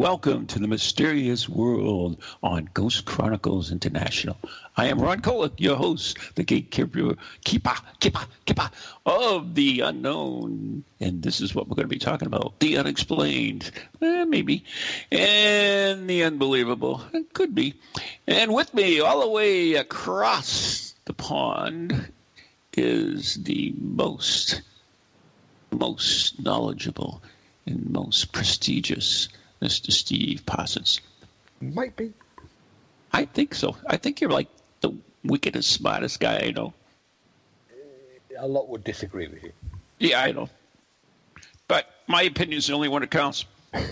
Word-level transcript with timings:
welcome 0.00 0.46
to 0.46 0.58
the 0.58 0.66
mysterious 0.66 1.46
world 1.46 2.16
on 2.42 2.66
Ghost 2.72 3.04
Chronicles 3.04 3.70
International. 3.70 4.34
I 4.74 4.86
am 4.86 4.98
Ron 4.98 5.20
Kolick, 5.20 5.60
your 5.60 5.76
host, 5.76 6.16
the 6.36 6.42
gatekeeper, 6.42 7.16
keeper, 7.44 7.74
keeper, 8.00 8.24
keeper 8.46 8.70
of 9.04 9.54
the 9.54 9.80
unknown. 9.80 10.84
And 11.00 11.22
this 11.22 11.42
is 11.42 11.54
what 11.54 11.68
we're 11.68 11.74
going 11.74 11.84
to 11.84 11.94
be 11.94 11.98
talking 11.98 12.24
about 12.24 12.58
the 12.60 12.78
unexplained, 12.78 13.70
eh, 14.00 14.24
maybe, 14.24 14.64
and 15.12 16.08
the 16.08 16.24
unbelievable, 16.24 17.04
it 17.12 17.34
could 17.34 17.54
be. 17.54 17.74
And 18.26 18.54
with 18.54 18.72
me, 18.72 19.00
all 19.00 19.20
the 19.20 19.28
way 19.28 19.74
across 19.74 20.94
the 21.04 21.12
pond, 21.12 22.10
is 22.74 23.34
the 23.34 23.74
most, 23.78 24.62
most 25.70 26.42
knowledgeable 26.42 27.22
and 27.66 27.90
most 27.90 28.32
prestigious 28.32 29.28
Mr. 29.62 29.92
Steve 29.92 30.44
Parsons. 30.46 31.00
Might 31.60 31.96
be. 31.96 32.12
I 33.12 33.24
think 33.26 33.54
so. 33.54 33.76
I 33.86 33.96
think 33.96 34.20
you're 34.20 34.30
like 34.30 34.48
the 34.80 34.92
wickedest, 35.24 35.70
smartest 35.70 36.20
guy 36.20 36.38
I 36.38 36.50
know. 36.52 36.72
A 38.38 38.46
lot 38.48 38.68
would 38.68 38.84
disagree 38.84 39.28
with 39.28 39.42
you. 39.42 39.52
Yeah, 39.98 40.22
I 40.22 40.32
know. 40.32 40.48
But 41.68 41.86
my 42.06 42.22
opinion 42.22 42.58
is 42.58 42.66
the 42.68 42.72
only 42.72 42.88
one 42.88 43.02
that 43.02 43.10
counts. 43.10 43.44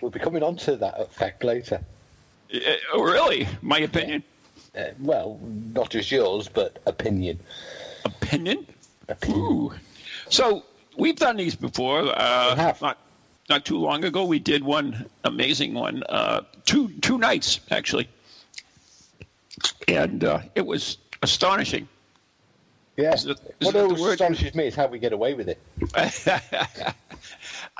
We'll 0.00 0.10
be 0.10 0.20
coming 0.20 0.42
on 0.42 0.56
to 0.58 0.76
that 0.76 1.12
fact 1.12 1.42
later. 1.42 1.80
Uh, 2.54 2.58
oh, 2.92 3.02
really? 3.02 3.48
My 3.62 3.80
opinion? 3.80 4.22
Uh, 4.76 4.84
well, 5.00 5.40
not 5.74 5.90
just 5.90 6.10
yours, 6.12 6.48
but 6.48 6.78
opinion. 6.86 7.40
Opinion? 8.04 8.66
Opinion. 9.08 9.40
Ooh. 9.40 9.72
So 10.28 10.64
we've 10.96 11.16
done 11.16 11.36
these 11.36 11.56
before. 11.56 12.00
Uh, 12.16 12.54
We 12.54 12.60
have. 12.60 12.80
Not, 12.80 12.98
not 13.48 13.64
too 13.64 13.78
long 13.78 14.04
ago, 14.04 14.24
we 14.24 14.38
did 14.38 14.62
one 14.62 15.06
amazing 15.24 15.74
one. 15.74 16.02
Uh, 16.08 16.42
two 16.64 16.88
two 17.00 17.18
nights 17.18 17.60
actually, 17.70 18.08
and 19.86 20.24
uh, 20.24 20.40
it 20.54 20.66
was 20.66 20.98
astonishing. 21.22 21.88
Yeah. 22.96 23.14
Is 23.14 23.26
it- 23.26 23.38
is 23.60 23.66
what 23.66 23.76
always 23.76 24.02
astonishes 24.02 24.54
me 24.54 24.66
is 24.66 24.74
how 24.74 24.88
we 24.88 24.98
get 24.98 25.12
away 25.12 25.34
with 25.34 25.48
it. 25.48 25.58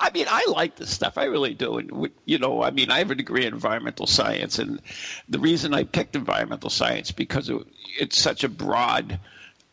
I 0.00 0.10
mean, 0.10 0.26
I 0.28 0.46
like 0.48 0.76
this 0.76 0.90
stuff. 0.90 1.18
I 1.18 1.24
really 1.24 1.54
do. 1.54 1.78
And 1.78 2.10
you 2.24 2.38
know, 2.38 2.62
I 2.62 2.70
mean, 2.70 2.90
I 2.90 2.98
have 2.98 3.10
a 3.10 3.14
degree 3.16 3.44
in 3.44 3.52
environmental 3.52 4.06
science, 4.06 4.58
and 4.60 4.80
the 5.28 5.38
reason 5.40 5.74
I 5.74 5.82
picked 5.84 6.14
environmental 6.14 6.70
science 6.70 7.10
because 7.10 7.48
it, 7.48 7.58
it's 7.98 8.18
such 8.18 8.44
a 8.44 8.48
broad, 8.48 9.18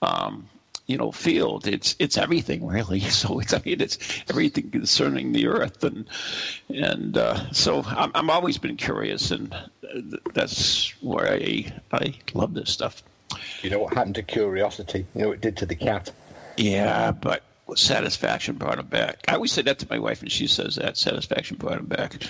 um, 0.01 0.49
you 0.87 0.97
know, 0.97 1.11
field. 1.11 1.67
It's 1.67 1.95
it's 1.99 2.17
everything 2.17 2.65
really. 2.65 2.99
So 3.15 3.39
it's 3.39 3.53
I 3.53 3.61
mean, 3.65 3.81
it's 3.81 3.97
everything 4.29 4.69
concerning 4.71 5.31
the 5.31 5.47
earth, 5.47 5.83
and 5.83 6.07
and 6.69 7.17
uh, 7.17 7.51
so 7.51 7.83
I'm 7.83 8.11
I'm 8.13 8.29
always 8.29 8.57
been 8.57 8.77
curious, 8.77 9.31
and 9.31 9.53
uh, 9.53 9.67
that's 10.33 10.89
where 11.01 11.31
I 11.31 11.71
I 11.91 12.15
love 12.33 12.53
this 12.53 12.71
stuff. 12.71 13.01
You 13.61 13.69
know 13.69 13.79
what 13.79 13.93
happened 13.93 14.15
to 14.15 14.23
curiosity? 14.23 15.05
You 15.15 15.21
know 15.21 15.27
what 15.29 15.35
it 15.35 15.41
did 15.41 15.57
to 15.57 15.65
the 15.65 15.75
cat? 15.75 16.11
Yeah, 16.57 17.11
but 17.11 17.43
satisfaction 17.75 18.55
brought 18.55 18.79
him 18.79 18.87
back. 18.87 19.19
I 19.27 19.33
always 19.33 19.51
say 19.51 19.63
that 19.63 19.79
to 19.79 19.87
my 19.89 19.99
wife, 19.99 20.21
and 20.21 20.31
she 20.31 20.47
says 20.47 20.75
that 20.75 20.97
satisfaction 20.97 21.57
brought 21.57 21.79
him 21.79 21.85
back. 21.85 22.21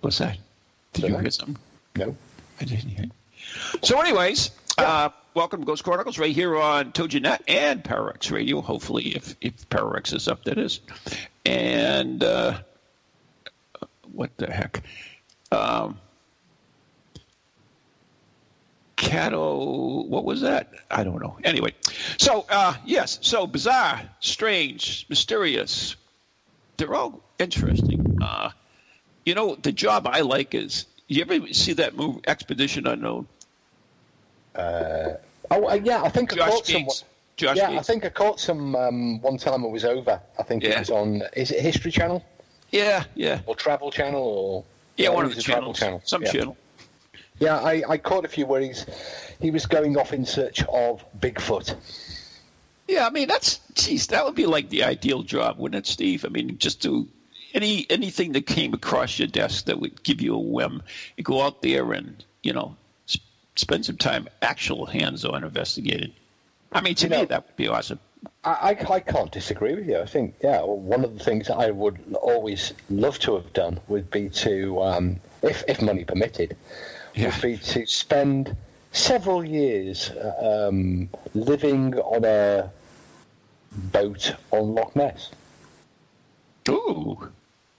What's 0.00 0.18
that? 0.18 0.38
Did 0.92 1.02
you 1.02 1.08
Dunno. 1.10 1.20
hear 1.20 1.30
something? 1.30 1.58
No. 1.96 2.16
I 2.60 2.64
didn't 2.64 2.88
hear. 2.88 3.06
So, 3.82 4.00
anyways, 4.00 4.50
uh, 4.78 5.10
welcome 5.34 5.60
to 5.60 5.66
Ghost 5.66 5.84
Chronicles 5.84 6.18
right 6.18 6.34
here 6.34 6.56
on 6.56 6.92
TogiNet 6.92 7.40
and 7.48 7.84
Parax 7.84 8.30
Radio. 8.30 8.60
Hopefully, 8.60 9.14
if 9.14 9.36
if 9.40 9.68
Parax 9.68 10.12
is 10.12 10.28
up, 10.28 10.44
that 10.44 10.58
is. 10.58 10.80
And 11.46 12.22
uh, 12.22 12.60
what 14.12 14.36
the 14.36 14.50
heck? 14.50 14.82
Um, 15.52 15.98
Cato, 18.96 20.02
what 20.02 20.24
was 20.24 20.40
that? 20.42 20.72
I 20.90 21.04
don't 21.04 21.20
know. 21.22 21.38
Anyway, 21.44 21.74
so 22.18 22.46
uh, 22.48 22.74
yes, 22.84 23.18
so 23.22 23.46
bizarre, 23.46 24.02
strange, 24.20 25.06
mysterious. 25.08 25.96
They're 26.76 26.94
all 26.94 27.20
interesting. 27.38 28.18
Uh, 28.22 28.50
you 29.24 29.34
know, 29.34 29.54
the 29.56 29.72
job 29.72 30.06
I 30.06 30.20
like 30.20 30.54
is. 30.54 30.86
You 31.08 31.22
ever 31.22 31.52
see 31.52 31.72
that 31.72 31.96
movie 31.96 32.20
Expedition 32.28 32.86
Unknown? 32.86 33.26
Oh, 34.56 35.68
uh, 35.68 35.74
yeah, 35.82 36.02
I 36.02 36.08
think 36.08 36.32
I 36.34 36.48
caught 36.48 36.66
some. 36.66 36.82
Gates. 36.82 37.04
Josh 37.36 37.56
Yeah, 37.56 37.70
I 37.70 37.80
think 37.82 38.04
I 38.04 38.10
caught 38.10 38.38
some 38.38 38.76
um, 38.76 39.20
one 39.22 39.38
time 39.38 39.64
it 39.64 39.70
was 39.70 39.84
over. 39.84 40.20
I 40.38 40.42
think 40.42 40.62
Yeah. 40.62 40.70
it 40.70 40.78
was 40.80 40.90
on. 40.90 41.22
Is 41.34 41.50
it 41.50 41.60
History 41.60 41.90
Channel 41.90 42.22
Yeah, 42.70 43.04
yeah, 43.14 43.40
or 43.46 43.54
Travel 43.56 43.90
Channel 43.90 44.22
or? 44.22 44.64
yeah. 44.96 45.08
I 45.08 45.14
one 45.14 45.24
of 45.24 45.34
the 45.34 45.40
channels, 45.42 45.82
some 46.04 46.22
yeah. 46.22 46.32
channel. 46.32 46.56
Yeah, 47.38 47.56
I, 47.56 47.82
I 47.88 47.96
caught 47.96 48.26
a 48.26 48.28
few 48.28 48.44
where 48.44 48.60
he's 48.60 48.84
he 49.40 49.50
was 49.50 49.64
going 49.64 49.96
off 49.96 50.12
in 50.12 50.26
search 50.26 50.62
of 50.64 51.02
Bigfoot. 51.18 51.74
Yeah, 52.86 53.06
I 53.06 53.10
mean 53.10 53.26
that's 53.28 53.60
geez, 53.72 54.08
that 54.08 54.24
would 54.26 54.34
be 54.34 54.44
like 54.46 54.68
the 54.68 54.84
ideal 54.84 55.22
job, 55.22 55.58
wouldn't 55.58 55.86
it, 55.86 55.90
Steve? 55.90 56.26
I 56.26 56.28
mean, 56.28 56.58
just 56.58 56.80
do 56.80 57.08
any 57.54 57.86
anything 57.88 58.32
that 58.32 58.46
came 58.46 58.74
across 58.74 59.18
your 59.18 59.28
desk 59.28 59.64
that 59.64 59.80
would 59.80 60.02
give 60.02 60.20
you 60.20 60.34
a 60.34 60.38
whim. 60.38 60.82
You 61.16 61.24
go 61.24 61.40
out 61.40 61.62
there 61.62 61.94
and 61.94 62.22
you 62.42 62.52
know 62.52 62.76
spend 63.56 63.84
some 63.84 63.96
time 63.96 64.28
actual 64.42 64.86
hands-on 64.86 65.44
investigating. 65.44 66.12
I 66.72 66.80
mean, 66.80 66.94
to 66.96 67.04
You 67.06 67.10
me 67.10 67.16
know- 67.18 67.24
that 67.26 67.46
would 67.46 67.56
be 67.56 67.68
awesome. 67.68 67.98
I, 68.44 68.76
I, 68.78 68.92
I 68.94 69.00
can't 69.00 69.32
disagree 69.32 69.74
with 69.74 69.86
you. 69.88 69.98
I 69.98 70.04
think, 70.06 70.34
yeah, 70.42 70.60
one 70.62 71.04
of 71.04 71.16
the 71.18 71.24
things 71.24 71.48
I 71.48 71.70
would 71.70 71.98
always 72.20 72.74
love 72.90 73.18
to 73.20 73.34
have 73.34 73.50
done 73.54 73.80
would 73.88 74.10
be 74.10 74.28
to, 74.30 74.82
um, 74.82 75.20
if, 75.42 75.64
if 75.66 75.80
money 75.80 76.04
permitted, 76.04 76.54
Yeah. 77.14 77.26
would 77.34 77.40
be 77.42 77.56
to 77.56 77.86
spend 77.86 78.54
several 78.92 79.42
years 79.44 80.10
um, 80.38 81.08
living 81.34 81.94
on 81.98 82.24
a 82.26 82.70
boat 83.72 84.34
on 84.50 84.74
Loch 84.74 84.94
Ness 84.96 85.30
Ooh, 86.68 87.30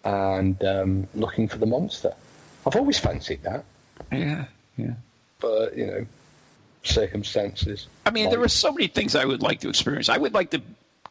and 0.03 0.63
um, 0.63 1.07
looking 1.13 1.47
for 1.47 1.57
the 1.59 1.65
monster. 1.67 2.13
I've 2.65 2.75
always 2.75 2.97
fancied 2.97 3.43
that, 3.43 3.63
yeah, 4.11 4.45
yeah. 4.77 4.93
But, 5.41 5.75
you 5.75 5.87
know, 5.87 6.05
circumstances. 6.83 7.87
I 8.05 8.11
mean, 8.11 8.29
there 8.29 8.41
are 8.41 8.47
so 8.47 8.71
many 8.71 8.87
things 8.87 9.15
I 9.15 9.25
would 9.25 9.41
like 9.41 9.59
to 9.61 9.69
experience. 9.69 10.09
I 10.09 10.17
would 10.17 10.33
like 10.33 10.51
to 10.51 10.61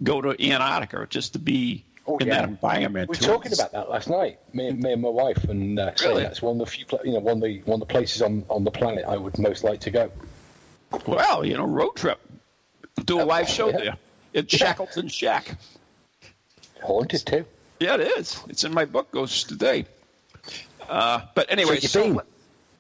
go 0.02 0.20
to 0.20 0.30
Antarctica 0.42 1.06
just 1.10 1.34
to 1.34 1.38
be 1.38 1.84
Oh, 2.06 2.16
in 2.16 2.28
yeah. 2.28 2.40
that 2.40 2.48
environment. 2.48 3.10
We 3.10 3.18
were 3.18 3.22
talking 3.22 3.52
about 3.52 3.72
that 3.72 3.90
last 3.90 4.08
night, 4.08 4.38
me, 4.54 4.72
me 4.72 4.94
and 4.94 5.02
my 5.02 5.10
wife, 5.10 5.44
and 5.44 5.78
uh, 5.78 5.94
saying 5.94 6.10
Really? 6.12 6.22
that's 6.22 6.40
one 6.40 6.58
of 6.58 6.66
the 6.66 6.66
few, 6.66 6.86
you 7.04 7.12
know, 7.12 7.18
one 7.20 7.36
of 7.36 7.42
the 7.42 7.60
one 7.66 7.80
of 7.80 7.86
the 7.86 7.92
places 7.92 8.22
on, 8.22 8.42
on 8.48 8.64
the 8.64 8.70
planet 8.70 9.04
I 9.06 9.16
would 9.18 9.38
most 9.38 9.62
like 9.64 9.80
to 9.80 9.90
go. 9.90 10.10
Well, 11.06 11.44
you 11.44 11.56
know, 11.56 11.66
road 11.66 11.94
trip. 11.96 12.18
Do 13.04 13.20
a 13.20 13.24
live 13.24 13.48
show 13.48 13.68
yeah. 13.68 13.76
there. 13.76 13.96
It's 14.32 14.52
Yeah. 14.52 14.58
Shackleton 14.58 15.08
Shack. 15.08 15.56
Haunted 16.82 17.24
too. 17.26 17.44
Yeah, 17.78 17.94
it 17.94 18.00
is. 18.00 18.40
It's 18.48 18.64
in 18.64 18.72
my 18.72 18.86
book, 18.86 19.10
Ghosts 19.12 19.44
Today. 19.44 19.84
Uh, 20.88 21.20
but 21.34 21.50
anyway, 21.50 21.74
you've 21.74 21.90
so, 21.90 22.22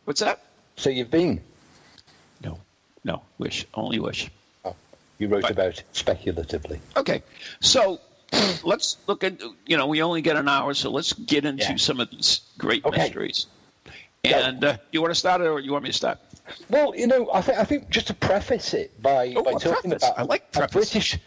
what's 0.06 0.20
that? 0.20 0.40
So 0.80 0.88
you've 0.88 1.10
been. 1.10 1.42
No, 2.42 2.58
no, 3.04 3.20
wish, 3.36 3.66
only 3.74 4.00
wish. 4.00 4.30
Oh, 4.64 4.74
you 5.18 5.28
wrote 5.28 5.42
But- 5.42 5.50
about 5.50 5.66
it 5.78 5.84
speculatively. 5.92 6.80
Okay, 6.96 7.22
so 7.60 8.00
let's 8.64 8.96
look 9.06 9.22
at, 9.22 9.42
you 9.66 9.76
know, 9.76 9.86
we 9.86 10.02
only 10.02 10.22
get 10.22 10.36
an 10.36 10.48
hour, 10.48 10.72
so 10.72 10.90
let's 10.90 11.12
get 11.12 11.44
into 11.44 11.64
Yeah. 11.72 11.76
some 11.76 12.00
of 12.00 12.10
these 12.10 12.40
great 12.56 12.82
Okay. 12.86 12.96
mysteries. 13.02 13.46
And 14.24 14.64
uh, 14.64 14.76
you 14.90 15.02
want 15.02 15.10
to 15.10 15.14
start 15.18 15.42
it 15.42 15.48
or 15.48 15.60
you 15.60 15.70
want 15.72 15.84
me 15.84 15.90
to 15.90 15.96
start? 15.96 16.18
Well, 16.70 16.94
you 16.96 17.06
know, 17.06 17.30
I 17.32 17.42
think 17.42 17.58
I 17.58 17.64
think 17.64 17.90
just 17.90 18.06
to 18.08 18.14
preface 18.14 18.72
it 18.74 19.00
by 19.02 19.34
Oh, 19.36 19.42
by 19.42 19.52
talking 19.52 19.90
preface. 19.90 20.02
about 20.08 20.18
I 20.18 20.22
like 20.22 20.44
a 20.54 20.58
preface. 20.60 20.72
British 20.92 21.18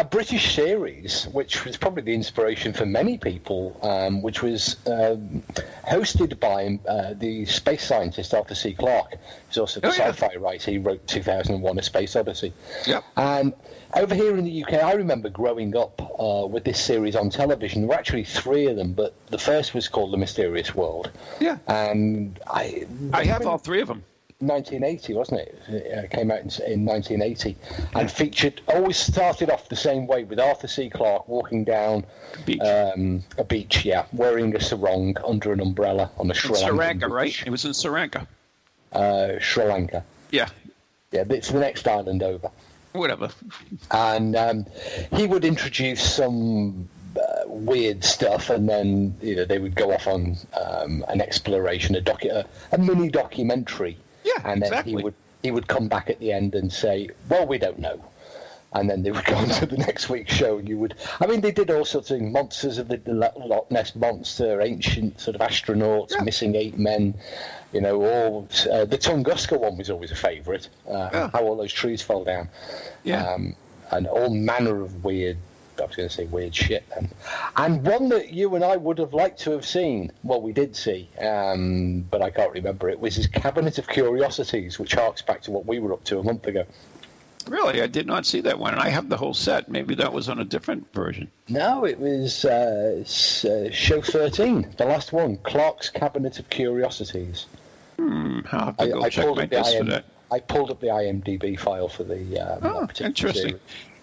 a 0.00 0.04
British 0.04 0.54
series, 0.54 1.28
which 1.32 1.66
was 1.66 1.76
probably 1.76 2.02
the 2.02 2.14
inspiration 2.14 2.72
for 2.72 2.86
many 2.86 3.18
people, 3.18 3.78
um, 3.82 4.22
which 4.22 4.40
was 4.42 4.76
um, 4.86 5.42
hosted 5.86 6.40
by 6.40 6.78
uh, 6.90 7.12
the 7.18 7.44
space 7.44 7.84
scientist 7.84 8.32
Arthur 8.32 8.54
C. 8.54 8.72
Clarke. 8.72 9.16
who's 9.48 9.58
also 9.58 9.78
the 9.78 9.88
Oh, 9.88 9.90
sci-fi 9.90 10.36
writer. 10.36 10.70
He 10.70 10.78
wrote 10.78 11.06
2001: 11.06 11.78
A 11.78 11.82
Space 11.82 12.16
Odyssey. 12.16 12.54
Yep. 12.86 13.04
And 13.18 13.52
over 13.94 14.14
here 14.14 14.38
in 14.38 14.44
the 14.44 14.64
UK, 14.64 14.72
I 14.82 14.94
remember 14.94 15.28
growing 15.28 15.76
up 15.76 16.00
uh, 16.18 16.46
with 16.46 16.64
this 16.64 16.80
series 16.80 17.14
on 17.14 17.28
television. 17.28 17.82
There 17.82 17.88
were 17.90 17.94
actually 17.94 18.24
three 18.24 18.68
of 18.68 18.76
them, 18.76 18.94
but 18.94 19.14
the 19.26 19.38
first 19.38 19.74
was 19.74 19.86
called 19.86 20.12
The 20.14 20.16
Mysterious 20.16 20.74
World. 20.74 21.10
Yeah. 21.40 21.58
And 21.66 22.40
I, 22.46 22.86
I 23.12 23.24
have 23.24 23.46
all 23.46 23.58
three 23.58 23.82
of 23.82 23.88
them. 23.88 24.02
1980, 24.40 25.14
wasn't 25.14 25.40
it? 25.40 25.58
It 25.68 26.04
uh, 26.04 26.16
came 26.16 26.30
out 26.30 26.40
in, 26.40 26.72
in 26.72 26.84
1980 26.84 27.56
and 27.94 28.10
featured, 28.10 28.60
always 28.68 28.96
started 28.96 29.50
off 29.50 29.68
the 29.68 29.76
same 29.76 30.06
way 30.06 30.24
with 30.24 30.40
Arthur 30.40 30.66
C. 30.66 30.88
Clarke 30.90 31.28
walking 31.28 31.64
down 31.64 32.04
Beach. 32.46 32.60
Um, 32.60 33.22
a 33.38 33.44
beach, 33.44 33.84
yeah, 33.84 34.06
wearing 34.12 34.54
a 34.56 34.60
sarong 34.60 35.16
under 35.26 35.52
an 35.52 35.60
umbrella 35.60 36.10
on 36.18 36.30
a 36.30 36.34
Sri 36.34 36.50
in 36.50 36.56
Sri 36.56 36.70
Lanka, 36.70 37.08
right? 37.08 37.42
It 37.46 37.50
was 37.50 37.64
in 37.64 37.74
Sri 37.74 37.90
Lanka. 37.90 38.26
Uh, 38.92 39.38
Sri 39.40 39.64
Lanka. 39.64 40.04
Yeah. 40.30 40.48
Yeah, 41.12 41.24
it's 41.28 41.50
the 41.50 41.60
next 41.60 41.86
island 41.88 42.22
over. 42.22 42.50
Whatever. 42.92 43.30
and 43.90 44.34
um, 44.36 44.66
he 45.12 45.26
would 45.26 45.44
introduce 45.44 46.02
some 46.02 46.88
uh, 47.16 47.42
weird 47.46 48.04
stuff, 48.04 48.50
and 48.50 48.68
then 48.68 49.16
you 49.20 49.36
know 49.36 49.44
they 49.44 49.58
would 49.58 49.74
go 49.74 49.92
off 49.92 50.06
on 50.06 50.36
um, 50.60 51.04
an 51.08 51.20
exploration, 51.20 51.94
a 51.94 52.00
docu- 52.00 52.32
a, 52.32 52.46
a 52.72 52.78
mini 52.78 53.08
documentary. 53.10 53.96
And 54.44 54.62
then 54.62 54.68
exactly. 54.68 54.92
he 54.96 55.02
would 55.02 55.14
he 55.42 55.50
would 55.50 55.66
come 55.68 55.88
back 55.88 56.10
at 56.10 56.18
the 56.20 56.32
end 56.32 56.54
and 56.54 56.72
say, 56.72 57.08
"Well, 57.28 57.46
we 57.46 57.58
don't 57.58 57.78
know." 57.78 58.04
And 58.72 58.88
then 58.88 59.02
they 59.02 59.10
would 59.10 59.24
go 59.24 59.34
on 59.42 59.48
to 59.48 59.66
the 59.66 59.76
next 59.78 60.08
week's 60.08 60.32
show, 60.32 60.58
and 60.58 60.68
you 60.68 60.78
would. 60.78 60.94
I 61.18 61.26
mean, 61.26 61.40
they 61.40 61.50
did 61.50 61.70
all 61.70 61.84
sorts 61.84 62.10
of 62.10 62.18
things, 62.18 62.32
monsters 62.32 62.78
of 62.78 62.86
the, 62.88 62.98
the 62.98 63.12
Loch 63.14 63.68
Ness 63.70 63.96
monster, 63.96 64.60
ancient 64.60 65.18
sort 65.20 65.34
of 65.34 65.40
astronauts, 65.40 66.12
Yeah. 66.12 66.22
missing 66.22 66.54
eight 66.54 66.78
men. 66.78 67.14
You 67.72 67.80
know, 67.80 68.02
all 68.04 68.48
uh, 68.70 68.84
the 68.84 68.98
Tunguska 68.98 69.58
one 69.58 69.76
was 69.76 69.90
always 69.90 70.10
a 70.12 70.16
favourite. 70.16 70.68
Uh, 70.88 71.08
Yeah. 71.12 71.30
How 71.32 71.42
all 71.44 71.56
those 71.56 71.72
trees 71.72 72.00
fell 72.02 72.22
down 72.24 72.48
Yeah. 73.04 73.24
um, 73.32 73.54
and 73.90 74.06
all 74.06 74.30
manner 74.30 74.82
of 74.82 75.04
weird. 75.04 75.38
I 75.80 75.86
was 75.86 75.96
going 75.96 76.08
to 76.08 76.14
say 76.14 76.26
weird 76.26 76.54
shit 76.54 76.84
then, 76.90 77.10
and 77.56 77.84
one 77.86 78.08
that 78.10 78.32
you 78.32 78.54
and 78.54 78.64
I 78.64 78.76
would 78.76 78.98
have 78.98 79.14
liked 79.14 79.40
to 79.40 79.50
have 79.52 79.64
seen. 79.66 80.12
Well, 80.22 80.40
we 80.40 80.52
did 80.52 80.76
see, 80.76 81.08
um, 81.20 82.02
but 82.10 82.22
I 82.22 82.30
can't 82.30 82.52
remember. 82.52 82.88
It 82.88 83.00
was 83.00 83.16
his 83.16 83.26
Cabinet 83.26 83.78
of 83.78 83.88
Curiosities, 83.88 84.78
which 84.78 84.94
harks 84.94 85.22
back 85.22 85.42
to 85.42 85.50
what 85.50 85.66
we 85.66 85.78
were 85.78 85.92
up 85.92 86.04
to 86.04 86.18
a 86.18 86.22
month 86.22 86.46
ago. 86.46 86.64
Really, 87.48 87.80
I 87.80 87.86
did 87.86 88.06
not 88.06 88.26
see 88.26 88.42
that 88.42 88.58
one. 88.58 88.74
And 88.74 88.82
I 88.82 88.90
have 88.90 89.08
the 89.08 89.16
whole 89.16 89.32
set. 89.34 89.68
Maybe 89.70 89.94
that 89.96 90.12
was 90.12 90.28
on 90.28 90.38
a 90.38 90.44
different 90.44 90.92
version. 90.92 91.30
No, 91.48 91.84
it 91.86 91.98
was 91.98 92.44
uh, 92.44 93.02
uh, 93.02 93.70
show 93.72 94.02
thirteen, 94.02 94.72
the 94.76 94.84
last 94.84 95.12
one, 95.12 95.38
Clarke's 95.38 95.88
Cabinet 95.88 96.38
of 96.38 96.48
Curiosities. 96.50 97.46
Hmm, 97.98 98.40
I'll 98.52 98.66
have 98.66 98.76
to 98.76 98.84
I, 98.84 98.88
go 98.88 99.02
I 99.02 99.08
check 99.08 99.24
pulled 99.24 99.36
my 99.38 99.44
up 99.44 99.50
the 99.50 99.64
for 99.78 99.84
that. 99.84 100.04
I 100.30 100.38
pulled 100.38 100.70
up 100.70 100.80
the 100.80 100.88
IMDb 100.88 101.58
file 101.58 101.88
for 101.88 102.04
the 102.04 102.38
um, 102.38 102.60
Oh, 102.62 102.88
interesting. 103.00 103.48
series. 103.48 103.60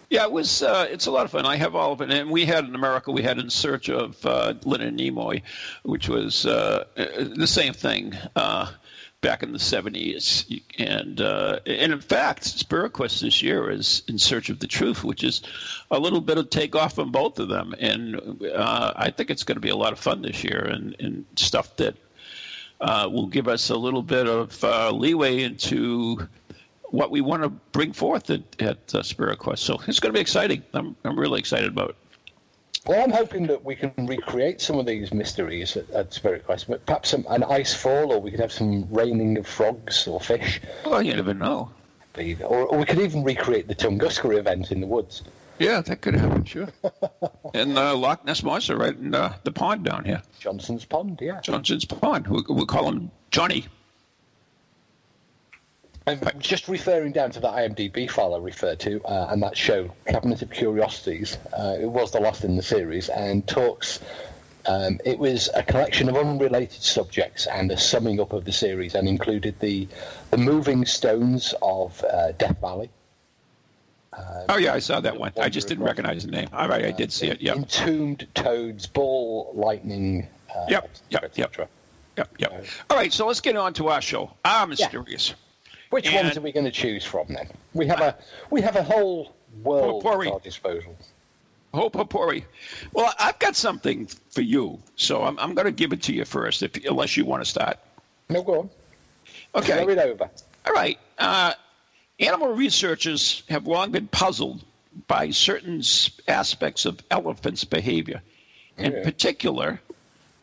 Yeah, 0.09 0.23
it 0.23 0.31
was. 0.31 0.63
Uh, 0.63 0.87
it's 0.89 1.05
a 1.05 1.11
lot 1.11 1.25
of 1.25 1.31
fun. 1.31 1.45
I 1.45 1.57
have 1.57 1.75
all 1.75 1.91
of 1.91 1.99
it, 1.99 2.09
and 2.11 2.31
we 2.31 2.45
had 2.45 2.63
in 2.63 2.75
America. 2.75 3.11
We 3.11 3.23
had 3.23 3.39
in 3.39 3.49
search 3.49 3.89
of 3.89 4.25
uh, 4.25 4.53
Leonard 4.63 4.97
Nimoy, 4.97 5.41
which 5.83 6.07
was 6.07 6.45
uh, 6.45 6.85
uh, 6.95 7.05
the 7.35 7.47
same 7.47 7.73
thing 7.73 8.13
uh, 8.37 8.71
back 9.19 9.43
in 9.43 9.51
the 9.51 9.59
seventies. 9.59 10.45
And 10.79 11.19
uh, 11.19 11.59
and 11.65 11.91
in 11.91 11.99
fact, 11.99 12.45
Spirit 12.45 12.93
Quest 12.93 13.19
this 13.19 13.41
year 13.41 13.69
is 13.69 14.03
in 14.07 14.17
search 14.17 14.49
of 14.49 14.59
the 14.59 14.67
truth, 14.67 15.03
which 15.03 15.25
is 15.25 15.41
a 15.91 15.99
little 15.99 16.21
bit 16.21 16.37
of 16.37 16.49
takeoff 16.49 16.99
on 16.99 17.11
both 17.11 17.37
of 17.39 17.49
them. 17.49 17.75
And 17.77 18.39
I 18.55 19.11
think 19.11 19.29
it's 19.29 19.43
going 19.43 19.57
to 19.57 19.61
be 19.61 19.69
a 19.69 19.75
lot 19.75 19.91
of 19.91 19.99
fun 19.99 20.21
this 20.21 20.41
year, 20.41 20.59
and, 20.59 20.95
and 20.99 21.25
stuff 21.35 21.75
that 21.77 21.95
will 22.79 23.27
give 23.27 23.49
us 23.49 23.69
a 23.69 23.75
little 23.75 24.03
bit 24.03 24.27
of 24.27 24.63
leeway 24.93 25.43
into 25.43 26.29
what 26.89 27.11
we 27.11 27.21
want 27.21 27.43
to 27.43 27.49
bring 27.49 27.93
forth 27.93 28.29
at, 28.29 28.41
at 28.61 28.95
uh, 28.95 29.03
Spirit 29.03 29.39
Quest. 29.39 29.63
So 29.63 29.79
it's 29.87 29.99
going 29.99 30.13
to 30.13 30.17
be 30.17 30.21
exciting. 30.21 30.63
I'm, 30.73 30.95
I'm 31.03 31.19
really 31.19 31.39
excited 31.39 31.69
about 31.69 31.89
it. 31.89 31.95
Well, 32.85 33.03
I'm 33.03 33.11
hoping 33.11 33.47
that 33.47 33.65
we 33.65 33.75
can 33.75 33.91
recreate 33.97 34.61
some 34.61 34.79
of 34.79 34.85
these 34.85 35.13
mysteries 35.13 35.75
at, 35.75 35.89
at 35.89 36.13
Spirit 36.13 36.45
Quest, 36.45 36.69
but 36.69 36.85
perhaps 36.85 37.09
some, 37.09 37.25
an 37.29 37.43
ice 37.43 37.73
fall, 37.73 38.13
or 38.13 38.19
we 38.21 38.31
could 38.31 38.39
have 38.39 38.51
some 38.51 38.87
raining 38.89 39.37
of 39.37 39.45
frogs 39.45 40.07
or 40.07 40.21
fish, 40.21 40.61
Well, 40.85 41.01
you 41.01 41.13
never 41.13 41.33
know. 41.33 41.71
Or, 42.41 42.65
or 42.65 42.77
we 42.79 42.85
could 42.85 42.99
even 42.99 43.23
recreate 43.23 43.67
the 43.67 43.75
Tunguska 43.75 44.37
event 44.37 44.71
in 44.71 44.81
the 44.81 44.87
woods. 44.87 45.23
Yeah, 45.59 45.81
that 45.81 46.01
could 46.01 46.15
happen, 46.15 46.45
sure. 46.45 46.69
and 47.53 47.77
uh, 47.77 47.95
Loch 47.95 48.25
Ness 48.25 48.41
Monster 48.41 48.77
right 48.77 48.95
in 48.95 49.13
uh, 49.13 49.33
the 49.43 49.51
pond 49.51 49.83
down 49.83 50.05
here, 50.05 50.21
Johnson's 50.39 50.85
Pond, 50.85 51.19
yeah. 51.21 51.41
Johnson's 51.41 51.85
Pond. 51.85 52.27
We, 52.27 52.41
we 52.47 52.65
call 52.65 52.87
him 52.87 53.11
Johnny. 53.31 53.65
I'm 56.07 56.39
just 56.39 56.69
referring 56.69 57.11
down 57.11 57.31
to 57.31 57.39
that 57.41 57.53
IMDb 57.53 58.09
file 58.09 58.33
I 58.33 58.37
referred 58.39 58.79
to, 58.79 59.03
uh, 59.03 59.27
and 59.29 59.43
that 59.43 59.57
show, 59.57 59.93
Cabinet 60.07 60.41
of 60.41 60.49
Curiosities. 60.51 61.37
Uh, 61.51 61.75
it 61.79 61.85
was 61.89 62.11
the 62.11 62.19
last 62.21 62.45
in 62.45 62.55
the 62.55 62.63
series, 62.63 63.09
and 63.09 63.45
talks. 63.47 63.99
Um, 64.65 64.99
it 65.05 65.19
was 65.19 65.49
a 65.53 65.63
collection 65.63 66.09
of 66.09 66.15
unrelated 66.15 66.81
subjects 66.81 67.45
and 67.47 67.71
a 67.71 67.77
summing 67.77 68.19
up 68.19 68.31
of 68.33 68.45
the 68.45 68.51
series, 68.53 68.95
and 68.95 69.07
included 69.07 69.59
the 69.59 69.87
the 70.31 70.37
moving 70.37 70.85
stones 70.85 71.53
of 71.61 72.03
uh, 72.05 72.31
Death 72.33 72.59
Valley. 72.61 72.89
Oh, 74.49 74.57
yeah, 74.57 74.73
I 74.73 74.79
saw 74.79 74.99
that 74.99 75.19
one. 75.19 75.31
I 75.39 75.47
just 75.47 75.67
didn't 75.67 75.83
recognize 75.83 76.25
the 76.25 76.31
name. 76.31 76.47
All 76.51 76.67
right, 76.67 76.85
I 76.85 76.91
did 76.91 77.11
see 77.11 77.27
it. 77.27 77.39
Yep. 77.39 77.55
Entombed 77.57 78.27
toads, 78.33 78.87
ball, 78.87 79.51
lightning. 79.53 80.27
Uh, 80.49 80.65
Yep, 80.69 80.89
yep, 81.09 81.37
yep. 81.37 81.69
Yep, 82.17 82.29
yep. 82.39 82.65
All 82.89 82.97
right, 82.97 83.13
so 83.13 83.27
let's 83.27 83.41
get 83.41 83.55
on 83.55 83.73
to 83.73 83.89
our 83.89 84.01
show. 84.01 84.31
Our 84.43 84.65
Mysterious. 84.65 85.35
Which 85.89 86.07
And- 86.07 86.15
ones 86.25 86.37
are 86.37 86.41
we 86.41 86.51
going 86.51 86.65
to 86.65 86.71
choose 86.71 87.03
from 87.05 87.27
then? 87.29 87.49
We 87.73 87.85
have 87.87 88.01
a 88.01 88.15
we 88.49 88.61
have 88.61 88.75
a 88.75 88.83
whole 88.83 89.33
world 89.63 90.03
Potpourri. 90.03 90.27
at 90.27 90.33
our 90.33 90.39
disposal. 90.39 90.95
Oh, 91.73 91.89
Popori. 91.89 92.43
Well, 92.93 93.13
I've 93.19 93.37
got 93.39 93.55
something 93.55 94.07
for 94.31 94.41
you, 94.41 94.79
so 94.95 95.23
I'm, 95.23 95.37
I'm 95.37 95.53
going 95.53 95.65
to 95.65 95.71
give 95.71 95.91
it 95.93 96.01
to 96.03 96.13
you 96.13 96.23
first, 96.25 96.63
if, 96.63 96.71
unless 96.85 97.17
you 97.17 97.25
want 97.25 97.43
to 97.43 97.49
start. 97.49 97.77
No, 98.29 98.41
go 98.41 98.59
on. 98.61 98.69
Okay. 99.53 99.83
Throw 99.83 99.89
it 99.89 99.99
over. 99.99 100.29
All 100.65 100.73
right. 100.73 100.97
Uh, 101.19 101.53
animal 102.19 102.53
researchers 102.55 103.43
have 103.49 103.67
long 103.67 103.91
been 103.91 104.07
puzzled 104.07 104.63
by 105.07 105.29
certain 105.29 105.83
aspects 106.27 106.85
of 106.85 106.99
elephants' 107.11 107.63
behavior. 107.65 108.21
In 108.77 108.93
Okay. 108.93 109.03
particular, 109.03 109.79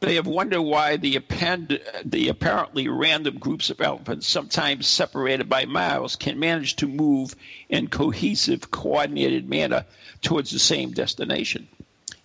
they 0.04 0.16
have 0.16 0.26
wondered 0.26 0.62
why 0.62 0.96
the, 0.96 1.16
append- 1.16 1.80
the 2.04 2.28
apparently 2.28 2.88
random 2.88 3.38
groups 3.38 3.70
of 3.70 3.80
elephants, 3.80 4.26
sometimes 4.26 4.86
separated 4.86 5.48
by 5.48 5.64
miles, 5.64 6.16
can 6.16 6.38
manage 6.38 6.76
to 6.76 6.86
move 6.86 7.34
in 7.68 7.88
cohesive, 7.88 8.70
coordinated 8.70 9.48
manner 9.48 9.84
towards 10.20 10.50
the 10.50 10.58
same 10.58 10.92
destination. 10.92 11.68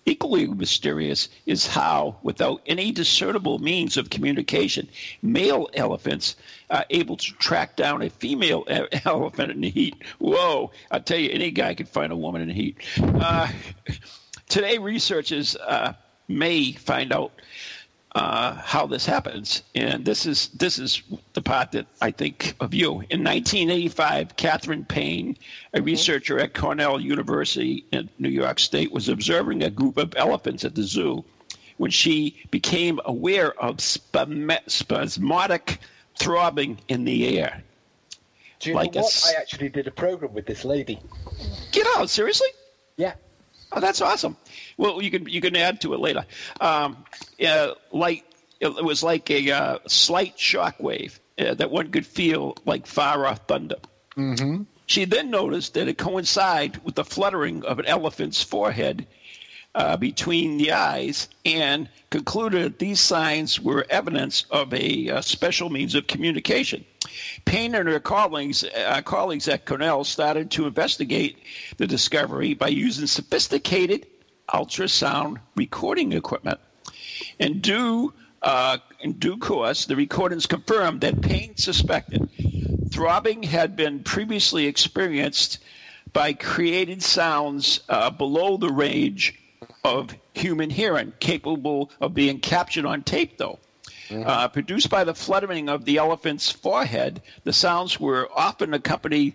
Equally 0.06 0.46
mysterious 0.46 1.28
is 1.46 1.66
how, 1.66 2.16
without 2.22 2.62
any 2.66 2.90
discernible 2.90 3.58
means 3.58 3.96
of 3.96 4.10
communication, 4.10 4.88
male 5.22 5.68
elephants 5.74 6.36
are 6.70 6.86
able 6.90 7.16
to 7.16 7.32
track 7.34 7.76
down 7.76 8.02
a 8.02 8.10
female 8.10 8.64
elephant 9.04 9.52
in 9.52 9.60
the 9.60 9.70
heat. 9.70 9.94
Whoa! 10.18 10.72
I 10.90 11.00
tell 11.00 11.18
you, 11.18 11.30
any 11.30 11.50
guy 11.50 11.74
can 11.74 11.86
find 11.86 12.12
a 12.12 12.16
woman 12.16 12.42
in 12.42 12.48
the 12.48 12.54
heat. 12.54 12.78
Uh, 12.98 13.48
today, 14.48 14.78
researchers 14.78 15.54
uh, 15.54 15.92
may 16.30 16.72
find 16.72 17.12
out 17.12 17.32
uh, 18.14 18.54
how 18.54 18.86
this 18.86 19.06
happens, 19.06 19.62
and 19.74 20.04
this 20.04 20.26
is 20.26 20.48
this 20.48 20.78
is 20.78 21.02
the 21.34 21.40
part 21.42 21.70
that 21.72 21.86
I 22.00 22.10
think 22.10 22.54
of 22.60 22.74
you. 22.74 22.90
In 23.10 23.22
1985, 23.22 24.36
Katharine 24.36 24.84
Payne, 24.84 25.36
a 25.74 25.82
researcher 25.82 26.40
at 26.40 26.52
Cornell 26.54 26.98
University 27.00 27.84
in 27.92 28.08
New 28.18 28.28
York 28.30 28.58
State, 28.58 28.90
was 28.90 29.08
observing 29.08 29.62
a 29.62 29.70
group 29.70 29.96
of 29.96 30.12
elephants 30.16 30.64
at 30.64 30.74
the 30.74 30.82
zoo 30.82 31.24
when 31.76 31.90
she 31.92 32.42
became 32.50 32.98
aware 33.04 33.52
of 33.62 33.80
spasmodic 34.66 35.78
throbbing 36.18 36.80
in 36.88 37.04
the 37.04 37.38
air. 37.38 37.62
Do 38.58 38.70
you 38.70 38.74
Like 38.76 38.94
know 38.94 39.02
what? 39.02 39.12
s- 39.12 39.32
I 39.34 39.40
actually 39.40 39.68
did 39.70 39.86
a 39.86 39.90
program 39.90 40.34
with 40.34 40.46
this 40.46 40.64
lady. 40.64 40.98
Get 41.72 41.86
out! 41.96 42.10
Seriously? 42.10 42.48
Yeah. 42.96 43.14
Oh, 43.72 43.80
that's 43.80 44.00
awesome. 44.00 44.36
Well, 44.76 45.00
you 45.00 45.10
can 45.10 45.28
you 45.28 45.40
can 45.40 45.56
add 45.56 45.80
to 45.82 45.94
it 45.94 46.00
later. 46.00 46.24
Um, 46.60 47.04
uh, 47.44 47.74
like 47.92 48.24
it 48.60 48.84
was 48.84 49.02
like 49.02 49.30
a 49.30 49.50
uh, 49.50 49.78
slight 49.86 50.38
shock 50.38 50.76
wave 50.80 51.18
uh, 51.38 51.54
that 51.54 51.70
one 51.70 51.90
could 51.90 52.06
feel 52.06 52.56
like 52.64 52.86
far 52.86 53.26
off 53.26 53.46
thunder. 53.46 53.76
Mm-hmm. 54.16 54.64
She 54.86 55.04
then 55.04 55.30
noticed 55.30 55.74
that 55.74 55.88
it 55.88 55.98
coincided 55.98 56.84
with 56.84 56.96
the 56.96 57.04
fluttering 57.04 57.64
of 57.64 57.78
an 57.78 57.86
elephant's 57.86 58.42
forehead 58.42 59.06
uh, 59.74 59.96
between 59.96 60.58
the 60.58 60.72
eyes 60.72 61.28
and 61.44 61.88
concluded 62.10 62.64
that 62.64 62.78
these 62.78 63.00
signs 63.00 63.60
were 63.60 63.86
evidence 63.88 64.44
of 64.50 64.72
a, 64.72 65.06
a 65.06 65.16
uh, 65.16 65.20
special 65.20 65.70
means 65.70 65.94
of 65.94 66.06
communication. 66.06 66.84
Payne 67.44 67.74
and 67.74 67.88
her 67.88 68.00
colleagues, 68.00 68.64
uh, 68.64 69.00
colleagues 69.04 69.48
at 69.48 69.66
Cornell 69.66 70.04
started 70.04 70.50
to 70.52 70.66
investigate 70.66 71.38
the 71.76 71.86
discovery 71.86 72.54
by 72.54 72.68
using 72.68 73.06
sophisticated 73.06 74.06
ultrasound 74.52 75.36
recording 75.54 76.12
equipment. 76.12 76.58
In 77.38 77.60
due, 77.60 78.12
uh, 78.42 78.78
in 79.00 79.12
due 79.14 79.36
course, 79.36 79.86
the 79.86 79.96
recordings 79.96 80.46
confirmed 80.46 81.00
that 81.02 81.20
Payne 81.20 81.56
suspected 81.56 82.28
throbbing 82.90 83.44
had 83.44 83.76
been 83.76 84.02
previously 84.02 84.66
experienced 84.66 85.60
by 86.12 86.32
created 86.32 87.02
sounds 87.02 87.80
uh, 87.88 88.10
below 88.10 88.56
the 88.56 88.68
range 88.68 89.39
of 89.84 90.14
human 90.34 90.70
hearing, 90.70 91.12
capable 91.20 91.90
of 92.00 92.14
being 92.14 92.40
captured 92.40 92.84
on 92.84 93.02
tape, 93.02 93.38
though. 93.38 93.58
Mm-hmm. 94.08 94.28
Uh, 94.28 94.48
produced 94.48 94.90
by 94.90 95.04
the 95.04 95.14
fluttering 95.14 95.68
of 95.68 95.84
the 95.84 95.98
elephant's 95.98 96.50
forehead, 96.50 97.22
the 97.44 97.52
sounds 97.52 98.00
were 98.00 98.28
often 98.34 98.74
accompanied 98.74 99.34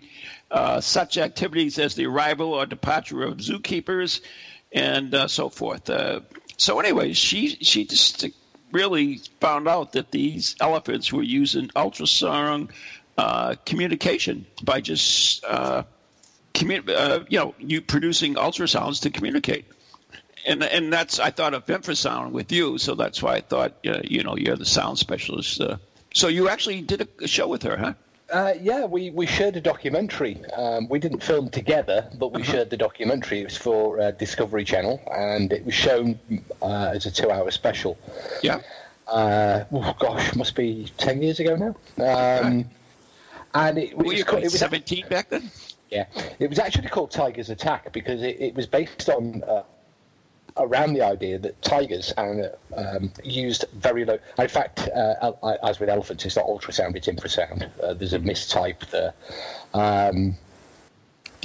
uh, 0.50 0.80
such 0.80 1.16
activities 1.16 1.78
as 1.78 1.94
the 1.94 2.06
arrival 2.06 2.52
or 2.52 2.66
departure 2.66 3.22
of 3.22 3.38
zookeepers 3.38 4.20
and 4.72 5.14
uh, 5.14 5.28
so 5.28 5.48
forth. 5.48 5.88
Uh, 5.88 6.20
so, 6.58 6.78
anyway, 6.78 7.14
she 7.14 7.48
she 7.48 7.86
just 7.86 8.26
really 8.70 9.20
found 9.40 9.66
out 9.66 9.92
that 9.92 10.10
these 10.10 10.56
elephants 10.60 11.10
were 11.10 11.22
using 11.22 11.68
ultrasound 11.68 12.70
uh, 13.16 13.54
communication 13.64 14.46
by 14.62 14.82
just 14.82 15.42
uh, 15.44 15.84
commu- 16.52 17.26
you 17.30 17.38
know 17.38 17.54
you 17.58 17.80
producing 17.80 18.34
ultrasounds 18.34 19.00
to 19.00 19.10
communicate 19.10 19.64
and 20.46 20.62
and 20.62 20.92
that's 20.92 21.18
I 21.18 21.30
thought 21.30 21.54
of 21.54 21.66
infrasound 21.66 22.30
with 22.30 22.52
you, 22.52 22.78
so 22.78 22.94
that's 22.94 23.22
why 23.22 23.36
I 23.36 23.40
thought 23.40 23.74
uh, 23.86 24.00
you 24.04 24.22
know 24.22 24.36
you're 24.36 24.56
the 24.56 24.64
sound 24.64 24.98
specialist. 24.98 25.60
Uh, 25.60 25.76
so 26.14 26.28
you 26.28 26.48
actually 26.48 26.80
did 26.80 27.08
a 27.20 27.28
show 27.28 27.48
with 27.48 27.62
her, 27.64 27.76
huh? 27.76 27.94
Uh, 28.32 28.54
yeah, 28.60 28.84
we, 28.86 29.10
we 29.10 29.24
shared 29.24 29.56
a 29.56 29.60
documentary. 29.60 30.44
Um, 30.56 30.88
we 30.88 30.98
didn't 30.98 31.22
film 31.22 31.48
together, 31.48 32.10
but 32.18 32.32
we 32.32 32.42
uh-huh. 32.42 32.52
shared 32.52 32.70
the 32.70 32.76
documentary. 32.76 33.40
It 33.40 33.44
was 33.44 33.56
for 33.56 34.00
uh, 34.00 34.10
Discovery 34.10 34.64
Channel, 34.64 35.00
and 35.14 35.52
it 35.52 35.64
was 35.64 35.74
shown 35.74 36.18
uh, 36.60 36.90
as 36.94 37.06
a 37.06 37.12
two-hour 37.12 37.50
special. 37.52 37.96
Yeah. 38.42 38.62
Uh, 39.06 39.64
oh 39.70 39.94
gosh, 40.00 40.34
must 40.34 40.56
be 40.56 40.90
ten 40.96 41.22
years 41.22 41.38
ago 41.38 41.54
now. 41.54 41.76
Um, 42.04 42.64
and 43.54 43.78
it, 43.78 43.96
Were 43.96 44.12
you 44.12 44.24
it 44.24 44.42
was 44.42 44.58
seventeen 44.58 45.06
back 45.08 45.28
then. 45.28 45.48
Yeah, 45.90 46.06
it 46.40 46.50
was 46.50 46.58
actually 46.58 46.88
called 46.88 47.12
Tiger's 47.12 47.48
Attack 47.48 47.92
because 47.92 48.22
it, 48.22 48.40
it 48.40 48.54
was 48.56 48.66
based 48.66 49.08
on 49.08 49.44
uh, 49.44 49.62
around 50.58 50.94
the 50.94 51.02
idea 51.02 51.38
that 51.38 51.60
tigers 51.62 52.12
and 52.16 52.50
um, 52.76 53.12
used 53.24 53.64
very 53.74 54.04
low. 54.04 54.18
In 54.38 54.48
fact, 54.48 54.88
uh, 54.88 55.32
as 55.62 55.80
with 55.80 55.88
elephants, 55.88 56.24
it's 56.24 56.36
not 56.36 56.46
ultrasound; 56.46 56.96
it's 56.96 57.08
infrasound. 57.08 57.68
Uh, 57.82 57.94
there's 57.94 58.12
a 58.12 58.18
mistype 58.18 58.88
there. 58.90 59.14
Um, 59.74 60.36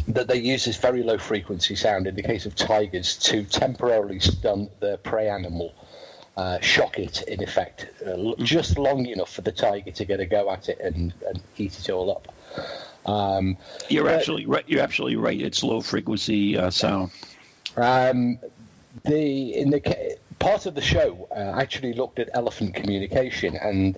that 0.08 0.28
they 0.28 0.38
use 0.38 0.66
this 0.66 0.78
very 0.78 1.04
low 1.04 1.18
frequency 1.18 1.76
sound 1.76 2.08
in 2.08 2.16
the 2.16 2.24
case 2.24 2.46
of 2.46 2.56
tigers 2.56 3.18
to 3.18 3.44
temporarily 3.44 4.20
stun 4.20 4.70
their 4.80 4.98
prey 4.98 5.30
animal, 5.30 5.74
uh, 6.38 6.60
shock 6.60 6.98
it 6.98 7.22
in 7.24 7.44
effect, 7.44 7.88
uh, 8.02 8.10
mm-hmm. 8.10 8.44
just 8.44 8.78
long 8.78 9.06
enough 9.06 9.32
for 9.32 9.42
the 9.42 9.52
tiger 9.52 9.92
to 9.92 10.06
get 10.06 10.20
a 10.20 10.26
go 10.26 10.50
at 10.52 10.70
it 10.70 10.80
and, 10.80 11.14
and 11.28 11.42
eat 11.58 11.78
it 11.78 11.90
all 11.90 12.12
up. 12.12 12.34
Um, 13.06 13.58
you're 13.90 14.06
but, 14.06 14.16
actually 14.16 14.46
right. 14.46 14.64
You're 14.68 14.82
absolutely 14.82 15.18
right. 15.18 15.40
It's 15.40 15.64
low 15.64 15.82
frequency 15.82 16.58
uh, 16.58 16.70
sound. 16.70 17.12
Um, 17.76 18.40
the 19.04 19.56
in 19.56 19.70
the 19.70 20.18
part 20.40 20.66
of 20.66 20.74
the 20.76 20.82
show 20.82 21.28
uh, 21.32 21.60
actually 21.62 21.94
looked 21.94 22.20
at 22.20 22.30
elephant 22.34 22.74
communication, 22.74 23.56
and 23.58 23.98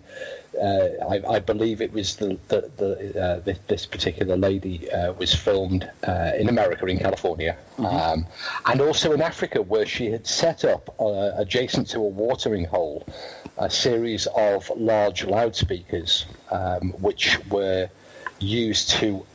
uh, 0.61 0.89
I, 1.09 1.21
I, 1.27 1.39
believe 1.39 1.81
it 1.81 1.91
was 1.93 2.17
the, 2.17 2.37
the, 2.49 2.69
the, 2.77 3.21
uh, 3.21 3.39
the 3.39 3.57
this 3.67 3.85
particular 3.85 4.35
lady 4.35 4.91
uh, 4.91 5.13
was 5.13 5.33
filmed 5.33 5.89
uh, 6.07 6.31
in 6.37 6.49
America, 6.49 6.85
in 6.85 6.99
California, 6.99 7.57
mm-hmm. 7.77 7.85
um, 7.85 8.27
and 8.65 8.81
also 8.81 9.13
in 9.13 9.21
Africa, 9.21 9.61
where 9.61 9.85
she 9.85 10.11
had 10.11 10.27
set 10.27 10.65
up 10.65 10.93
uh, 10.99 11.31
adjacent 11.37 11.87
to 11.89 11.99
a 11.99 12.07
watering 12.07 12.65
hole 12.65 13.05
a 13.57 13.69
series 13.69 14.27
of 14.35 14.69
large 14.75 15.25
loudspeakers, 15.25 16.25
um, 16.51 16.91
which 16.99 17.39
were 17.49 17.89
used 18.39 18.89
to 18.89 19.25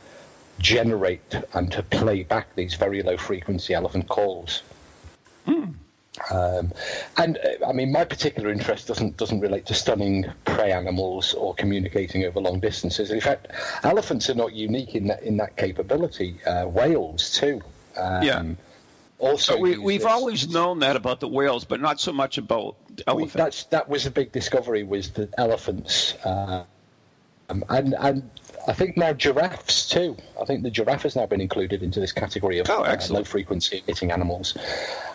generate 0.59 1.35
and 1.53 1.71
to 1.71 1.81
play 1.83 2.23
back 2.23 2.53
these 2.55 2.73
very 2.75 3.01
low 3.01 3.17
frequency 3.17 3.73
elephant 3.73 4.07
calls. 4.09 4.61
Um, 6.31 6.73
and 7.17 7.37
uh, 7.37 7.67
I 7.67 7.71
mean, 7.71 7.91
my 7.91 8.03
particular 8.03 8.51
interest 8.51 8.87
doesn't 8.87 9.17
doesn't 9.17 9.39
relate 9.39 9.65
to 9.67 9.73
stunning 9.73 10.25
prey 10.45 10.71
animals 10.71 11.33
or 11.33 11.53
communicating 11.55 12.25
over 12.25 12.39
long 12.39 12.59
distances. 12.59 13.11
In 13.11 13.21
fact, 13.21 13.47
elephants 13.83 14.29
are 14.29 14.35
not 14.35 14.53
unique 14.53 14.95
in 14.95 15.07
that 15.07 15.23
in 15.23 15.37
that 15.37 15.55
capability. 15.55 16.35
Uh, 16.45 16.65
whales 16.65 17.31
too. 17.31 17.61
Um, 17.95 18.23
yeah. 18.23 18.43
Also, 19.19 19.55
so 19.55 19.59
we, 19.59 19.77
we've 19.77 20.01
this. 20.01 20.11
always 20.11 20.49
known 20.49 20.79
that 20.79 20.95
about 20.95 21.19
the 21.19 21.27
whales, 21.27 21.65
but 21.65 21.81
not 21.81 21.99
so 21.99 22.13
much 22.13 22.37
about 22.37 22.75
elephants. 23.05 23.33
We, 23.33 23.37
that's 23.37 23.63
that 23.65 23.89
was 23.89 24.05
a 24.05 24.11
big 24.11 24.31
discovery. 24.31 24.83
Was 24.83 25.11
that 25.11 25.33
elephants 25.37 26.15
uh, 26.23 26.63
um, 27.49 27.63
and 27.69 27.95
and 27.99 28.29
I 28.67 28.73
think 28.73 28.97
now 28.97 29.13
giraffes 29.13 29.87
too. 29.87 30.17
I 30.39 30.45
think 30.45 30.63
the 30.63 30.69
giraffe 30.69 31.03
has 31.03 31.15
now 31.15 31.25
been 31.25 31.41
included 31.41 31.81
into 31.83 31.99
this 31.99 32.11
category 32.11 32.59
of 32.59 32.69
oh, 32.69 32.83
uh, 32.83 32.99
low 33.09 33.23
frequency 33.23 33.83
emitting 33.85 34.11
animals. 34.11 34.57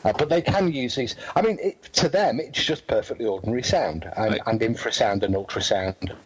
Uh, 0.05 0.13
but 0.13 0.29
they 0.29 0.43
can 0.43 0.73
use 0.73 0.95
these. 0.95 1.17
I 1.37 1.43
mean, 1.43 1.59
it, 1.61 1.83
to 1.95 2.09
them, 2.09 2.41
it's 2.41 2.65
just 2.65 2.87
perfectly 2.87 3.27
ordinary 3.27 3.63
sound, 3.63 4.11
and, 4.17 4.33
right. 4.33 4.41
and 4.47 4.61
infrasound 4.61 5.23
and 5.23 5.35
ultrasound 5.35 6.17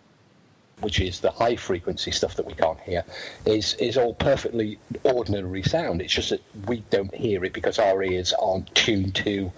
which 0.80 1.00
is 1.00 1.20
the 1.20 1.30
high 1.30 1.56
frequency 1.56 2.10
stuff 2.10 2.34
that 2.36 2.46
we 2.46 2.54
can't 2.54 2.80
hear, 2.80 3.04
is 3.44 3.74
is 3.74 3.96
all 3.96 4.14
perfectly 4.14 4.78
ordinary 5.04 5.62
sound. 5.62 6.00
It's 6.00 6.12
just 6.12 6.30
that 6.30 6.42
we 6.66 6.82
don't 6.90 7.14
hear 7.14 7.44
it 7.44 7.52
because 7.52 7.78
our 7.78 8.02
ears 8.02 8.32
aren't 8.34 8.74
tuned 8.74 9.14
to 9.16 9.52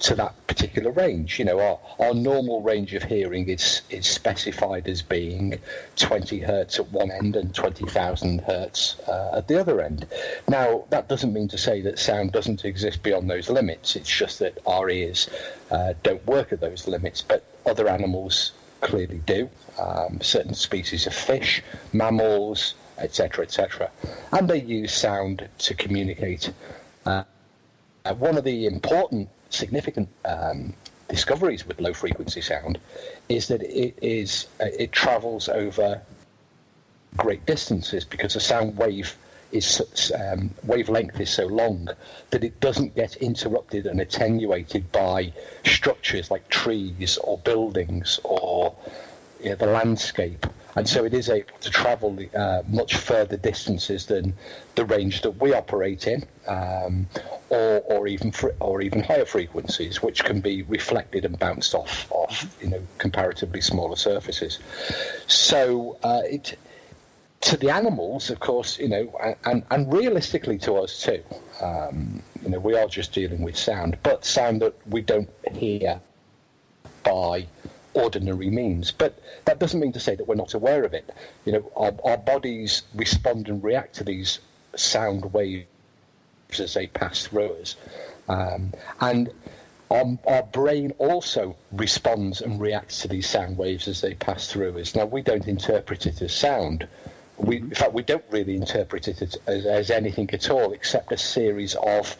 to 0.00 0.14
that 0.14 0.34
particular 0.46 0.90
range. 0.90 1.38
You 1.38 1.46
know, 1.46 1.60
our, 1.60 1.78
our 2.06 2.14
normal 2.14 2.62
range 2.62 2.94
of 2.94 3.02
hearing 3.02 3.48
is 3.48 3.82
is 3.90 4.06
specified 4.06 4.88
as 4.88 5.02
being 5.02 5.58
20 5.96 6.40
hertz 6.40 6.78
at 6.78 6.90
one 6.92 7.10
end 7.10 7.36
and 7.36 7.54
20,000 7.54 8.40
hertz 8.42 8.98
uh, 9.08 9.30
at 9.34 9.48
the 9.48 9.58
other 9.58 9.80
end. 9.80 10.06
Now, 10.48 10.84
that 10.90 11.08
doesn't 11.08 11.32
mean 11.32 11.48
to 11.48 11.58
say 11.58 11.80
that 11.82 11.98
sound 11.98 12.32
doesn't 12.32 12.64
exist 12.64 13.02
beyond 13.02 13.30
those 13.30 13.48
limits. 13.48 13.96
It's 13.96 14.08
just 14.08 14.38
that 14.40 14.58
our 14.66 14.90
ears 14.90 15.28
uh, 15.70 15.94
don't 16.02 16.24
work 16.26 16.52
at 16.52 16.60
those 16.60 16.86
limits, 16.86 17.22
but 17.22 17.44
other 17.64 17.88
animals 17.88 18.52
clearly 18.80 19.20
do. 19.26 19.48
Um, 19.78 20.20
certain 20.22 20.54
species 20.54 21.06
of 21.06 21.14
fish, 21.14 21.62
mammals, 21.92 22.74
etc., 22.98 23.44
etc., 23.44 23.90
and 24.32 24.48
they 24.48 24.60
use 24.60 24.92
sound 24.92 25.48
to 25.58 25.74
communicate. 25.74 26.50
Uh, 27.04 27.24
one 28.16 28.38
of 28.38 28.44
the 28.44 28.66
important 28.66 29.28
significant 29.50 30.08
um, 30.24 30.72
discoveries 31.08 31.66
with 31.66 31.80
low 31.80 31.92
frequency 31.92 32.40
sound 32.40 32.78
is 33.28 33.48
that 33.48 33.62
it 33.62 33.96
is 34.02 34.46
uh, 34.60 34.66
it 34.78 34.92
travels 34.92 35.48
over 35.48 36.00
great 37.16 37.44
distances 37.46 38.04
because 38.04 38.34
the 38.34 38.40
sound 38.40 38.76
wave 38.76 39.16
is 39.52 40.12
um, 40.18 40.50
wavelength 40.64 41.20
is 41.20 41.30
so 41.30 41.46
long 41.46 41.88
that 42.30 42.44
it 42.44 42.58
doesn't 42.60 42.94
get 42.94 43.16
interrupted 43.16 43.86
and 43.86 44.00
attenuated 44.00 44.90
by 44.92 45.32
structures 45.64 46.30
like 46.30 46.48
trees 46.48 47.18
or 47.18 47.38
buildings 47.38 48.20
or 48.24 48.74
you 49.42 49.50
know, 49.50 49.56
the 49.56 49.66
landscape 49.66 50.46
and 50.76 50.86
so 50.86 51.04
it 51.04 51.14
is 51.14 51.30
able 51.30 51.58
to 51.60 51.70
travel 51.70 52.18
uh, 52.34 52.62
much 52.68 52.96
further 52.96 53.38
distances 53.38 54.04
than 54.04 54.34
the 54.74 54.84
range 54.84 55.22
that 55.22 55.30
we 55.30 55.54
operate 55.54 56.06
in, 56.06 56.22
um, 56.46 57.08
or, 57.48 57.80
or 57.86 58.06
even 58.06 58.30
fr- 58.30 58.50
or 58.60 58.82
even 58.82 59.02
higher 59.02 59.24
frequencies, 59.24 60.02
which 60.02 60.22
can 60.22 60.40
be 60.40 60.62
reflected 60.64 61.24
and 61.24 61.38
bounced 61.38 61.74
off 61.74 62.06
off 62.12 62.54
you 62.60 62.68
know 62.68 62.82
comparatively 62.98 63.62
smaller 63.62 63.96
surfaces. 63.96 64.58
So 65.26 65.96
uh, 66.02 66.20
it 66.24 66.58
to 67.46 67.56
the 67.56 67.70
animals, 67.70 68.28
of 68.28 68.40
course, 68.40 68.76
you 68.76 68.88
know, 68.88 69.36
and, 69.44 69.62
and 69.70 69.92
realistically 69.92 70.58
to 70.58 70.74
us 70.74 71.00
too. 71.00 71.22
Um, 71.62 72.20
you 72.42 72.48
know, 72.48 72.58
we 72.58 72.76
are 72.76 72.88
just 72.88 73.12
dealing 73.12 73.40
with 73.42 73.56
sound, 73.56 73.96
but 74.02 74.24
sound 74.24 74.62
that 74.62 74.74
we 74.88 75.00
don't 75.00 75.30
hear 75.52 76.00
by 77.04 77.46
ordinary 77.94 78.50
means. 78.50 78.90
But 78.90 79.20
that 79.44 79.60
doesn't 79.60 79.78
mean 79.78 79.92
to 79.92 80.00
say 80.00 80.16
that 80.16 80.26
we're 80.26 80.34
not 80.34 80.54
aware 80.54 80.82
of 80.82 80.92
it. 80.92 81.08
You 81.44 81.52
know, 81.52 81.72
our, 81.76 81.94
our 82.02 82.16
bodies 82.16 82.82
respond 82.96 83.48
and 83.48 83.62
react 83.62 83.94
to 83.96 84.04
these 84.04 84.40
sound 84.74 85.32
waves 85.32 85.68
as 86.58 86.74
they 86.74 86.88
pass 86.88 87.28
through 87.28 87.54
us. 87.62 87.76
Um, 88.28 88.72
and 89.00 89.30
our, 89.92 90.18
our, 90.26 90.42
brain 90.42 90.94
also 90.98 91.54
responds 91.70 92.40
and 92.40 92.60
reacts 92.60 93.02
to 93.02 93.08
these 93.08 93.28
sound 93.28 93.56
waves 93.56 93.86
as 93.86 94.00
they 94.00 94.14
pass 94.14 94.50
through 94.50 94.76
us. 94.80 94.96
Now, 94.96 95.06
we 95.06 95.22
don't 95.22 95.46
interpret 95.46 96.06
it 96.06 96.20
as 96.22 96.32
sound. 96.32 96.88
We, 97.38 97.56
mm-hmm. 97.56 97.68
in 97.68 97.74
fact, 97.74 97.92
we 97.92 98.02
don't 98.02 98.24
really 98.30 98.56
interpret 98.56 99.08
it 99.08 99.22
as, 99.22 99.36
as, 99.46 99.66
as 99.66 99.90
anything 99.90 100.30
at 100.32 100.50
all, 100.50 100.72
except 100.72 101.12
a 101.12 101.18
series 101.18 101.74
of 101.76 102.16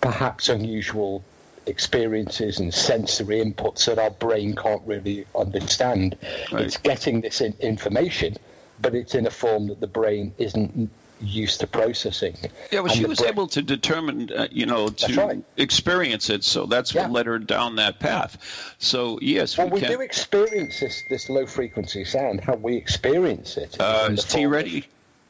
perhaps 0.00 0.48
unusual 0.48 1.22
experiences 1.66 2.58
and 2.58 2.72
sensory 2.72 3.40
inputs 3.44 3.84
that 3.86 3.98
our 3.98 4.10
brain 4.10 4.54
can't 4.56 4.82
really 4.86 5.26
understand. 5.36 6.16
Right. 6.50 6.64
It's 6.64 6.76
getting 6.76 7.20
this 7.20 7.40
in- 7.40 7.54
information, 7.60 8.36
but 8.80 8.94
it's 8.94 9.14
in 9.14 9.26
a 9.26 9.30
form 9.30 9.68
that 9.68 9.80
the 9.80 9.86
brain 9.86 10.34
isn't 10.38 10.90
used 11.20 11.60
to 11.60 11.66
processing. 11.66 12.36
Yeah, 12.70 12.80
well, 12.80 12.90
and 12.90 13.00
she 13.00 13.06
was 13.06 13.18
brain... 13.18 13.30
able 13.30 13.46
to 13.48 13.62
determine, 13.62 14.30
uh, 14.32 14.48
you 14.50 14.66
know, 14.66 14.88
to 14.88 15.14
right. 15.14 15.44
experience 15.56 16.30
it. 16.30 16.44
So 16.44 16.66
that's 16.66 16.94
what 16.94 17.02
yeah. 17.02 17.10
led 17.10 17.26
her 17.26 17.38
down 17.38 17.76
that 17.76 17.98
path. 17.98 18.74
So 18.78 19.18
yes, 19.22 19.58
well, 19.58 19.68
we, 19.68 19.74
we 19.74 19.80
can... 19.80 19.92
do 19.92 20.00
experience 20.00 20.80
this 20.80 21.02
this 21.08 21.28
low 21.28 21.46
frequency 21.46 22.04
sound. 22.04 22.40
How 22.40 22.54
we 22.54 22.76
experience 22.76 23.56
it. 23.56 23.76
Uh, 23.80 24.08
is 24.10 24.24
T 24.24 24.46
ready? 24.46 24.86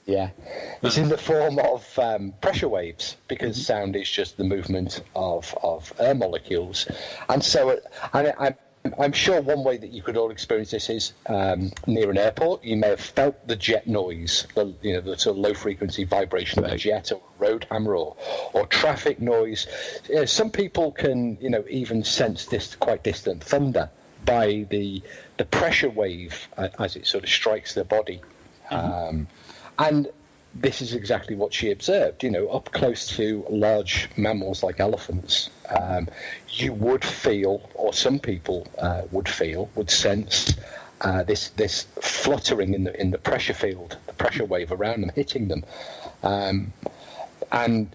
Yeah, 0.07 0.31
it's 0.83 0.97
in 0.97 1.11
the 1.11 1.19
form 1.19 1.59
of 1.59 1.99
um, 1.99 2.33
pressure 2.41 2.69
waves 2.69 3.17
because 3.29 3.57
mm-hmm. 3.57 3.65
sound 3.65 3.97
is 3.97 4.09
just 4.09 4.39
the 4.39 4.45
movement 4.45 5.03
of, 5.15 5.55
of 5.63 5.93
air 5.99 6.15
molecules, 6.15 6.87
and 7.29 7.45
so 7.45 7.79
and 8.15 8.33
I, 8.39 8.55
I'm 8.99 9.13
sure 9.13 9.41
one 9.41 9.65
way 9.65 9.77
that 9.77 9.91
you 9.91 10.03
could 10.03 10.17
all 10.17 10.31
experience 10.31 10.71
this 10.71 10.91
is 10.91 11.13
um, 11.27 11.73
near 11.87 12.11
an 12.11 12.19
airport. 12.19 12.65
You 12.65 12.77
may 12.77 12.89
have 12.89 13.01
felt 13.01 13.47
the 13.47 13.57
jet 13.57 13.87
noise, 13.87 14.47
the 14.55 14.75
you 14.83 14.95
know 14.95 15.01
the 15.01 15.19
sort 15.19 15.37
of 15.37 15.43
low 15.43 15.55
frequency 15.55 16.05
vibration 16.05 16.63
right. 16.63 16.73
of 16.73 16.77
a 16.77 16.79
jet 16.79 17.13
or 17.13 17.21
road 17.39 17.67
hammer 17.71 17.97
or, 17.97 18.17
or 18.53 18.67
traffic 18.67 19.21
noise. 19.21 19.67
You 20.09 20.17
know, 20.17 20.25
some 20.25 20.51
people 20.51 20.93
can 20.93 21.39
you 21.41 21.51
know 21.51 21.65
even 21.69 22.05
sense 22.05 22.47
this 22.47 22.77
quite 22.77 23.03
distant 23.03 23.43
thunder 23.43 23.91
by 24.25 24.67
the 24.71 25.03
the 25.37 25.45
pressure 25.45 25.91
wave 25.91 26.49
uh, 26.57 26.69
as 26.79 26.97
it 26.97 27.07
sort 27.07 27.25
of 27.25 27.31
strikes 27.31 27.75
their 27.75 27.85
body. 27.85 28.21
Mm-hmm. 28.71 28.93
Um, 28.93 29.27
and 29.79 30.09
this 30.55 30.81
is 30.83 30.95
exactly 30.95 31.37
what 31.37 31.53
she 31.53 31.71
observed. 31.71 32.23
You 32.23 32.31
know, 32.31 32.49
up 32.49 32.73
close 32.73 33.07
to 33.17 33.45
large 33.49 34.09
mammals 34.17 34.63
like 34.63 34.81
elephants, 34.81 35.51
um, 35.79 36.09
you 36.49 36.73
would 36.73 37.05
feel, 37.05 37.69
or 37.75 37.93
some 37.93 38.19
people 38.19 38.67
uh, 38.79 39.03
would 39.11 39.29
feel, 39.29 39.71
would 39.75 39.91
sense 39.91 40.57
uh, 41.01 41.23
this 41.23 41.51
this 41.51 41.87
fluttering 42.01 42.75
in 42.75 42.85
the 42.85 43.01
in 43.01 43.11
the 43.11 43.19
pressure 43.19 43.55
field, 43.55 43.97
the 44.07 44.13
pressure 44.15 44.45
wave 44.45 44.73
around 44.73 45.01
them, 45.03 45.11
hitting 45.15 45.49
them, 45.49 45.65
um, 46.23 46.73
and 47.53 47.89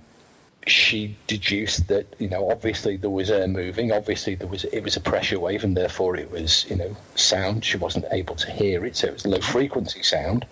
she 0.65 1.17
deduced 1.27 1.87
that 1.89 2.05
you 2.19 2.29
know 2.29 2.49
obviously 2.49 2.95
there 2.95 3.09
was 3.09 3.29
air 3.29 3.47
moving, 3.47 3.91
obviously 3.91 4.35
there 4.35 4.47
was 4.47 4.63
it 4.65 4.81
was 4.81 4.95
a 4.95 5.01
pressure 5.01 5.39
wave, 5.39 5.63
and 5.63 5.75
therefore 5.75 6.15
it 6.15 6.31
was 6.31 6.65
you 6.69 6.75
know 6.75 6.95
sound. 7.15 7.65
She 7.65 7.77
wasn't 7.77 8.05
able 8.11 8.35
to 8.35 8.51
hear 8.51 8.85
it, 8.85 8.95
so 8.95 9.07
it 9.07 9.13
was 9.13 9.25
low 9.25 9.41
frequency 9.41 10.03
sound. 10.03 10.45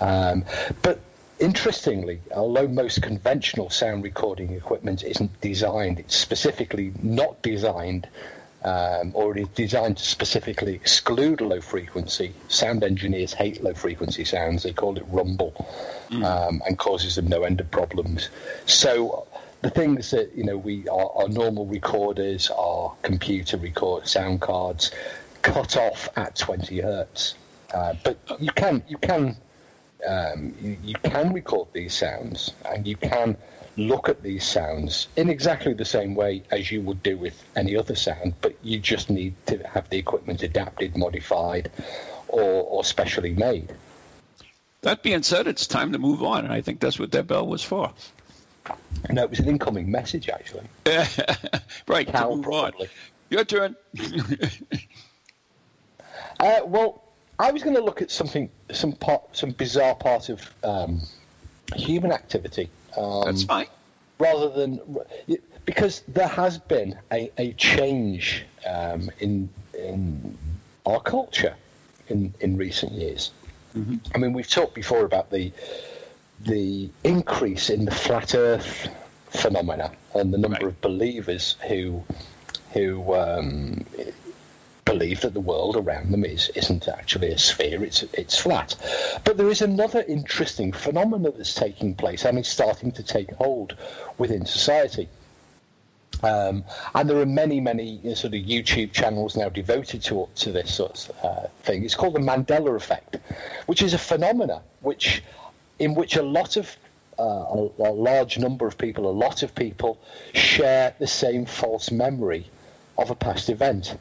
Um, 0.00 0.44
but 0.82 0.98
interestingly, 1.38 2.20
although 2.34 2.68
most 2.68 3.02
conventional 3.02 3.70
sound 3.70 4.04
recording 4.04 4.52
equipment 4.52 5.02
isn't 5.02 5.40
designed, 5.40 5.98
it's 5.98 6.16
specifically 6.16 6.92
not 7.02 7.40
designed. 7.42 8.08
Um, 8.62 9.10
or 9.12 9.36
it 9.36 9.42
is 9.42 9.48
designed 9.48 9.98
to 9.98 10.02
specifically 10.02 10.74
exclude 10.74 11.42
low 11.42 11.60
frequency. 11.60 12.32
Sound 12.48 12.82
engineers 12.82 13.34
hate 13.34 13.62
low 13.62 13.74
frequency 13.74 14.24
sounds. 14.24 14.62
They 14.62 14.72
call 14.72 14.96
it 14.96 15.04
rumble 15.08 15.52
mm. 16.08 16.24
um, 16.24 16.62
and 16.66 16.78
causes 16.78 17.16
them 17.16 17.28
no 17.28 17.42
end 17.42 17.60
of 17.60 17.70
problems. 17.70 18.30
So 18.64 19.26
the 19.60 19.68
things 19.68 20.10
that 20.12 20.34
you 20.34 20.44
know 20.44 20.56
we 20.56 20.88
our, 20.88 21.10
our 21.14 21.28
normal 21.28 21.66
recorders, 21.66 22.50
our 22.50 22.94
computer 23.02 23.58
record 23.58 24.08
sound 24.08 24.40
cards, 24.40 24.90
cut 25.42 25.76
off 25.76 26.08
at 26.16 26.34
20 26.36 26.80
hertz. 26.80 27.34
Uh, 27.72 27.94
but 28.04 28.16
you 28.38 28.50
can 28.52 28.82
you 28.88 28.96
can 28.98 29.36
um, 30.06 30.54
you, 30.60 30.76
you 30.82 30.94
can 30.94 31.32
record 31.32 31.68
these 31.72 31.94
sounds 31.94 32.52
and 32.64 32.86
you 32.86 32.96
can 32.96 33.36
look 33.76 34.08
at 34.08 34.22
these 34.22 34.44
sounds 34.44 35.08
in 35.16 35.28
exactly 35.28 35.72
the 35.74 35.84
same 35.84 36.14
way 36.14 36.42
as 36.50 36.70
you 36.70 36.80
would 36.82 37.02
do 37.02 37.16
with 37.16 37.42
any 37.56 37.76
other 37.76 37.94
sound, 37.94 38.34
but 38.40 38.54
you 38.62 38.78
just 38.78 39.10
need 39.10 39.34
to 39.46 39.58
have 39.66 39.88
the 39.90 39.98
equipment 39.98 40.42
adapted, 40.42 40.96
modified, 40.96 41.70
or, 42.28 42.42
or 42.42 42.84
specially 42.84 43.32
made. 43.34 43.72
That 44.82 45.02
being 45.02 45.22
said, 45.22 45.46
it's 45.46 45.66
time 45.66 45.92
to 45.92 45.98
move 45.98 46.22
on, 46.22 46.44
and 46.44 46.52
I 46.52 46.60
think 46.60 46.80
that's 46.80 46.98
what 46.98 47.10
that 47.12 47.26
bell 47.26 47.46
was 47.46 47.62
for. 47.62 47.92
No, 49.10 49.22
it 49.22 49.30
was 49.30 49.40
an 49.40 49.48
incoming 49.48 49.90
message, 49.90 50.28
actually. 50.28 50.64
right, 51.88 52.06
Cal, 52.06 52.30
to 52.30 52.36
move 52.36 52.48
on. 52.48 52.72
Your 53.30 53.44
turn. 53.44 53.76
uh, 56.40 56.60
well, 56.64 57.03
I 57.38 57.50
was 57.50 57.62
going 57.62 57.74
to 57.76 57.82
look 57.82 58.00
at 58.02 58.10
something, 58.10 58.48
some 58.72 58.92
part, 58.92 59.22
some 59.36 59.50
bizarre 59.50 59.94
part 59.94 60.28
of 60.28 60.54
um, 60.62 61.00
human 61.74 62.12
activity. 62.12 62.68
Um, 62.96 63.24
That's 63.24 63.44
fine. 63.44 63.66
Rather 64.18 64.48
than 64.48 64.80
because 65.64 66.02
there 66.06 66.28
has 66.28 66.58
been 66.58 66.96
a, 67.12 67.30
a 67.38 67.52
change 67.54 68.44
um, 68.66 69.10
in 69.18 69.48
in 69.76 70.36
our 70.86 71.00
culture 71.00 71.54
in 72.08 72.32
in 72.40 72.56
recent 72.56 72.92
years. 72.92 73.32
Mm-hmm. 73.76 73.96
I 74.14 74.18
mean, 74.18 74.32
we've 74.32 74.48
talked 74.48 74.74
before 74.74 75.04
about 75.04 75.30
the 75.30 75.52
the 76.42 76.90
increase 77.02 77.70
in 77.70 77.84
the 77.84 77.90
flat 77.90 78.34
Earth 78.34 78.88
phenomena 79.30 79.90
and 80.14 80.32
the 80.32 80.38
number 80.38 80.58
right. 80.58 80.66
of 80.66 80.80
believers 80.80 81.56
who 81.68 82.04
who 82.72 83.14
um, 83.14 83.84
believe 84.84 85.20
that 85.22 85.34
the 85.34 85.40
world 85.40 85.76
around 85.76 86.10
them 86.10 86.24
is 86.24 86.50
isn't 86.50 86.88
actually 86.88 87.28
a 87.28 87.38
sphere; 87.38 87.82
it's 87.84 88.02
it's 88.12 88.38
flat. 88.38 88.76
But 89.24 89.36
there 89.36 89.50
is 89.50 89.62
another 89.62 90.04
interesting 90.06 90.72
phenomenon 90.72 91.32
that's 91.36 91.54
taking 91.54 91.94
place, 91.94 92.24
and 92.24 92.38
it's 92.38 92.48
starting 92.48 92.92
to 92.92 93.02
take 93.02 93.32
hold 93.32 93.76
within 94.18 94.46
society. 94.46 95.08
Um, 96.22 96.64
and 96.94 97.10
there 97.10 97.18
are 97.18 97.26
many, 97.26 97.60
many 97.60 98.00
sort 98.14 98.34
of 98.34 98.40
YouTube 98.40 98.92
channels 98.92 99.36
now 99.36 99.48
devoted 99.48 100.02
to 100.04 100.28
to 100.36 100.52
this 100.52 100.74
sort 100.74 101.08
of 101.08 101.24
uh, 101.24 101.48
thing. 101.62 101.84
It's 101.84 101.94
called 101.94 102.14
the 102.14 102.20
Mandela 102.20 102.74
effect, 102.76 103.16
which 103.66 103.82
is 103.82 103.94
a 103.94 103.98
phenomena 103.98 104.62
which, 104.80 105.22
in 105.78 105.94
which 105.94 106.16
a 106.16 106.22
lot 106.22 106.56
of 106.56 106.76
uh, 107.18 107.22
a, 107.22 107.70
a 107.78 107.92
large 107.92 108.38
number 108.38 108.66
of 108.66 108.76
people, 108.78 109.08
a 109.08 109.18
lot 109.26 109.42
of 109.42 109.54
people, 109.54 109.98
share 110.34 110.94
the 110.98 111.06
same 111.06 111.46
false 111.46 111.90
memory 111.90 112.46
of 112.98 113.10
a 113.10 113.14
past 113.14 113.48
event. 113.48 113.96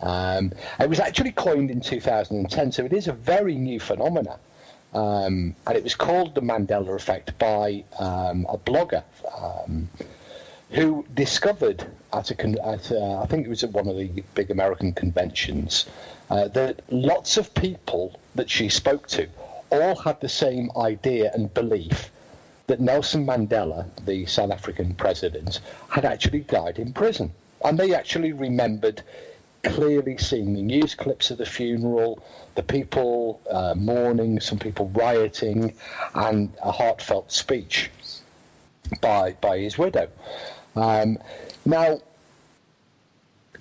Um, 0.00 0.52
it 0.78 0.88
was 0.88 1.00
actually 1.00 1.32
coined 1.32 1.70
in 1.70 1.80
2010, 1.80 2.72
so 2.72 2.84
it 2.84 2.92
is 2.92 3.08
a 3.08 3.12
very 3.12 3.54
new 3.54 3.78
phenomenon. 3.78 4.38
Um, 4.92 5.54
and 5.66 5.76
it 5.76 5.84
was 5.84 5.94
called 5.94 6.34
the 6.34 6.40
Mandela 6.40 6.94
Effect 6.96 7.38
by 7.38 7.84
um, 7.98 8.46
a 8.48 8.58
blogger 8.58 9.04
um, 9.38 9.88
who 10.70 11.04
discovered 11.14 11.86
at, 12.12 12.30
a 12.30 12.34
con- 12.34 12.58
at 12.64 12.90
a, 12.90 13.20
I 13.22 13.26
think 13.26 13.46
it 13.46 13.50
was 13.50 13.62
at 13.62 13.72
one 13.72 13.88
of 13.88 13.96
the 13.96 14.24
big 14.34 14.50
American 14.50 14.92
conventions 14.92 15.86
uh, 16.28 16.48
that 16.48 16.80
lots 16.90 17.36
of 17.36 17.54
people 17.54 18.18
that 18.34 18.50
she 18.50 18.68
spoke 18.68 19.06
to 19.08 19.28
all 19.70 19.94
had 19.96 20.20
the 20.20 20.28
same 20.28 20.70
idea 20.76 21.30
and 21.34 21.52
belief 21.54 22.10
that 22.66 22.80
Nelson 22.80 23.26
Mandela, 23.26 23.86
the 24.04 24.26
South 24.26 24.50
African 24.50 24.94
president, 24.94 25.60
had 25.88 26.04
actually 26.04 26.40
died 26.40 26.78
in 26.78 26.92
prison. 26.92 27.32
And 27.64 27.78
they 27.78 27.94
actually 27.94 28.32
remembered 28.32 29.02
clearly 29.62 30.16
seeing 30.16 30.54
the 30.54 30.62
news 30.62 30.94
clips 30.94 31.30
of 31.30 31.38
the 31.38 31.46
funeral, 31.46 32.22
the 32.54 32.62
people 32.62 33.40
uh, 33.50 33.74
mourning, 33.76 34.40
some 34.40 34.58
people 34.58 34.88
rioting, 34.94 35.74
and 36.14 36.52
a 36.62 36.72
heartfelt 36.72 37.30
speech 37.30 37.90
by 39.00 39.32
by 39.40 39.58
his 39.58 39.78
widow. 39.78 40.08
Um, 40.76 41.18
now, 41.64 42.00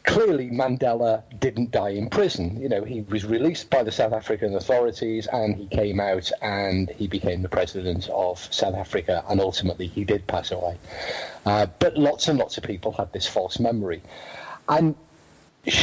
clearly 0.04 0.50
Mandela 0.50 1.24
didn't 1.40 1.72
die 1.72 1.90
in 1.90 2.10
prison. 2.10 2.60
You 2.60 2.70
know, 2.70 2.84
he 2.84 3.02
was 3.02 3.26
released 3.26 3.70
by 3.70 3.84
the 3.84 3.92
South 3.92 4.14
African 4.14 4.56
authorities, 4.56 5.28
and 5.28 5.56
he 5.56 5.68
came 5.68 6.00
out 6.00 6.32
and 6.42 6.90
he 6.90 7.08
became 7.08 7.42
the 7.42 7.50
president 7.50 8.10
of 8.10 8.40
South 8.54 8.76
Africa, 8.76 9.24
and 9.30 9.42
ultimately 9.42 9.88
he 9.88 10.06
did 10.06 10.26
pass 10.28 10.52
away. 10.52 10.78
Uh, 11.46 11.68
but 11.80 11.98
lots 11.98 12.28
and 12.28 12.40
lots 12.40 12.58
of 12.58 12.64
people 12.64 12.92
had 12.94 13.12
this 13.12 13.28
false 13.28 13.60
memory, 13.60 14.02
and 14.68 14.96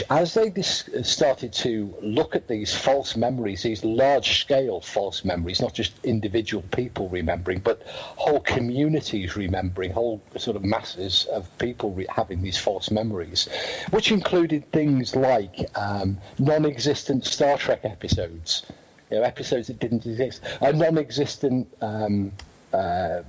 as 0.09 0.35
they 0.35 0.49
dis- 0.49 0.89
started 1.03 1.53
to 1.53 1.95
look 2.01 2.35
at 2.35 2.49
these 2.49 2.75
false 2.75 3.15
memories, 3.15 3.63
these 3.63 3.85
large 3.85 4.41
scale 4.41 4.81
false 4.81 5.25
memories, 5.25 5.61
not 5.61 5.75
just 5.75 5.93
individual 6.05 6.65
people 6.73 7.09
remembering, 7.11 7.59
but 7.59 7.83
whole 7.87 8.41
communities 8.41 9.37
remembering, 9.37 9.93
whole 9.93 10.23
sort 10.37 10.57
of 10.57 10.65
masses 10.65 11.27
of 11.27 11.47
people 11.59 11.91
re- 11.93 12.07
having 12.09 12.43
these 12.43 12.57
false 12.57 12.91
memories, 12.91 13.49
which 13.91 14.11
included 14.11 14.71
things 14.73 15.15
like 15.15 15.69
um, 15.77 16.17
non 16.39 16.65
existent 16.65 17.27
Star 17.27 17.59
Trek 17.59 17.81
episodes, 17.85 18.65
you 19.11 19.19
know, 19.19 19.23
episodes 19.23 19.67
that 19.67 19.79
didn't 19.79 20.07
exist, 20.07 20.41
a 20.63 20.73
non 20.73 20.97
existent 20.97 21.69
um, 21.83 22.33
uh, 22.73 23.23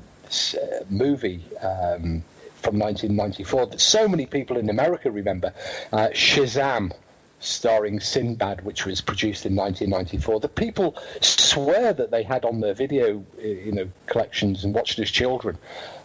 movie. 0.89 1.43
Um, 1.61 2.23
from 2.67 2.79
1994 2.79 3.67
that 3.67 3.79
so 3.79 4.09
many 4.09 4.25
people 4.25 4.57
in 4.57 4.69
America 4.69 5.09
remember. 5.09 5.53
Uh, 5.93 6.09
Shazam, 6.11 6.91
starring 7.39 8.01
Sinbad, 8.01 8.65
which 8.65 8.85
was 8.85 8.99
produced 8.99 9.45
in 9.45 9.55
1994, 9.55 10.41
the 10.41 10.49
people 10.49 10.97
swear 11.21 11.93
that 11.93 12.11
they 12.11 12.23
had 12.23 12.43
on 12.43 12.59
their 12.59 12.73
video, 12.73 13.23
you 13.41 13.71
know, 13.71 13.87
collections 14.07 14.65
and 14.65 14.75
watched 14.75 14.99
as 14.99 15.09
children, 15.09 15.57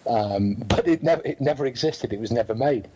um, 0.07 0.55
but 0.55 0.87
it 0.87 1.03
never 1.03 1.23
it 1.25 1.41
never 1.41 1.67
existed. 1.67 2.13
It 2.13 2.21
was 2.21 2.31
never 2.31 2.55
made. 2.55 2.87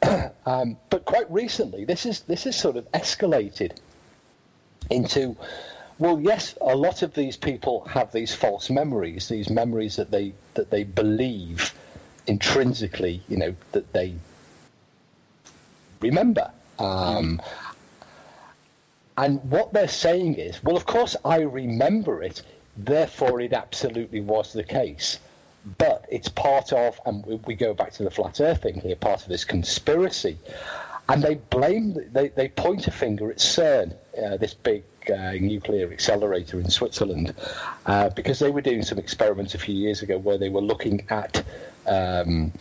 um, 0.46 0.78
but 0.88 1.04
quite 1.04 1.30
recently, 1.30 1.84
this 1.84 2.06
is 2.06 2.20
this 2.20 2.46
is 2.46 2.56
sort 2.56 2.76
of 2.76 2.90
escalated 2.92 3.72
into. 4.88 5.36
Well, 5.98 6.20
yes, 6.20 6.54
a 6.60 6.76
lot 6.76 7.02
of 7.02 7.12
these 7.12 7.36
people 7.36 7.84
have 7.88 8.12
these 8.12 8.32
false 8.32 8.70
memories, 8.70 9.28
these 9.28 9.50
memories 9.50 9.96
that 9.96 10.10
they 10.10 10.32
that 10.54 10.70
they 10.70 10.84
believe 10.84 11.74
intrinsically, 12.28 13.22
you 13.28 13.36
know, 13.36 13.54
that 13.72 13.92
they 13.92 14.14
remember. 16.00 16.50
Um, 16.78 17.40
and 19.16 19.42
what 19.50 19.72
they're 19.72 19.88
saying 19.88 20.34
is, 20.34 20.62
well, 20.62 20.76
of 20.76 20.86
course, 20.86 21.16
I 21.24 21.40
remember 21.40 22.22
it, 22.22 22.42
therefore, 22.76 23.40
it 23.40 23.52
absolutely 23.52 24.20
was 24.20 24.52
the 24.52 24.62
case. 24.62 25.18
But 25.76 26.06
it's 26.08 26.28
part 26.28 26.72
of, 26.72 27.00
and 27.04 27.24
we 27.46 27.54
go 27.54 27.74
back 27.74 27.92
to 27.94 28.04
the 28.04 28.10
flat 28.10 28.40
earth 28.40 28.62
thing 28.62 28.80
here, 28.80 28.94
part 28.94 29.22
of 29.22 29.28
this 29.28 29.44
conspiracy. 29.44 30.38
And 31.08 31.22
they 31.22 31.36
blame, 31.36 31.96
they, 32.12 32.28
they 32.28 32.48
point 32.48 32.86
a 32.86 32.90
finger 32.90 33.30
at 33.30 33.38
CERN, 33.38 33.94
uh, 34.22 34.36
this 34.36 34.54
big 34.54 34.84
uh, 35.10 35.32
nuclear 35.32 35.90
accelerator 35.92 36.60
in 36.60 36.70
Switzerland, 36.70 37.34
uh, 37.86 38.08
because 38.10 38.38
they 38.38 38.50
were 38.50 38.60
doing 38.60 38.82
some 38.82 38.98
experiments 38.98 39.54
a 39.54 39.58
few 39.58 39.74
years 39.74 40.02
ago 40.02 40.18
where 40.18 40.38
they 40.38 40.48
were 40.48 40.60
looking 40.60 41.04
at 41.10 41.44
um, 41.86 42.52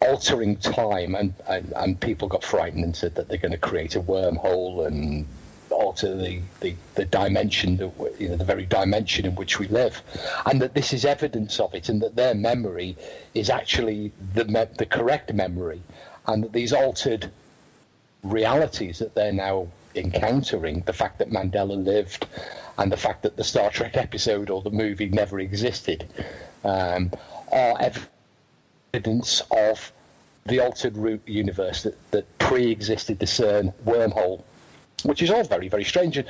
altering 0.00 0.56
time, 0.56 1.14
and, 1.14 1.34
and, 1.48 1.72
and 1.76 2.00
people 2.00 2.26
got 2.28 2.42
frightened 2.42 2.84
and 2.84 2.96
said 2.96 3.14
that 3.14 3.28
they're 3.28 3.38
going 3.38 3.52
to 3.52 3.58
create 3.58 3.96
a 3.96 4.00
wormhole 4.00 4.86
and 4.86 5.26
alter 5.70 6.16
the, 6.16 6.40
the, 6.60 6.74
the 6.94 7.04
dimension, 7.04 7.76
that, 7.76 7.92
you 8.18 8.28
know, 8.28 8.36
the 8.36 8.44
very 8.44 8.66
dimension 8.66 9.24
in 9.24 9.34
which 9.34 9.58
we 9.58 9.68
live, 9.68 10.02
and 10.46 10.60
that 10.60 10.74
this 10.74 10.92
is 10.92 11.04
evidence 11.04 11.60
of 11.60 11.74
it, 11.74 11.88
and 11.88 12.02
that 12.02 12.16
their 12.16 12.34
memory 12.34 12.96
is 13.34 13.50
actually 13.50 14.10
the 14.34 14.44
me- 14.46 14.66
the 14.78 14.86
correct 14.86 15.32
memory, 15.32 15.80
and 16.26 16.44
that 16.44 16.52
these 16.52 16.72
altered 16.72 17.30
realities 18.22 18.98
that 18.98 19.14
they're 19.14 19.32
now 19.32 19.66
encountering, 19.94 20.82
the 20.86 20.92
fact 20.92 21.18
that 21.18 21.30
Mandela 21.30 21.82
lived, 21.82 22.26
and 22.78 22.90
the 22.90 22.96
fact 22.96 23.22
that 23.22 23.36
the 23.36 23.44
Star 23.44 23.70
Trek 23.70 23.96
episode 23.96 24.50
or 24.50 24.62
the 24.62 24.70
movie 24.70 25.08
never 25.08 25.40
existed, 25.40 26.06
um, 26.64 27.10
are 27.52 27.76
evidence 28.92 29.42
of 29.50 29.92
the 30.46 30.60
altered 30.60 30.96
root 30.96 31.22
universe 31.26 31.82
that, 31.82 32.10
that 32.10 32.38
pre-existed 32.38 33.18
the 33.18 33.26
CERN 33.26 33.72
wormhole, 33.84 34.42
which 35.04 35.22
is 35.22 35.30
all 35.30 35.44
very, 35.44 35.68
very 35.68 35.84
strange. 35.84 36.16
And 36.16 36.26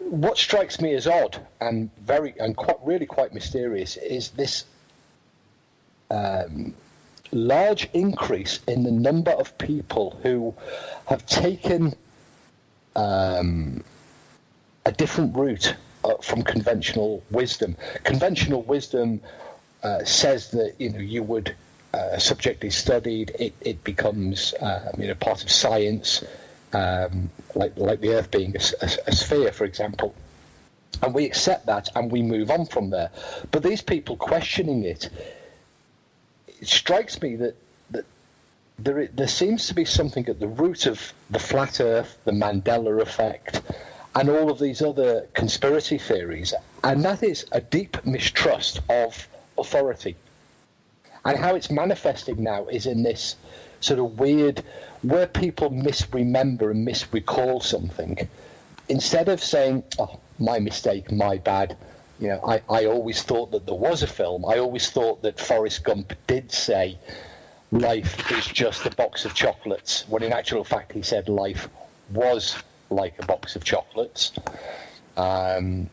what 0.00 0.36
strikes 0.36 0.80
me 0.80 0.94
as 0.94 1.06
odd 1.06 1.38
and 1.60 1.90
very 2.00 2.34
and 2.38 2.56
quite 2.56 2.76
really 2.84 3.06
quite 3.06 3.32
mysterious 3.32 3.96
is 3.96 4.30
this 4.30 4.64
um, 6.10 6.74
large 7.32 7.88
increase 7.92 8.60
in 8.66 8.82
the 8.82 8.90
number 8.90 9.30
of 9.30 9.56
people 9.58 10.18
who 10.22 10.54
have 11.06 11.24
taken 11.26 11.94
um, 13.00 13.82
a 14.86 14.92
different 14.92 15.36
route 15.36 15.74
uh, 16.04 16.14
from 16.22 16.42
conventional 16.42 17.22
wisdom. 17.30 17.76
Conventional 18.04 18.62
wisdom 18.62 19.20
uh, 19.82 20.04
says 20.04 20.50
that 20.50 20.74
you 20.78 20.90
know 20.90 20.98
you 20.98 21.22
would 21.22 21.54
uh, 21.94 22.18
subject 22.18 22.64
is 22.64 22.74
studied, 22.74 23.32
it, 23.38 23.52
it 23.60 23.82
becomes 23.84 24.54
um, 24.60 24.94
you 24.98 25.08
know 25.08 25.14
part 25.14 25.42
of 25.42 25.50
science, 25.50 26.24
um, 26.72 27.30
like 27.54 27.76
like 27.76 28.00
the 28.00 28.14
Earth 28.14 28.30
being 28.30 28.54
a, 28.56 28.60
a, 28.84 28.90
a, 29.08 29.12
sphere, 29.12 29.52
for 29.52 29.64
example, 29.64 30.14
and 31.02 31.14
we 31.14 31.24
accept 31.24 31.66
that 31.66 31.88
and 31.96 32.12
we 32.12 32.22
move 32.22 32.50
on 32.50 32.66
from 32.66 32.90
there. 32.90 33.10
But 33.50 33.62
these 33.62 33.82
people 33.82 34.16
questioning 34.16 34.84
it, 34.84 35.10
it 36.46 36.68
strikes 36.68 37.20
me 37.20 37.36
that 37.36 37.56
there 38.84 39.06
there 39.08 39.28
seems 39.28 39.66
to 39.66 39.74
be 39.74 39.84
something 39.84 40.28
at 40.28 40.40
the 40.40 40.48
root 40.48 40.86
of 40.86 41.12
the 41.28 41.38
flat 41.38 41.80
Earth, 41.80 42.18
the 42.24 42.32
Mandela 42.32 43.00
effect. 43.00 43.62
And 44.14 44.28
all 44.28 44.50
of 44.50 44.58
these 44.58 44.82
other 44.82 45.28
conspiracy 45.34 45.98
theories, 45.98 46.52
and 46.82 47.04
that 47.04 47.22
is 47.22 47.46
a 47.52 47.60
deep 47.60 48.04
mistrust 48.04 48.80
of 48.88 49.28
authority. 49.56 50.16
And 51.24 51.38
how 51.38 51.54
it's 51.54 51.70
manifesting 51.70 52.42
now 52.42 52.66
is 52.66 52.86
in 52.86 53.04
this 53.04 53.36
sort 53.80 54.00
of 54.00 54.18
weird, 54.18 54.64
where 55.02 55.28
people 55.28 55.70
misremember 55.70 56.72
and 56.72 56.86
misrecall 56.86 57.62
something, 57.62 58.28
instead 58.88 59.28
of 59.28 59.42
saying, 59.42 59.84
oh, 60.00 60.18
my 60.40 60.58
mistake, 60.58 61.12
my 61.12 61.36
bad, 61.36 61.76
you 62.18 62.28
know, 62.28 62.40
I, 62.44 62.62
I 62.68 62.86
always 62.86 63.22
thought 63.22 63.52
that 63.52 63.64
there 63.64 63.74
was 63.74 64.02
a 64.02 64.08
film. 64.08 64.44
I 64.44 64.58
always 64.58 64.90
thought 64.90 65.22
that 65.22 65.38
Forrest 65.38 65.84
Gump 65.84 66.14
did 66.26 66.50
say 66.50 66.98
life 67.72 68.30
is 68.32 68.46
just 68.46 68.86
a 68.86 68.90
box 68.90 69.24
of 69.24 69.34
chocolates, 69.34 70.04
when 70.08 70.22
in 70.22 70.32
actual 70.32 70.64
fact 70.64 70.92
he 70.92 71.02
said 71.02 71.28
life 71.28 71.68
was 72.12 72.56
like 72.90 73.14
a 73.18 73.26
box 73.26 73.56
of 73.56 73.64
chocolates. 73.64 74.32
Um, 75.16 75.88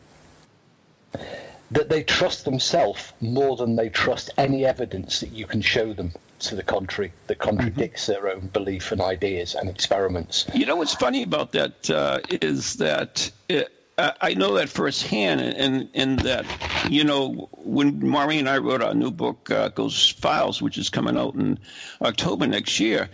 that 1.70 1.88
they 1.88 2.02
trust 2.02 2.44
themselves 2.44 3.12
more 3.20 3.56
than 3.56 3.76
they 3.76 3.88
trust 3.88 4.30
any 4.38 4.64
evidence 4.64 5.20
that 5.20 5.32
you 5.32 5.46
can 5.46 5.60
show 5.60 5.92
them 5.92 6.12
to 6.38 6.54
the 6.54 6.62
contrary 6.62 7.12
that 7.26 7.38
contradicts 7.38 8.04
mm-hmm. 8.04 8.12
their 8.12 8.34
own 8.34 8.46
belief 8.48 8.92
and 8.92 9.00
ideas 9.00 9.54
and 9.54 9.68
experiments. 9.68 10.46
You 10.54 10.66
know 10.66 10.76
what's 10.76 10.94
funny 10.94 11.22
about 11.22 11.52
that 11.52 11.90
uh, 11.90 12.20
is 12.30 12.74
that 12.74 13.30
it, 13.48 13.70
I 13.98 14.34
know 14.34 14.54
that 14.54 14.68
firsthand, 14.68 15.40
and 15.40 15.88
in 15.92 16.22
that 16.22 16.46
you 16.82 17.02
know 17.04 17.48
when 17.52 17.98
Maureen 17.98 18.40
and 18.40 18.48
I 18.48 18.58
wrote 18.58 18.82
our 18.82 18.94
new 18.94 19.10
book, 19.10 19.50
uh, 19.50 19.68
Ghost 19.68 20.18
Files, 20.20 20.62
which 20.62 20.78
is 20.78 20.88
coming 20.88 21.18
out 21.18 21.34
in 21.34 21.58
October 22.00 22.46
next 22.46 22.78
year, 22.78 23.08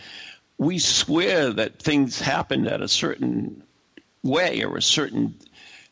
we 0.58 0.78
swear 0.78 1.52
that 1.52 1.80
things 1.80 2.20
happened 2.20 2.68
at 2.68 2.82
a 2.82 2.88
certain 2.88 3.62
way 4.22 4.62
or 4.62 4.76
a 4.76 4.82
certain 4.82 5.34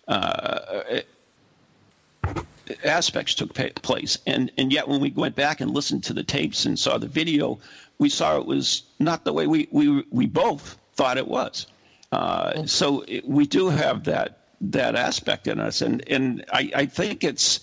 uh, 0.08 1.00
aspects 2.84 3.34
took 3.34 3.54
place. 3.54 4.18
And, 4.26 4.50
and 4.58 4.72
yet, 4.72 4.88
when 4.88 5.00
we 5.00 5.10
went 5.10 5.34
back 5.34 5.60
and 5.60 5.70
listened 5.70 6.04
to 6.04 6.12
the 6.12 6.22
tapes 6.22 6.64
and 6.64 6.78
saw 6.78 6.98
the 6.98 7.08
video, 7.08 7.58
we 7.98 8.08
saw 8.08 8.38
it 8.38 8.46
was 8.46 8.82
not 8.98 9.24
the 9.24 9.32
way 9.32 9.46
we, 9.46 9.68
we, 9.70 10.04
we 10.10 10.26
both 10.26 10.78
thought 10.94 11.18
it 11.18 11.28
was. 11.28 11.66
Uh, 12.10 12.66
so 12.66 13.04
it, 13.08 13.26
we 13.26 13.46
do 13.46 13.68
have 13.68 14.04
that 14.04 14.41
that 14.62 14.94
aspect 14.94 15.46
in 15.46 15.60
us, 15.60 15.82
and 15.82 16.06
and 16.08 16.44
I, 16.52 16.70
I 16.74 16.86
think 16.86 17.24
it's 17.24 17.60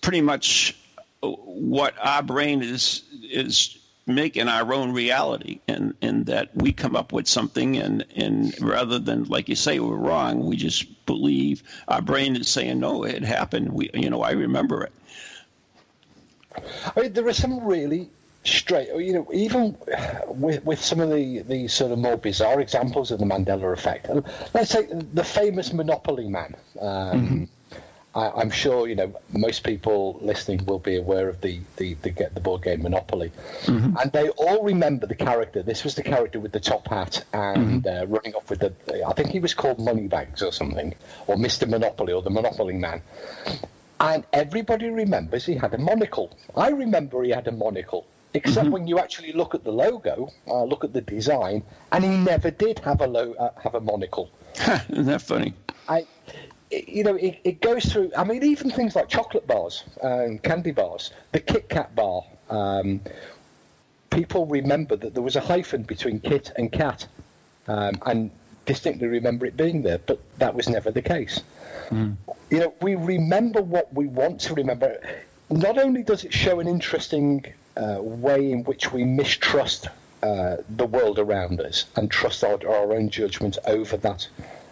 pretty 0.00 0.20
much 0.20 0.76
what 1.22 1.94
our 2.00 2.22
brain 2.22 2.62
is 2.62 3.02
is 3.22 3.78
making 4.06 4.48
our 4.48 4.74
own 4.74 4.92
reality 4.92 5.60
and, 5.68 5.94
and 6.02 6.26
that 6.26 6.50
we 6.56 6.72
come 6.72 6.96
up 6.96 7.12
with 7.12 7.28
something 7.28 7.76
and, 7.76 8.04
and 8.16 8.60
rather 8.60 8.98
than 8.98 9.22
like 9.24 9.48
you 9.48 9.54
say 9.54 9.78
we're 9.78 9.94
wrong 9.94 10.44
we 10.44 10.56
just 10.56 11.06
believe. 11.06 11.62
Our 11.86 12.02
brain 12.02 12.34
is 12.34 12.48
saying 12.48 12.80
no 12.80 13.04
it 13.04 13.22
happened. 13.22 13.72
We 13.72 13.90
you 13.94 14.10
know 14.10 14.22
i 14.22 14.32
remember 14.32 14.82
it. 14.84 14.92
I 16.96 17.00
mean 17.00 17.12
there 17.12 17.26
are 17.28 17.32
some 17.32 17.64
really 17.64 18.10
straight 18.44 18.88
you 18.96 19.12
know 19.12 19.28
even 19.32 19.76
with 20.26 20.64
with 20.64 20.82
some 20.82 21.00
of 21.00 21.10
the 21.10 21.40
the 21.42 21.68
sort 21.68 21.92
of 21.92 21.98
more 21.98 22.16
bizarre 22.16 22.60
examples 22.60 23.10
of 23.10 23.18
the 23.20 23.24
mandela 23.24 23.72
effect 23.72 24.08
let's 24.52 24.70
say 24.70 24.86
the 25.12 25.22
famous 25.22 25.72
monopoly 25.72 26.28
man 26.28 26.54
um, 26.80 26.88
mm-hmm 27.20 27.44
I, 28.14 28.42
am 28.42 28.50
sure 28.50 28.86
you 28.88 28.94
know 28.94 29.14
most 29.32 29.64
people 29.64 30.18
listening 30.20 30.64
will 30.66 30.78
be 30.78 30.96
aware 30.96 31.28
of 31.28 31.40
the 31.40 31.60
the, 31.76 31.94
the 31.94 32.10
get 32.10 32.34
the 32.34 32.40
board 32.40 32.62
game 32.62 32.82
Monopoly, 32.82 33.32
mm-hmm. 33.62 33.96
and 33.96 34.12
they 34.12 34.28
all 34.30 34.62
remember 34.62 35.06
the 35.06 35.14
character. 35.14 35.62
This 35.62 35.82
was 35.82 35.94
the 35.94 36.02
character 36.02 36.38
with 36.38 36.52
the 36.52 36.60
top 36.60 36.88
hat 36.88 37.24
and 37.32 37.84
mm-hmm. 37.84 38.02
uh, 38.02 38.06
running 38.06 38.34
off 38.34 38.50
with 38.50 38.60
the. 38.60 39.06
I 39.06 39.12
think 39.14 39.30
he 39.30 39.38
was 39.38 39.54
called 39.54 39.78
Moneybags 39.78 40.42
or 40.42 40.52
something, 40.52 40.94
or 41.26 41.36
Mister 41.36 41.66
Monopoly 41.66 42.12
or 42.12 42.22
the 42.22 42.30
Monopoly 42.30 42.74
Man. 42.74 43.00
And 43.98 44.24
everybody 44.32 44.90
remembers 44.90 45.46
he 45.46 45.54
had 45.54 45.72
a 45.74 45.78
monocle. 45.78 46.36
I 46.56 46.70
remember 46.70 47.22
he 47.22 47.30
had 47.30 47.46
a 47.46 47.52
monocle, 47.52 48.04
except 48.34 48.64
mm-hmm. 48.64 48.72
when 48.72 48.86
you 48.86 48.98
actually 48.98 49.32
look 49.32 49.54
at 49.54 49.64
the 49.64 49.72
logo, 49.72 50.30
uh, 50.48 50.64
look 50.64 50.84
at 50.84 50.92
the 50.92 51.00
design, 51.00 51.62
and 51.92 52.04
he 52.04 52.10
never 52.10 52.50
did 52.50 52.78
have 52.80 53.00
a 53.00 53.06
lo- 53.06 53.34
uh, 53.38 53.50
have 53.60 53.74
a 53.74 53.80
monocle. 53.80 54.30
Isn't 54.90 55.06
that 55.06 55.22
funny? 55.22 55.54
I, 55.88 56.06
you 56.70 57.04
know, 57.04 57.16
it, 57.16 57.38
it, 57.44 57.60
goes 57.60 57.84
through. 57.84 58.12
I 58.16 58.24
mean, 58.24 58.42
even 58.42 58.70
things 58.70 58.96
like 58.96 59.08
chocolate 59.08 59.46
bars 59.46 59.84
and 60.02 60.42
candy 60.42 60.70
bars, 60.70 61.12
the 61.32 61.40
Kit 61.40 61.68
Kat 61.68 61.94
bar. 61.94 62.24
Um, 62.48 63.00
people 64.10 64.46
remember 64.46 64.94
that 64.96 65.14
there 65.14 65.22
was 65.22 65.36
a 65.36 65.40
hyphen 65.40 65.82
between 65.82 66.20
Kit 66.20 66.52
and 66.56 66.70
Cat, 66.70 67.06
um, 67.68 67.94
and 68.06 68.30
distinctly 68.66 69.08
remember 69.08 69.46
it 69.46 69.56
being 69.56 69.82
there, 69.82 69.98
but 69.98 70.20
that 70.38 70.54
was 70.54 70.68
never 70.68 70.90
the 70.90 71.02
case. 71.02 71.40
Mm. 71.90 72.16
You 72.50 72.60
know, 72.60 72.74
we 72.80 72.94
remember 72.94 73.60
what 73.62 73.92
we 73.92 74.06
want 74.06 74.40
to 74.42 74.54
remember. 74.54 75.00
Not 75.50 75.78
only 75.78 76.02
does 76.02 76.24
it 76.24 76.32
show 76.32 76.60
an 76.60 76.68
interesting 76.68 77.44
uh, 77.76 77.98
way 78.00 78.52
in 78.52 78.64
which 78.64 78.92
we 78.92 79.04
mistrust 79.04 79.88
uh, 80.22 80.56
the 80.68 80.86
world 80.86 81.18
around 81.18 81.60
us 81.60 81.86
and 81.96 82.10
trust 82.10 82.44
our, 82.44 82.58
our 82.68 82.92
own 82.92 83.10
judgment 83.10 83.58
over 83.66 83.96
that 83.96 84.28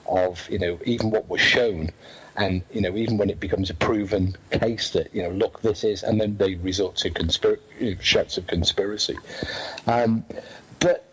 of 0.06 0.48
you 0.50 0.58
know 0.58 0.78
even 0.84 1.10
what 1.10 1.28
was 1.28 1.40
shown. 1.40 1.90
And 2.36 2.62
you 2.72 2.80
know 2.80 2.96
even 2.96 3.18
when 3.18 3.30
it 3.30 3.40
becomes 3.40 3.70
a 3.70 3.74
proven 3.74 4.36
case 4.50 4.90
that 4.90 5.14
you 5.14 5.22
know 5.22 5.30
look 5.30 5.60
this 5.62 5.84
is 5.84 6.02
and 6.02 6.20
then 6.20 6.36
they 6.36 6.54
resort 6.54 6.96
to 6.96 7.10
conspir- 7.10 7.58
shouts 8.00 8.38
of 8.38 8.46
conspiracy. 8.46 9.18
Um, 9.86 10.24
but 10.78 11.04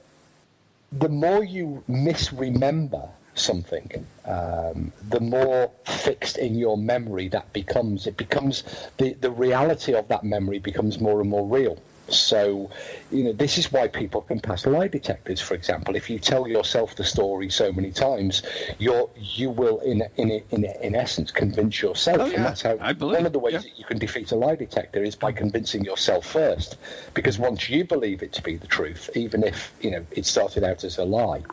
the 0.91 1.09
more 1.09 1.43
you 1.43 1.83
misremember 1.87 3.09
something 3.33 4.05
um, 4.27 4.91
the 5.09 5.19
more 5.19 5.71
fixed 5.85 6.37
in 6.37 6.55
your 6.55 6.77
memory 6.77 7.27
that 7.29 7.51
becomes 7.53 8.07
it 8.07 8.17
becomes 8.17 8.63
the, 8.97 9.13
the 9.13 9.31
reality 9.31 9.93
of 9.93 10.07
that 10.09 10.23
memory 10.23 10.59
becomes 10.59 10.99
more 10.99 11.21
and 11.21 11.29
more 11.29 11.47
real 11.47 11.77
so, 12.09 12.69
you 13.11 13.23
know, 13.25 13.33
this 13.33 13.57
is 13.57 13.71
why 13.71 13.87
people 13.87 14.21
can 14.21 14.39
pass 14.39 14.65
lie 14.65 14.87
detectors. 14.87 15.41
For 15.41 15.55
example, 15.55 15.95
if 15.95 16.09
you 16.09 16.19
tell 16.19 16.47
yourself 16.47 16.95
the 16.95 17.03
story 17.03 17.49
so 17.49 17.71
many 17.71 17.91
times, 17.91 18.43
you're 18.79 19.09
you 19.17 19.49
will 19.49 19.79
in 19.79 20.03
in 20.15 20.31
in, 20.51 20.65
in 20.65 20.95
essence 20.95 21.31
convince 21.31 21.81
yourself, 21.81 22.21
oh, 22.21 22.25
yeah. 22.25 22.35
and 22.35 22.45
that's 22.45 22.61
how 22.61 22.77
I 22.79 22.93
believe, 22.93 23.17
one 23.17 23.25
of 23.25 23.33
the 23.33 23.39
ways 23.39 23.53
yeah. 23.53 23.59
that 23.59 23.77
you 23.77 23.85
can 23.85 23.97
defeat 23.97 24.31
a 24.31 24.35
lie 24.35 24.55
detector 24.55 25.03
is 25.03 25.15
by 25.15 25.31
convincing 25.31 25.83
yourself 25.83 26.25
first. 26.25 26.77
Because 27.13 27.37
once 27.37 27.69
you 27.69 27.83
believe 27.83 28.23
it 28.23 28.31
to 28.33 28.41
be 28.41 28.55
the 28.55 28.67
truth, 28.67 29.09
even 29.15 29.43
if 29.43 29.73
you 29.81 29.91
know 29.91 30.05
it 30.11 30.25
started 30.25 30.63
out 30.63 30.83
as 30.83 30.97
a 30.97 31.05
lie. 31.05 31.43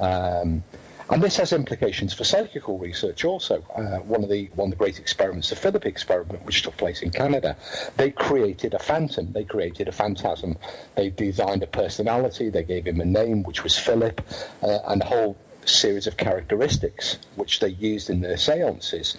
Um, 0.00 0.62
and 1.10 1.22
this 1.22 1.36
has 1.38 1.52
implications 1.52 2.12
for 2.12 2.24
psychical 2.24 2.78
research 2.78 3.24
also. 3.24 3.64
Uh, 3.74 3.98
one 4.00 4.22
of 4.22 4.28
the 4.28 4.50
one 4.54 4.66
of 4.66 4.70
the 4.70 4.76
great 4.76 4.98
experiments, 4.98 5.48
the 5.48 5.56
Philip 5.56 5.86
experiment, 5.86 6.44
which 6.44 6.62
took 6.62 6.76
place 6.76 7.02
in 7.02 7.10
Canada, 7.10 7.56
they 7.96 8.10
created 8.10 8.74
a 8.74 8.78
phantom. 8.78 9.32
They 9.32 9.44
created 9.44 9.88
a 9.88 9.92
phantasm. 9.92 10.58
They 10.96 11.08
designed 11.10 11.62
a 11.62 11.66
personality. 11.66 12.50
They 12.50 12.62
gave 12.62 12.86
him 12.86 13.00
a 13.00 13.06
name, 13.06 13.42
which 13.42 13.64
was 13.64 13.78
Philip, 13.78 14.20
uh, 14.62 14.78
and 14.88 15.00
a 15.00 15.06
whole 15.06 15.36
series 15.64 16.06
of 16.06 16.16
characteristics 16.16 17.18
which 17.36 17.60
they 17.60 17.68
used 17.68 18.10
in 18.10 18.20
their 18.20 18.36
seances. 18.36 19.16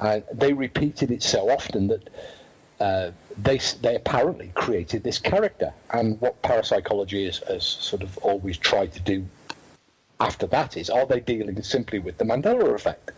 And 0.00 0.24
they 0.32 0.52
repeated 0.52 1.10
it 1.10 1.22
so 1.22 1.48
often 1.50 1.88
that 1.88 2.08
uh, 2.80 3.10
they 3.38 3.58
they 3.80 3.94
apparently 3.96 4.50
created 4.54 5.02
this 5.02 5.18
character. 5.18 5.72
And 5.90 6.20
what 6.20 6.42
parapsychology 6.42 7.24
has, 7.24 7.38
has 7.48 7.64
sort 7.64 8.02
of 8.02 8.18
always 8.18 8.58
tried 8.58 8.92
to 8.94 9.00
do 9.00 9.24
after 10.22 10.46
that 10.48 10.76
is 10.76 10.88
are 10.90 11.06
they 11.06 11.20
dealing 11.20 11.62
simply 11.62 11.98
with 11.98 12.18
the 12.18 12.24
Mandela 12.24 12.74
effect? 12.74 13.10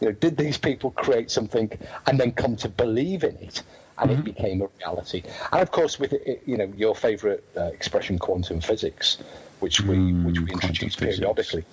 You 0.00 0.08
know, 0.08 0.12
did 0.12 0.36
these 0.36 0.58
people 0.58 0.90
create 0.92 1.30
something 1.30 1.70
and 2.06 2.20
then 2.20 2.32
come 2.32 2.56
to 2.56 2.68
believe 2.68 3.24
in 3.24 3.36
it? 3.38 3.62
And 3.98 4.10
Mm-hmm. 4.10 4.20
it 4.20 4.24
became 4.24 4.62
a 4.62 4.68
reality. 4.78 5.22
And 5.52 5.60
of 5.60 5.70
course, 5.72 5.98
with 5.98 6.12
it, 6.14 6.42
you 6.46 6.56
know 6.56 6.72
your 6.76 6.94
favourite 6.94 7.42
uh, 7.56 7.64
expression, 7.64 8.18
quantum 8.18 8.60
physics, 8.60 9.18
which 9.60 9.86
we 9.86 9.96
Mm, 9.96 10.22
which 10.22 10.40
we 10.46 10.52
introduce 10.52 10.94
physics. 10.94 11.20
periodically, 11.20 11.64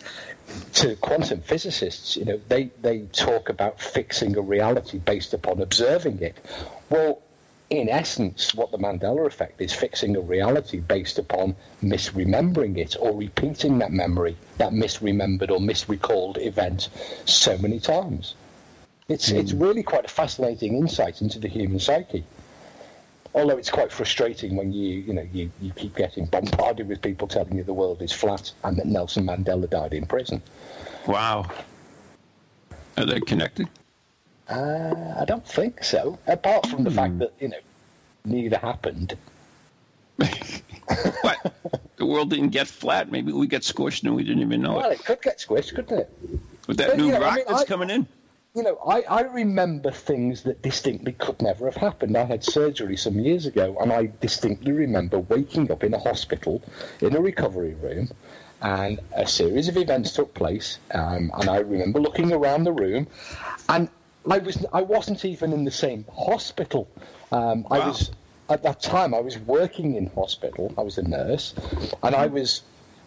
to 0.74 0.96
quantum 0.98 1.42
physicists, 1.42 2.18
you 2.18 2.26
know, 2.26 2.42
they 2.50 2.66
they 2.82 3.04
talk 3.14 3.50
about 3.50 3.80
fixing 3.80 4.36
a 4.38 4.42
reality 4.42 4.98
based 5.00 5.34
upon 5.34 5.62
observing 5.62 6.22
it. 6.22 6.38
Well, 6.90 7.22
in 7.70 7.90
essence, 7.90 8.56
what 8.56 8.72
the 8.72 8.78
Mandela 8.78 9.26
effect 9.26 9.60
is 9.62 9.74
fixing 9.74 10.16
a 10.16 10.22
reality 10.22 10.80
based 10.80 11.20
upon 11.20 11.56
misremembering 11.84 12.78
it 12.78 12.96
or 13.00 13.14
repeating 13.14 13.80
that 13.80 13.92
memory, 13.92 14.38
that 14.58 14.72
misremembered 14.72 15.52
or 15.52 15.60
misrecalled 15.60 16.38
event 16.38 16.90
so 17.26 17.58
many 17.58 17.80
times. 17.80 18.36
It's 19.10 19.30
it's 19.30 19.52
hmm. 19.52 19.64
really 19.64 19.84
quite 19.84 20.06
a 20.06 20.10
fascinating 20.10 20.76
insight 20.78 21.22
into 21.22 21.40
the 21.40 21.48
human 21.48 21.80
psyche. 21.80 22.24
Although 23.34 23.58
it's 23.58 23.70
quite 23.70 23.92
frustrating 23.92 24.56
when 24.56 24.72
you 24.72 25.00
you 25.00 25.14
know 25.14 25.28
you, 25.34 25.52
you 25.62 25.72
keep 25.72 25.96
getting 25.96 26.26
bombarded 26.26 26.88
with 26.88 27.02
people 27.02 27.28
telling 27.28 27.56
you 27.56 27.64
the 27.64 27.74
world 27.74 28.02
is 28.02 28.12
flat 28.12 28.52
and 28.64 28.78
that 28.78 28.86
Nelson 28.86 29.26
Mandela 29.26 29.70
died 29.70 29.94
in 29.94 30.06
prison. 30.06 30.42
Wow. 31.06 31.50
Are 32.98 33.06
they 33.06 33.20
connected? 33.20 33.70
Uh, 34.50 35.16
I 35.20 35.26
don't 35.26 35.46
think 35.46 35.84
so. 35.84 36.18
Apart 36.28 36.68
from 36.68 36.84
the 36.84 36.92
fact 36.92 37.20
that 37.20 37.34
you 37.40 37.50
know 37.50 37.60
neither 38.26 38.58
happened. 38.58 39.18
what? 41.22 41.54
The 41.98 42.06
world 42.06 42.30
didn't 42.30 42.50
get 42.50 42.68
flat. 42.68 43.12
Maybe 43.12 43.32
we 43.32 43.48
got 43.48 43.62
squished 43.62 44.04
and 44.04 44.16
we 44.16 44.24
didn't 44.24 44.42
even 44.42 44.62
know 44.62 44.76
Well, 44.76 44.92
it. 44.92 45.00
it 45.00 45.06
could 45.06 45.22
get 45.22 45.40
squished, 45.40 45.76
couldn't 45.76 46.00
it? 46.00 46.10
With 46.68 46.78
that 46.78 46.90
but, 46.90 46.98
new 46.98 47.08
you 47.08 47.12
know, 47.12 47.18
I 47.18 47.22
rock 47.22 47.36
mean, 47.36 47.46
that's 47.48 47.62
I- 47.62 47.66
coming 47.66 47.90
in. 47.90 48.08
You 48.56 48.64
know, 48.64 48.78
I, 48.88 49.02
I 49.02 49.22
remember 49.22 49.92
things 49.92 50.42
that 50.44 50.64
distinctly 50.64 51.12
could 51.12 51.40
never 51.44 51.66
have 51.66 51.76
happened. 51.76 52.18
I 52.18 52.24
had 52.24 52.44
surgery 52.44 52.98
some 52.98 53.20
years 53.20 53.46
ago, 53.46 53.78
and 53.80 53.94
I 53.94 54.10
distinctly 54.20 54.72
remember 54.72 55.20
waking 55.20 55.72
up 55.72 55.84
in 55.84 55.94
a 55.94 56.00
hospital 56.00 56.64
in 57.00 57.16
a 57.16 57.22
recovery 57.22 57.76
room, 57.76 58.10
and 58.64 59.00
a 59.16 59.28
series 59.28 59.68
of 59.68 59.78
events 59.78 60.14
took 60.14 60.34
place. 60.34 60.80
Um, 60.92 61.30
and 61.38 61.48
I 61.50 61.58
remember 61.60 62.00
looking 62.00 62.32
around 62.32 62.64
the 62.64 62.72
room, 62.72 63.06
and 63.70 63.90
I 64.30 64.40
was 64.40 64.66
I 64.74 64.82
wasn't 64.82 65.24
even 65.26 65.54
in 65.54 65.64
the 65.66 65.72
same 65.72 66.06
hospital. 66.14 66.88
Um, 67.32 67.66
I 67.72 67.80
was 67.88 68.12
at 68.50 68.64
that 68.64 68.82
time 68.82 69.14
I 69.14 69.20
was 69.20 69.38
working 69.40 69.96
in 69.96 70.08
hospital. 70.08 70.74
I 70.78 70.82
was 70.82 70.98
a 70.98 71.04
nurse, 71.08 71.54
and 72.04 72.16
I 72.16 72.28
was 72.28 72.62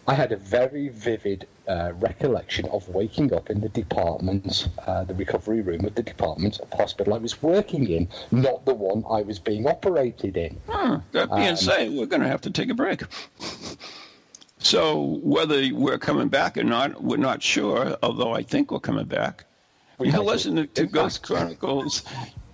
I 0.07 0.15
had 0.15 0.31
a 0.31 0.37
very 0.37 0.89
vivid 0.89 1.47
uh, 1.67 1.91
recollection 1.99 2.67
of 2.69 2.89
waking 2.89 3.33
up 3.33 3.49
in 3.51 3.61
the 3.61 3.69
department, 3.69 4.67
uh, 4.87 5.03
the 5.03 5.13
recovery 5.13 5.61
room 5.61 5.85
of 5.85 5.93
the 5.93 6.01
department 6.03 6.59
of 6.59 6.73
hospital 6.73 7.13
I 7.13 7.19
was 7.19 7.41
working 7.41 7.87
in, 7.87 8.09
not 8.31 8.65
the 8.65 8.73
one 8.73 9.03
I 9.09 9.21
was 9.21 9.37
being 9.37 9.67
operated 9.67 10.37
in. 10.37 10.59
Huh, 10.67 10.99
that 11.11 11.33
being 11.35 11.49
Um, 11.49 11.55
said, 11.55 11.91
we're 11.91 12.07
going 12.07 12.23
to 12.23 12.27
have 12.27 12.41
to 12.41 12.49
take 12.49 12.69
a 12.69 12.73
break. 12.73 13.03
So 14.57 15.19
whether 15.23 15.61
we're 15.73 15.97
coming 15.97 16.29
back 16.29 16.57
or 16.57 16.63
not, 16.63 17.01
we're 17.03 17.17
not 17.17 17.41
sure. 17.41 17.95
Although 18.03 18.33
I 18.33 18.43
think 18.43 18.71
we're 18.71 18.79
coming 18.79 19.05
back. 19.05 19.45
We 20.01 20.07
You're 20.07 20.17
might 20.17 20.25
listening 20.25 20.67
to. 20.67 20.87
Ghost 20.87 21.21
Chronicles. 21.27 22.01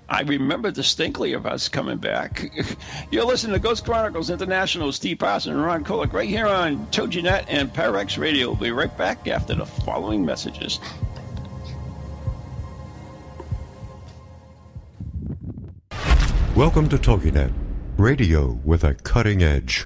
I 0.10 0.24
remember 0.24 0.70
distinctly 0.70 1.32
of 1.32 1.46
us 1.46 1.70
coming 1.70 1.98
back. 1.98 2.52
You're 3.12 3.24
listening 3.24 3.54
to 3.54 3.60
Ghost 3.60 3.86
Chronicles 3.86 4.30
International. 4.30 4.92
Steve 4.92 5.20
Parson 5.20 5.54
and 5.54 5.64
Ron 5.64 5.86
Kolick 5.86 6.12
right 6.12 6.28
here 6.28 6.46
on 6.46 6.88
TogiNet 6.88 7.46
and 7.48 7.74
Parax 7.74 8.18
Radio. 8.18 8.48
We'll 8.48 8.58
be 8.58 8.72
right 8.72 8.96
back 8.98 9.30
after 9.30 9.56
the 9.56 9.66
following 9.66 10.26
messages. 10.26 10.82
Welcome 16.54 16.90
to 16.90 16.98
TogiNet, 16.98 17.54
radio 17.96 18.60
with 18.66 18.84
a 18.84 18.94
cutting 18.94 19.42
edge. 19.42 19.86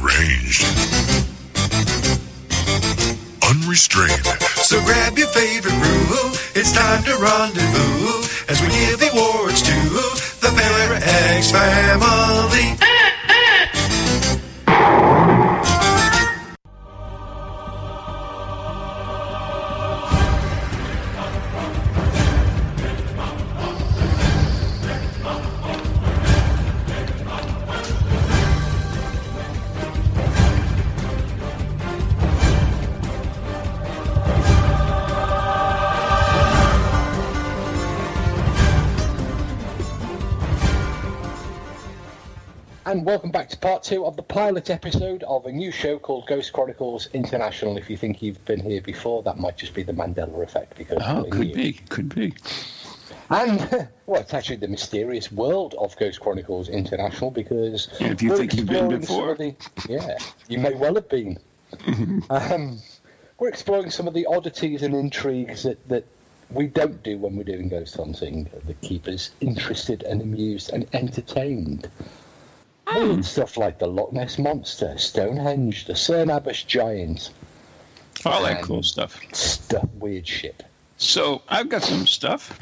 deranged, 0.00 0.64
unrestrained. 3.50 4.26
So 4.62 4.80
grab 4.84 5.18
your 5.18 5.28
favorite 5.28 5.72
brew, 5.72 6.32
it's 6.54 6.72
time 6.72 7.02
to 7.04 7.16
rendezvous 7.16 8.22
as 8.48 8.60
we 8.60 8.68
give 8.68 9.02
awards 9.12 9.62
to 9.62 9.74
the 10.40 10.52
Para 10.54 11.00
X 11.02 11.50
family. 11.50 12.87
And 42.88 43.04
welcome 43.04 43.30
back 43.30 43.50
to 43.50 43.58
part 43.58 43.82
two 43.82 44.06
of 44.06 44.16
the 44.16 44.22
pilot 44.22 44.70
episode 44.70 45.22
of 45.24 45.44
a 45.44 45.52
new 45.52 45.70
show 45.70 45.98
called 45.98 46.26
Ghost 46.26 46.54
Chronicles 46.54 47.06
International. 47.12 47.76
If 47.76 47.90
you 47.90 47.98
think 47.98 48.22
you've 48.22 48.42
been 48.46 48.60
here 48.60 48.80
before, 48.80 49.22
that 49.24 49.36
might 49.36 49.58
just 49.58 49.74
be 49.74 49.82
the 49.82 49.92
Mandela 49.92 50.42
effect 50.42 50.74
because 50.78 51.02
Oh, 51.04 51.24
could 51.30 51.48
new. 51.48 51.54
be, 51.54 51.72
could 51.90 52.14
be. 52.14 52.32
And 53.28 53.60
well, 54.06 54.22
it's 54.22 54.32
actually 54.32 54.56
the 54.56 54.68
mysterious 54.68 55.30
world 55.30 55.74
of 55.78 55.94
Ghost 55.98 56.20
Chronicles 56.20 56.70
International 56.70 57.30
because 57.30 57.90
if 58.00 58.22
you 58.22 58.34
think 58.34 58.54
you've 58.54 58.64
been 58.64 58.90
exploring 58.90 59.02
some 59.04 59.28
of 59.28 59.36
before. 59.36 59.84
the- 59.86 59.92
yeah, 59.92 60.16
you 60.48 60.58
may 60.58 60.72
well 60.72 60.94
have 60.94 61.10
been. 61.10 61.38
um, 62.30 62.78
we're 63.38 63.50
exploring 63.50 63.90
some 63.90 64.08
of 64.08 64.14
the 64.14 64.24
oddities 64.24 64.82
and 64.82 64.94
intrigues 64.94 65.62
that, 65.64 65.86
that 65.90 66.04
we 66.48 66.66
don't 66.66 67.02
do 67.02 67.18
when 67.18 67.36
we're 67.36 67.44
doing 67.44 67.68
ghost 67.68 67.98
hunting 67.98 68.48
that 68.64 68.80
keep 68.80 69.06
us 69.08 69.30
interested 69.42 70.04
and 70.04 70.22
amused 70.22 70.70
and 70.72 70.86
entertained. 70.94 71.90
Weird 72.94 73.24
stuff 73.24 73.56
like 73.56 73.78
the 73.78 73.86
Loch 73.86 74.12
Ness 74.12 74.38
Monster, 74.38 74.96
Stonehenge, 74.98 75.86
the 75.86 75.94
Cerne 75.94 76.30
Abbas 76.34 76.62
Giant, 76.64 77.30
All 78.24 78.42
that 78.44 78.62
cool 78.62 78.82
stuff. 78.82 79.20
stuff, 79.32 79.88
weird 79.94 80.26
shit. 80.26 80.64
So 80.96 81.42
I've 81.48 81.68
got 81.68 81.82
some 81.82 82.06
stuff. 82.06 82.58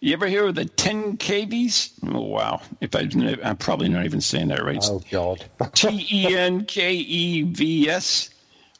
You 0.00 0.12
ever 0.14 0.26
hear 0.26 0.46
of 0.48 0.54
the 0.56 0.64
10 0.64 1.16
KVs? 1.18 1.92
Oh, 2.12 2.20
wow. 2.22 2.60
If 2.80 2.96
I, 2.96 3.08
I'm 3.44 3.56
probably 3.56 3.88
not 3.88 4.04
even 4.04 4.20
saying 4.20 4.48
that 4.48 4.64
right. 4.64 4.82
Oh 4.82 5.00
God. 5.10 5.44
T 5.74 6.06
E 6.10 6.34
N 6.36 6.64
K 6.64 6.94
E 6.94 7.42
V 7.42 7.88
S 7.88 8.30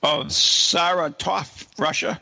of 0.03 0.27
Saratov, 0.29 1.67
Russia. 1.79 2.21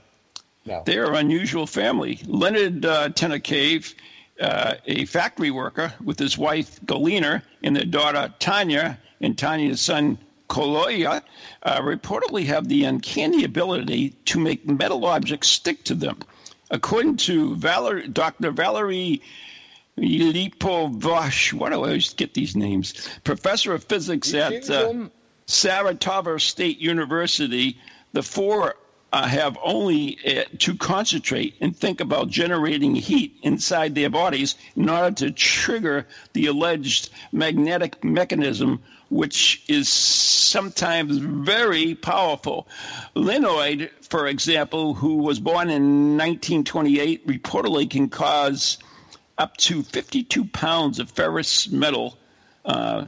no. 0.66 0.82
They're 0.84 1.06
an 1.10 1.16
unusual 1.16 1.66
family. 1.66 2.20
Leonard 2.26 2.84
uh, 2.84 3.08
Tenakayev, 3.10 3.94
uh, 4.40 4.74
a 4.86 5.04
factory 5.04 5.50
worker 5.50 5.92
with 6.02 6.18
his 6.18 6.38
wife 6.38 6.80
Galina 6.86 7.42
and 7.62 7.76
their 7.76 7.84
daughter 7.84 8.32
Tanya 8.38 8.98
and 9.20 9.36
Tanya's 9.36 9.80
son 9.80 10.18
Koloya, 10.48 11.22
uh, 11.62 11.80
reportedly 11.80 12.44
have 12.46 12.68
the 12.68 12.84
uncanny 12.84 13.44
ability 13.44 14.10
to 14.26 14.40
make 14.40 14.66
metal 14.66 15.06
objects 15.06 15.48
stick 15.48 15.84
to 15.84 15.94
them. 15.94 16.18
According 16.70 17.18
to 17.18 17.54
Valer- 17.54 18.06
Dr. 18.08 18.50
Valerie 18.50 19.22
Lipovash, 19.96 21.52
why 21.52 21.68
do 21.68 21.74
I 21.74 21.78
always 21.78 22.12
get 22.14 22.34
these 22.34 22.56
names? 22.56 23.08
Professor 23.22 23.74
of 23.74 23.84
physics 23.84 24.34
at 24.34 24.68
uh, 24.68 24.82
them. 24.82 25.10
Saratov 25.46 26.40
State 26.40 26.78
University, 26.78 27.78
the 28.12 28.22
four 28.22 28.76
uh, 29.12 29.26
have 29.26 29.58
only 29.62 30.18
uh, 30.26 30.44
to 30.58 30.76
concentrate 30.76 31.54
and 31.60 31.76
think 31.76 32.00
about 32.00 32.28
generating 32.28 32.94
heat 32.94 33.36
inside 33.42 33.94
their 33.94 34.10
bodies 34.10 34.54
in 34.76 34.88
order 34.88 35.10
to 35.14 35.30
trigger 35.30 36.06
the 36.32 36.46
alleged 36.46 37.10
magnetic 37.32 38.04
mechanism, 38.04 38.80
which 39.08 39.64
is 39.68 39.88
sometimes 39.88 41.18
very 41.18 41.94
powerful. 41.94 42.68
Linoid, 43.16 43.90
for 44.08 44.26
example, 44.28 44.94
who 44.94 45.16
was 45.16 45.40
born 45.40 45.70
in 45.70 46.16
1928, 46.16 47.26
reportedly 47.26 47.90
can 47.90 48.08
cause 48.08 48.78
up 49.38 49.56
to 49.56 49.82
52 49.82 50.44
pounds 50.44 50.98
of 51.00 51.10
ferrous 51.10 51.68
metal 51.68 52.16
uh, 52.64 53.04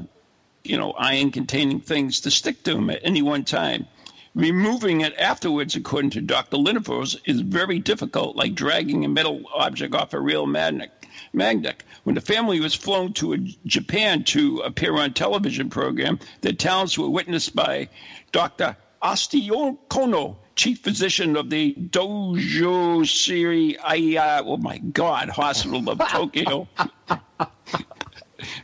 you 0.65 0.77
know, 0.79 0.93
iron 0.93 1.31
containing 1.31 1.81
things 1.81 2.21
to 2.21 2.31
stick 2.31 2.63
to 2.65 2.77
him 2.77 2.91
at 2.91 3.01
any 3.03 3.23
one 3.23 3.45
time. 3.45 3.87
Removing 4.35 5.03
it 5.03 5.15
afterwards, 5.19 5.77
according 5.77 6.11
to 6.13 6.23
Dr. 6.23 6.57
Linefors, 6.57 7.19
is 7.27 7.41
very 7.43 7.79
difficult, 7.79 8.35
like 8.35 8.55
dragging 8.55 9.05
a 9.05 9.09
metal 9.09 9.43
object 9.55 9.95
off 9.95 10.15
a 10.15 10.21
real 10.21 10.47
magnet. 10.47 10.91
Magnet. 11.35 11.83
When 12.05 12.15
the 12.15 12.21
family 12.23 12.59
was 12.61 12.75
flown 12.75 13.13
to 13.15 13.35
a, 13.35 13.39
Japan 13.67 14.25
to 14.25 14.61
appear 14.61 14.95
on 14.95 15.11
a 15.11 15.11
television 15.11 15.69
program, 15.71 16.19
their 16.41 16.53
talents 16.55 16.97
were 16.97 17.09
witnessed 17.11 17.55
by 17.55 17.89
Dr. 18.33 18.77
Astio 19.03 19.79
Kono, 19.91 20.37
chief 20.57 20.79
physician 20.81 21.37
of 21.37 21.51
the 21.51 21.75
Dojo 21.75 23.07
Siri 23.07 23.79
Aya, 23.79 24.43
oh 24.45 24.57
my 24.57 24.79
God, 24.79 25.29
Hospital 25.29 25.91
of 25.91 25.99
Tokyo. 26.09 26.69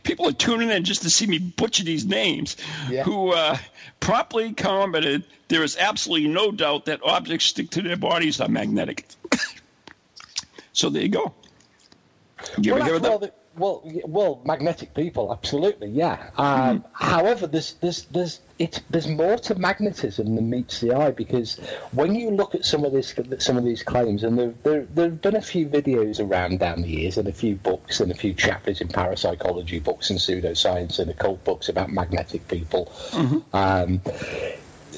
People 0.03 0.27
are 0.27 0.33
tuning 0.33 0.69
in 0.71 0.83
just 0.83 1.03
to 1.03 1.09
see 1.09 1.27
me 1.27 1.37
butcher 1.39 1.83
these 1.83 2.05
names, 2.05 2.57
Yeah. 2.89 3.03
who 3.03 3.31
uh, 3.33 3.57
promptly 3.99 4.53
commented 4.53 5.23
there 5.49 5.63
is 5.63 5.75
absolutely 5.77 6.29
no 6.29 6.51
doubt 6.51 6.85
that 6.85 7.01
objects 7.03 7.45
stick 7.45 7.69
to 7.71 7.81
their 7.81 7.97
bodies 7.97 8.39
are 8.39 8.47
magnetic. 8.47 9.05
so 10.73 10.89
there 10.89 11.03
you 11.03 11.09
go. 11.09 11.33
You 12.57 12.73
well, 12.73 12.81
ever 12.81 12.91
hear 12.91 12.99
well, 12.99 13.19
that? 13.19 13.35
well, 13.57 13.81
well, 14.05 14.41
magnetic 14.45 14.93
people, 14.93 15.33
absolutely, 15.33 15.89
yeah. 15.89 16.29
Um, 16.37 16.85
However, 16.93 17.47
there's 17.47 17.73
there's 17.73 18.03
there's 18.05 18.39
it 18.59 18.81
there's 18.89 19.07
more 19.07 19.37
to 19.39 19.55
magnetism 19.55 20.35
than 20.35 20.49
meets 20.49 20.79
the 20.79 20.93
eye 20.93 21.11
because 21.11 21.57
when 21.91 22.15
you 22.15 22.31
look 22.31 22.55
at 22.55 22.63
some 22.63 22.85
of 22.85 22.93
this 22.93 23.13
some 23.39 23.57
of 23.57 23.65
these 23.65 23.83
claims, 23.83 24.23
and 24.23 24.37
there 24.37 24.53
there 24.63 24.85
there've 24.85 25.21
been 25.21 25.35
a 25.35 25.41
few 25.41 25.67
videos 25.67 26.25
around 26.25 26.59
down 26.59 26.81
the 26.81 26.87
years, 26.87 27.17
and 27.17 27.27
a 27.27 27.33
few 27.33 27.55
books, 27.55 27.99
and 27.99 28.11
a 28.11 28.15
few 28.15 28.33
chapters 28.33 28.79
in 28.79 28.87
parapsychology 28.87 29.79
books 29.79 30.09
and 30.11 30.19
pseudoscience 30.19 30.99
and 30.99 31.09
occult 31.11 31.43
books 31.43 31.67
about 31.67 31.91
magnetic 31.91 32.47
people. 32.47 32.91
Um, 33.51 34.01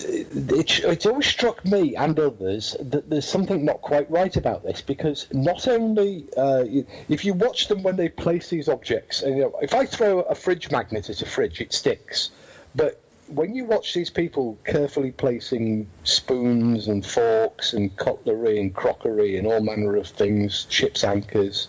it, 0.06 0.80
it's 0.84 1.06
always 1.06 1.28
struck 1.28 1.64
me 1.66 1.96
and 1.96 2.20
others 2.20 2.76
that 2.80 3.10
there's 3.10 3.28
something 3.28 3.66
not 3.66 3.82
quite 3.82 4.10
right 4.10 4.36
about 4.36 4.64
this 4.64 4.82
because 4.82 5.28
not 5.32 5.68
only 5.68 6.28
uh, 6.38 6.64
if 7.10 7.26
you 7.26 7.34
watch 7.34 7.68
them 7.68 7.84
when 7.84 7.96
they 7.96 8.10
place 8.10 8.50
these 8.50 8.70
objects, 8.70 9.22
and, 9.22 9.38
you 9.38 9.44
know, 9.44 9.60
if 9.62 9.74
I 9.74 9.86
throw 9.86 10.22
a 10.22 10.36
fridge 10.36 10.72
magnet 10.72 11.10
at 11.10 11.22
a 11.22 11.26
fridge, 11.26 11.62
it 11.62 11.74
sticks, 11.74 12.32
but 12.76 13.00
when 13.34 13.56
you 13.56 13.66
watch 13.66 13.94
these 13.94 14.10
people 14.10 14.58
carefully 14.66 15.12
placing 15.12 15.88
spoons 16.04 16.88
and 16.88 17.06
forks 17.06 17.74
and 17.74 17.96
cutlery 17.96 18.60
and 18.60 18.74
crockery 18.74 19.38
and 19.38 19.48
all 19.48 19.62
manner 19.62 19.96
of 19.96 20.08
things, 20.08 20.68
ship's 20.70 21.04
anchors, 21.04 21.68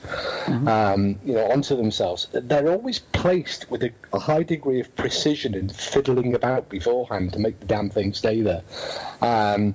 um, 0.67 1.17
you 1.25 1.35
know, 1.35 1.51
onto 1.51 1.77
themselves, 1.77 2.27
they're 2.33 2.69
always 2.69 2.99
placed 2.99 3.71
with 3.71 3.83
a, 3.85 3.93
a 4.13 4.19
high 4.19 4.43
degree 4.43 4.81
of 4.81 4.95
precision 4.97 5.55
and 5.55 5.75
fiddling 5.75 6.35
about 6.35 6.69
beforehand 6.69 7.33
to 7.33 7.39
make 7.39 7.59
the 7.61 7.67
damn 7.67 7.91
thing 7.91 8.13
stay 8.13 8.41
there. 8.41 8.63
Um, 9.21 9.75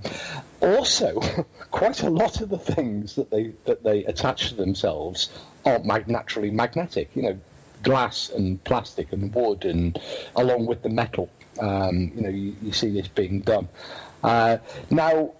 also, 0.61 1.21
quite 1.71 2.03
a 2.03 2.09
lot 2.09 2.41
of 2.41 2.49
the 2.49 2.59
things 2.59 3.15
that 3.15 3.29
they 3.29 3.53
that 3.65 3.83
they 3.83 4.03
attach 4.05 4.49
to 4.49 4.55
themselves 4.55 5.29
are 5.65 5.79
mag- 5.79 6.07
naturally 6.07 6.51
magnetic. 6.51 7.09
You 7.15 7.21
know, 7.23 7.39
glass 7.83 8.29
and 8.29 8.63
plastic 8.63 9.13
and 9.13 9.33
wood, 9.33 9.65
and 9.65 9.99
along 10.35 10.65
with 10.65 10.81
the 10.81 10.89
metal. 10.89 11.29
Um, 11.59 12.11
you 12.15 12.21
know, 12.21 12.29
you, 12.29 12.55
you 12.61 12.71
see 12.71 12.89
this 12.89 13.07
being 13.07 13.41
done. 13.41 13.67
Uh, 14.23 14.57
now, 14.89 15.33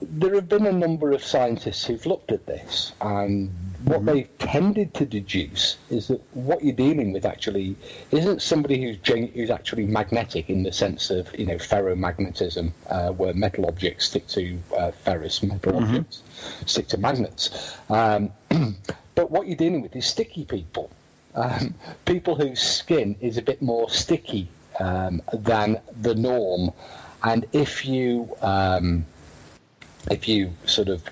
there 0.00 0.34
have 0.34 0.48
been 0.48 0.66
a 0.66 0.72
number 0.72 1.12
of 1.12 1.22
scientists 1.22 1.84
who've 1.84 2.06
looked 2.06 2.32
at 2.32 2.46
this, 2.46 2.92
and 3.02 3.50
what 3.84 4.04
they've 4.06 4.38
tended 4.38 4.94
to 4.94 5.04
deduce 5.04 5.76
is 5.90 6.08
that 6.08 6.20
what 6.34 6.64
you're 6.64 6.74
dealing 6.74 7.12
with 7.12 7.26
actually 7.26 7.76
isn't 8.10 8.40
somebody 8.40 8.82
who's 8.82 8.96
gen- 8.98 9.30
who's 9.34 9.50
actually 9.50 9.86
magnetic 9.86 10.48
in 10.48 10.62
the 10.62 10.72
sense 10.72 11.10
of 11.10 11.28
you 11.38 11.44
know 11.44 11.56
ferromagnetism, 11.56 12.72
uh, 12.88 13.10
where 13.10 13.34
metal 13.34 13.66
objects 13.66 14.06
stick 14.06 14.26
to 14.28 14.58
uh, 14.76 14.90
ferrous 14.90 15.42
metal 15.42 15.76
objects 15.76 16.22
stick 16.64 16.88
to 16.88 16.96
magnets. 16.96 17.76
Um, 17.90 18.30
but 19.14 19.30
what 19.30 19.46
you're 19.48 19.56
dealing 19.56 19.82
with 19.82 19.94
is 19.94 20.06
sticky 20.06 20.46
people, 20.46 20.90
um, 21.34 21.74
people 22.04 22.34
whose 22.34 22.60
skin 22.60 23.16
is 23.20 23.36
a 23.36 23.42
bit 23.42 23.62
more 23.62 23.88
sticky 23.90 24.48
um, 24.78 25.22
than 25.32 25.80
the 26.00 26.14
norm, 26.14 26.72
and 27.22 27.46
if 27.52 27.84
you 27.86 28.28
um, 28.42 29.04
if 30.10 30.28
you 30.28 30.52
sort 30.66 30.88
of, 30.88 31.02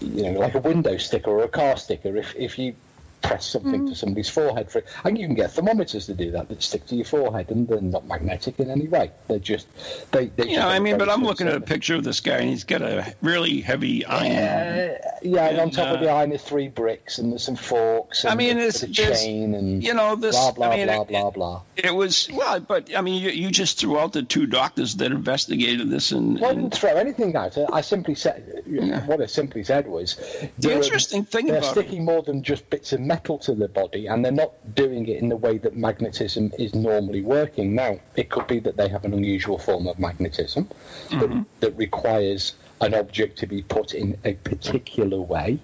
you 0.00 0.22
know, 0.24 0.38
like 0.38 0.54
a 0.54 0.60
window 0.60 0.96
sticker 0.96 1.30
or 1.30 1.44
a 1.44 1.48
car 1.48 1.76
sticker, 1.76 2.16
if, 2.16 2.34
if 2.36 2.58
you 2.58 2.74
press 3.22 3.46
something 3.46 3.82
Mm. 3.82 3.88
to 3.90 3.94
somebody's 3.94 4.28
forehead. 4.28 4.70
For 4.70 4.78
it. 4.78 4.86
and 5.04 5.18
you 5.18 5.26
can 5.26 5.34
get 5.34 5.50
thermometers 5.52 6.06
to 6.06 6.14
do 6.14 6.30
that 6.32 6.48
that 6.48 6.62
stick 6.62 6.86
to 6.86 6.94
your 6.96 7.04
forehead, 7.04 7.50
and 7.50 7.66
they're 7.68 7.80
not 7.80 8.06
magnetic 8.06 8.58
in 8.60 8.70
any 8.70 8.86
way. 8.88 9.10
They're 9.26 9.38
just 9.38 9.66
they. 10.12 10.26
they 10.26 10.44
You 10.44 10.50
just 10.50 10.56
know, 10.56 10.60
have 10.62 10.70
I 10.70 10.78
mean, 10.78 10.98
but 10.98 11.08
I'm 11.08 11.22
looking 11.22 11.48
at 11.48 11.54
a 11.56 11.60
picture 11.60 11.94
of 11.94 12.04
this 12.04 12.20
guy, 12.20 12.38
and 12.38 12.48
he's 12.48 12.64
got 12.64 12.82
a 12.82 13.14
really 13.22 13.60
heavy 13.60 14.04
iron. 14.06 14.32
Yeah, 14.32 14.98
yeah, 15.22 15.46
and, 15.48 15.56
on 15.58 15.62
And, 15.64 15.72
top 15.72 15.88
of 15.88 15.96
uh, 15.98 16.04
the 16.04 16.10
iron 16.10 16.32
is 16.32 16.42
three 16.42 16.68
bricks, 16.68 17.18
and 17.18 17.32
there's 17.32 17.42
some 17.44 17.56
forks. 17.56 18.24
And 18.24 18.32
I 18.32 18.36
mean, 18.36 18.56
it's- 18.58 18.82
a 18.82 18.88
chain, 18.88 19.54
and 19.54 19.82
you 19.82 19.94
know, 19.94 20.14
this- 20.16 20.36
blah 20.36 20.52
blah 20.52 20.70
I 20.70 20.76
mean, 20.76 20.86
blah 20.86 21.02
it- 21.02 21.08
blah 21.08 21.30
blah. 21.30 21.60
It 21.76 21.94
was 21.94 22.28
well, 22.32 22.60
but 22.60 22.94
I 22.96 23.00
mean, 23.00 23.22
you, 23.22 23.30
you 23.30 23.50
just 23.50 23.78
threw 23.78 23.98
out 23.98 24.12
the 24.12 24.22
two 24.22 24.46
doctors 24.46 24.96
that 24.96 25.10
investigated 25.12 25.90
this, 25.90 26.12
and, 26.12 26.40
Well, 26.40 26.50
I 26.50 26.54
didn't 26.54 26.74
throw 26.74 26.94
anything 26.94 27.34
out. 27.36 27.56
I 27.72 27.80
simply 27.80 28.14
said 28.14 28.62
what 29.06 29.20
I 29.20 29.26
simply 29.26 29.64
said 29.64 29.86
was 29.86 30.16
the 30.58 30.72
interesting 30.72 31.24
thing 31.24 31.46
They're 31.46 31.58
about 31.58 31.76
it, 31.76 31.80
sticking 31.80 32.04
more 32.04 32.22
than 32.22 32.42
just 32.42 32.68
bits 32.70 32.92
of 32.92 33.00
metal 33.00 33.17
to 33.24 33.54
the 33.54 33.68
body, 33.68 34.06
and 34.06 34.24
they're 34.24 34.32
not 34.32 34.52
doing 34.74 35.06
it 35.08 35.20
in 35.20 35.28
the 35.28 35.36
way 35.36 35.58
that 35.58 35.76
magnetism 35.76 36.52
is 36.58 36.74
normally 36.74 37.22
working. 37.22 37.74
Now, 37.74 37.98
it 38.16 38.30
could 38.30 38.46
be 38.46 38.58
that 38.60 38.76
they 38.76 38.88
have 38.88 39.04
an 39.04 39.12
unusual 39.12 39.58
form 39.58 39.86
of 39.86 39.98
magnetism 39.98 40.68
Mm-hmm. 41.10 41.20
that, 41.20 41.60
that 41.60 41.76
requires 41.76 42.54
an 42.80 42.94
object 42.94 43.38
to 43.38 43.46
be 43.46 43.62
put 43.62 43.94
in 43.94 44.18
a 44.24 44.34
particular 44.34 45.20
way. 45.20 45.58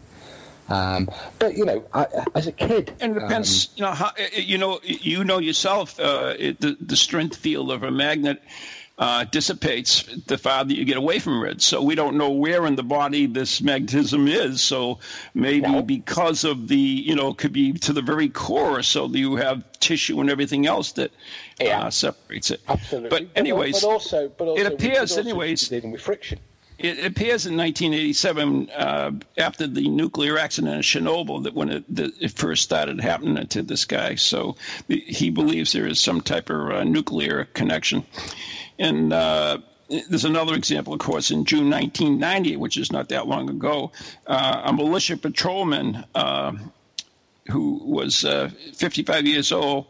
Um, 0.68 1.10
but 1.38 1.56
you 1.56 1.66
know, 1.66 1.84
I, 1.92 2.06
as 2.34 2.46
a 2.46 2.52
kid, 2.52 2.92
and 3.00 3.16
it 3.16 3.20
depends, 3.20 3.68
you 3.76 3.82
know, 3.82 3.92
how 3.92 4.12
you 4.32 4.56
know, 4.56 4.80
you 4.82 5.22
know 5.22 5.38
yourself, 5.38 6.00
uh, 6.00 6.32
the 6.32 6.76
the 6.80 6.96
strength 6.96 7.36
field 7.36 7.70
of 7.70 7.82
a 7.82 7.90
magnet. 7.90 8.42
Uh, 8.96 9.24
dissipates 9.24 10.04
the 10.28 10.38
farther 10.38 10.72
you 10.72 10.84
get 10.84 10.96
away 10.96 11.18
from 11.18 11.44
it. 11.44 11.60
So 11.60 11.82
we 11.82 11.96
don't 11.96 12.16
know 12.16 12.30
where 12.30 12.64
in 12.64 12.76
the 12.76 12.84
body 12.84 13.26
this 13.26 13.60
magnetism 13.60 14.28
is. 14.28 14.62
So 14.62 15.00
maybe 15.34 15.62
No. 15.68 15.82
because 15.82 16.44
of 16.44 16.68
the, 16.68 16.76
you 16.78 17.16
know, 17.16 17.30
it 17.30 17.38
could 17.38 17.52
be 17.52 17.72
to 17.72 17.92
the 17.92 18.02
very 18.02 18.28
core. 18.28 18.84
So 18.84 19.08
you 19.08 19.34
have 19.34 19.64
tissue 19.80 20.20
and 20.20 20.30
everything 20.30 20.68
else 20.68 20.92
that 20.92 21.10
Yeah. 21.60 21.80
uh, 21.86 21.90
separates 21.90 22.52
it. 22.52 22.60
absolutely. 22.68 23.10
But 23.10 23.26
anyways, 23.34 23.80
but 23.80 23.88
also, 23.88 24.28
but 24.38 24.46
also, 24.46 24.62
could 24.62 24.72
appears 24.74 25.18
anyways- 25.18 25.66
dealing 25.68 25.90
with 25.90 26.00
friction. 26.00 26.38
It 26.78 27.04
appears 27.04 27.46
in 27.46 27.56
1987, 27.56 28.68
uh, 28.70 29.12
after 29.38 29.66
the 29.68 29.88
nuclear 29.88 30.38
accident 30.38 30.74
at 30.76 30.82
Chernobyl, 30.84 31.44
that 31.44 31.54
when 31.54 31.68
it, 31.70 31.84
the, 31.88 32.12
it 32.20 32.32
first 32.32 32.62
started 32.64 33.00
happening 33.00 33.44
to 33.46 33.62
this 33.62 33.84
guy. 33.84 34.16
So 34.16 34.56
the, 34.88 34.98
he 35.00 35.30
believes 35.30 35.72
there 35.72 35.86
is 35.86 36.00
some 36.00 36.20
type 36.20 36.50
of 36.50 36.70
uh, 36.70 36.84
nuclear 36.84 37.44
connection. 37.54 38.04
And 38.78 39.12
uh, 39.12 39.58
there's 39.88 40.24
another 40.24 40.54
example, 40.54 40.92
of 40.92 41.00
course, 41.00 41.30
in 41.30 41.44
June 41.44 41.70
1990, 41.70 42.56
which 42.56 42.76
is 42.76 42.90
not 42.90 43.08
that 43.10 43.26
long 43.26 43.48
ago. 43.50 43.92
Uh, 44.26 44.62
a 44.64 44.72
militia 44.72 45.16
patrolman 45.16 46.04
uh, 46.14 46.52
who 47.50 47.80
was 47.84 48.24
uh, 48.24 48.50
55 48.74 49.26
years 49.26 49.52
old 49.52 49.86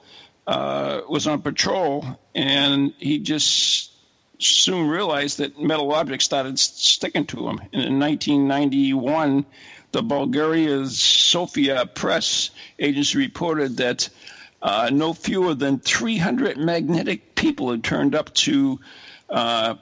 uh, 0.46 1.00
was 1.08 1.26
on 1.26 1.40
patrol, 1.42 2.04
and 2.34 2.92
he 2.98 3.18
just 3.18 3.92
soon 4.38 4.88
realized 4.88 5.38
that 5.38 5.58
metal 5.60 5.92
objects 5.92 6.24
started 6.24 6.58
sticking 6.58 7.24
to 7.26 7.48
him. 7.48 7.60
And 7.72 7.82
in 7.82 7.98
1991, 7.98 9.46
the 9.92 10.02
Bulgaria's 10.02 10.98
Sofia 10.98 11.86
press 11.86 12.50
agency 12.78 13.16
reported 13.18 13.76
that 13.76 14.08
uh, 14.64 14.88
no 14.90 15.12
fewer 15.12 15.54
than 15.54 15.78
300 15.78 16.56
magnetic 16.56 17.34
people 17.34 17.70
had 17.70 17.84
turned 17.84 18.14
up 18.14 18.32
to. 18.34 18.80
Uh, 19.28 19.74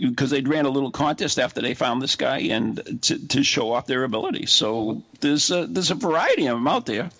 because 0.00 0.30
they'd 0.30 0.48
ran 0.48 0.64
a 0.64 0.70
little 0.70 0.90
contest 0.90 1.38
after 1.38 1.60
they 1.60 1.74
found 1.74 2.00
this 2.00 2.16
guy 2.16 2.38
and 2.38 2.98
to, 3.02 3.28
to 3.28 3.44
show 3.44 3.72
off 3.72 3.86
their 3.86 4.04
ability. 4.04 4.46
So 4.46 5.02
there's 5.20 5.50
a, 5.50 5.66
there's 5.66 5.90
a 5.90 5.94
variety 5.94 6.46
of 6.46 6.56
them 6.56 6.66
out 6.66 6.86
there. 6.86 7.10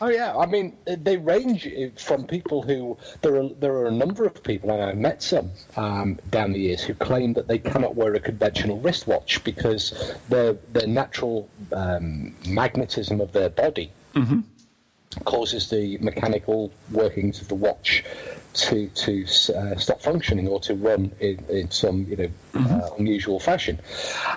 Oh 0.00 0.08
yeah, 0.08 0.34
I 0.36 0.46
mean 0.46 0.76
they 0.84 1.18
range 1.18 1.68
from 1.96 2.26
people 2.26 2.62
who 2.62 2.98
there 3.20 3.36
are 3.36 3.48
there 3.60 3.72
are 3.74 3.86
a 3.86 3.92
number 3.92 4.24
of 4.24 4.42
people, 4.42 4.70
and 4.70 4.82
I've 4.82 4.96
met 4.96 5.22
some 5.22 5.50
um, 5.76 6.18
down 6.30 6.52
the 6.52 6.58
years 6.58 6.82
who 6.82 6.94
claim 6.94 7.34
that 7.34 7.46
they 7.46 7.58
cannot 7.58 7.94
wear 7.94 8.12
a 8.14 8.18
conventional 8.18 8.80
wristwatch 8.80 9.44
because 9.44 10.14
their 10.28 10.54
their 10.72 10.88
natural 10.88 11.48
um, 11.72 12.34
magnetism 12.48 13.20
of 13.20 13.30
their 13.30 13.50
body 13.50 13.92
causes 15.24 15.68
the 15.68 15.98
mechanical 15.98 16.72
workings 16.90 17.40
of 17.40 17.48
the 17.48 17.54
watch 17.54 18.04
to 18.54 18.88
to 18.88 19.24
uh, 19.54 19.76
stop 19.76 20.02
functioning 20.02 20.48
or 20.48 20.60
to 20.60 20.74
run 20.74 21.12
in, 21.20 21.44
in 21.48 21.70
some 21.70 22.06
you 22.08 22.16
know 22.16 22.30
uh, 22.54 22.90
unusual 22.98 23.40
fashion. 23.40 23.78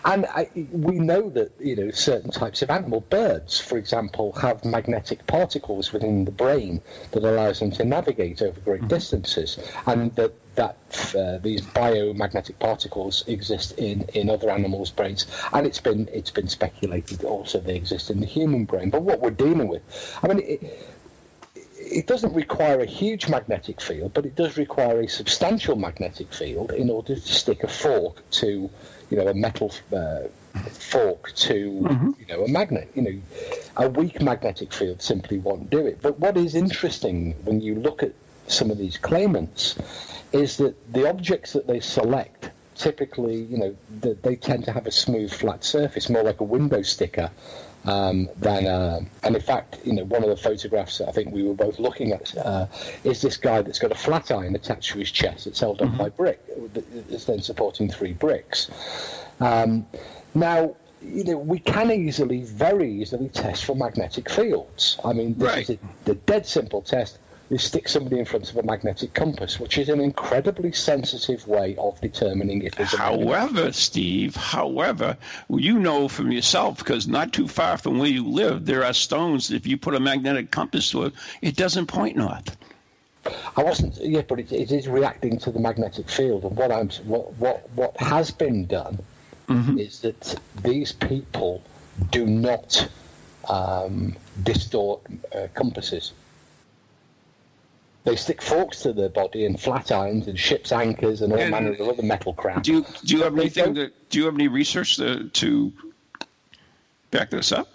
And 0.03 0.26
I, 0.26 0.49
we 0.72 0.99
know 0.99 1.30
that 1.32 1.51
you 1.59 1.76
know 1.76 1.91
certain 1.91 2.32
types 2.32 2.61
of 2.61 2.70
animal, 2.70 3.01
birds, 3.01 3.59
for 3.59 3.78
example, 3.78 4.32
have 4.34 4.63
magnetic 4.63 5.26
particles 5.28 5.91
within 5.91 6.26
the 6.26 6.32
brain 6.32 6.82
that 7.11 7.24
allows 7.24 7.59
them 7.59 7.72
to 7.72 7.86
navigate 7.86 8.41
over 8.41 8.59
great 8.61 8.88
distances, 8.88 9.57
and 9.86 10.16
that 10.16 10.34
that 10.55 10.78
uh, 11.18 11.38
these 11.39 11.61
biomagnetic 11.61 12.57
particles 12.59 13.26
exist 13.28 13.74
in, 13.78 14.03
in 14.13 14.30
other 14.30 14.49
animals' 14.49 14.91
brains, 14.91 15.26
and 15.53 15.68
it's 15.68 15.82
been 15.82 16.07
it's 16.13 16.32
been 16.32 16.47
speculated 16.47 17.24
also 17.24 17.59
they 17.59 17.76
exist 17.76 18.09
in 18.09 18.22
the 18.22 18.26
human 18.26 18.66
brain. 18.66 18.89
But 18.89 19.01
what 19.01 19.20
we're 19.20 19.32
dealing 19.32 19.68
with, 19.68 19.84
I 20.24 20.28
mean. 20.28 20.39
It, 20.39 20.91
it 21.86 22.08
doesn't 22.08 22.34
require 22.34 22.80
a 22.80 22.86
huge 22.86 23.30
magnetic 23.30 23.80
field, 23.80 24.14
but 24.14 24.26
it 24.26 24.36
does 24.36 24.58
require 24.58 25.02
a 25.02 25.08
substantial 25.08 25.76
magnetic 25.76 26.34
field 26.34 26.72
in 26.72 26.90
order 26.90 27.16
to 27.16 27.22
stick 27.22 27.64
a 27.64 27.68
fork 27.68 28.28
to, 28.32 28.70
you 29.10 29.18
know, 29.18 29.28
a 29.28 29.34
metal 29.34 29.72
uh, 29.96 30.22
fork 30.70 31.32
to, 31.36 32.16
you 32.20 32.26
know, 32.28 32.44
a 32.44 32.48
magnet. 32.48 32.90
You 32.96 33.02
know, 33.02 33.22
a 33.78 33.90
weak 33.90 34.22
magnetic 34.22 34.74
field 34.74 35.02
simply 35.02 35.38
won't 35.38 35.70
do 35.70 35.86
it. 35.86 36.02
But 36.02 36.20
what 36.20 36.38
is 36.38 36.56
interesting 36.56 37.34
when 37.44 37.62
you 37.62 37.76
look 37.76 38.02
at 38.04 38.14
some 38.48 38.72
of 38.72 38.78
these 38.78 38.98
claimants 38.98 39.76
is 40.32 40.58
that 40.58 40.94
the 40.94 41.08
objects 41.08 41.54
that 41.54 41.68
they 41.68 41.80
select 41.80 42.50
typically, 42.76 43.36
you 43.36 43.58
know, 43.58 43.76
th- 44.02 44.18
they 44.22 44.36
tend 44.36 44.66
to 44.66 44.72
have 44.72 44.86
a 44.86 44.92
smooth, 44.92 45.32
flat 45.32 45.64
surface, 45.64 46.10
more 46.10 46.24
like 46.24 46.42
a 46.42 46.44
window 46.44 46.82
sticker 46.82 47.32
um, 47.88 48.30
than. 48.38 48.68
Uh, 48.68 49.00
and 49.24 49.36
in 49.36 49.42
fact, 49.42 49.78
you 49.84 49.94
know, 49.94 50.04
one 50.06 50.24
of 50.24 50.30
the 50.30 50.38
photographs 50.38 50.98
that 51.00 51.08
I 51.10 51.12
think 51.12 51.32
we 51.34 51.44
were 51.44 51.54
both 51.54 51.80
looking 51.80 52.12
at 52.12 52.36
uh, 52.38 52.68
is 53.04 53.22
this 53.22 53.38
guy 53.38 53.62
that's 53.62 53.80
got 53.80 53.92
a 53.92 53.96
flat 53.96 54.32
iron 54.32 54.56
attached 54.56 54.92
to 54.94 55.00
his 55.00 55.12
chest. 55.12 55.48
It's 55.48 55.60
held 55.60 55.82
up 55.82 55.98
by 55.98 56.10
brick. 56.10 56.40
It's 57.10 57.26
then 57.26 57.42
supporting 57.42 57.90
three 57.90 58.14
bricks. 58.14 58.70
Um, 59.40 59.86
now. 60.34 60.76
You 61.02 61.24
know, 61.24 61.38
we 61.38 61.60
can 61.60 61.92
easily, 61.92 62.42
very 62.42 62.92
easily 62.92 63.30
test 63.30 63.66
for 63.66 63.76
magnetic 63.76 64.28
fields. 64.28 64.98
I 65.06 65.14
mean, 65.14 65.36
this 65.38 65.48
Right. 65.48 65.70
is 65.70 65.70
a, 65.70 65.80
the 66.06 66.16
dead 66.16 66.48
simple 66.48 66.82
test 66.82 67.20
is 67.50 67.64
stick 67.64 67.88
somebody 67.88 68.20
in 68.20 68.26
front 68.26 68.50
of 68.50 68.58
a 68.58 68.64
magnetic 68.64 69.14
compass, 69.14 69.60
which 69.60 69.78
is 69.78 69.89
an 69.89 70.00
incredibly 70.00 70.72
sensitive 70.72 71.48
way 71.48 71.76
of 71.78 72.00
determining 72.02 72.64
if 72.64 72.76
there's 72.76 72.93
a. 72.93 72.98
However, 72.98 73.72
Steve, 73.72 74.36
however, 74.36 75.18
you 75.50 75.80
know 75.80 76.08
from 76.08 76.32
yourself, 76.32 76.80
because 76.80 77.08
not 77.08 77.34
too 77.34 77.48
far 77.48 77.78
from 77.78 78.00
where 78.00 78.10
you 78.10 78.28
live, 78.28 78.66
there 78.66 78.84
are 78.84 78.93
stones. 78.93 79.52
If 79.52 79.68
you 79.68 79.78
put 79.78 79.96
a 79.96 80.00
magnetic 80.00 80.52
compass 80.52 80.89
to 80.91 81.04
it, 81.04 81.14
it 81.41 81.56
doesn't 81.56 81.88
point 81.88 82.18
north. 82.18 82.58
I 83.58 83.64
wasn't, 83.64 83.98
yeah, 83.98 84.22
but 84.22 84.39
it, 84.39 84.52
it 84.52 84.72
is 84.72 84.88
reacting 84.88 85.39
to 85.39 85.52
the 85.52 85.60
magnetic 85.60 86.10
field. 86.10 86.43
And 86.43 86.56
what 86.56 86.72
I'm, 86.72 86.89
what, 87.06 87.34
what, 87.38 87.70
what 87.72 87.98
has 87.98 88.30
been 88.32 88.66
done 88.66 89.00
is 89.78 90.00
that 90.02 90.39
these 90.64 90.91
people 90.91 91.64
do 92.12 92.26
not 92.26 92.88
um, 93.50 94.16
distort 94.43 95.02
uh, 95.36 95.48
compasses. 95.54 96.12
They 98.06 98.16
stick 98.16 98.41
forks 98.41 98.82
to 98.84 98.93
their 98.93 99.10
body 99.10 99.45
and 99.45 99.60
flat 99.60 99.91
irons 99.91 100.28
and 100.28 100.39
ship's 100.39 100.72
anchors 100.72 101.22
and 101.22 101.34
all 101.34 101.39
And- 101.39 101.51
manner 101.51 101.72
of 101.74 101.82
other 101.82 102.03
metal 102.03 102.34
crap. 102.34 102.64
Do 102.64 102.72
you 102.72 102.86
do 103.03 103.18
you 103.18 103.24
have 103.24 103.38
anything? 103.38 103.74
That, 103.74 104.10
do 104.10 104.20
you 104.20 104.26
have 104.26 104.36
any 104.36 104.47
research 104.47 104.97
to, 104.97 105.28
to 105.30 105.74
back 107.12 107.32
this 107.32 107.51
up? 107.51 107.68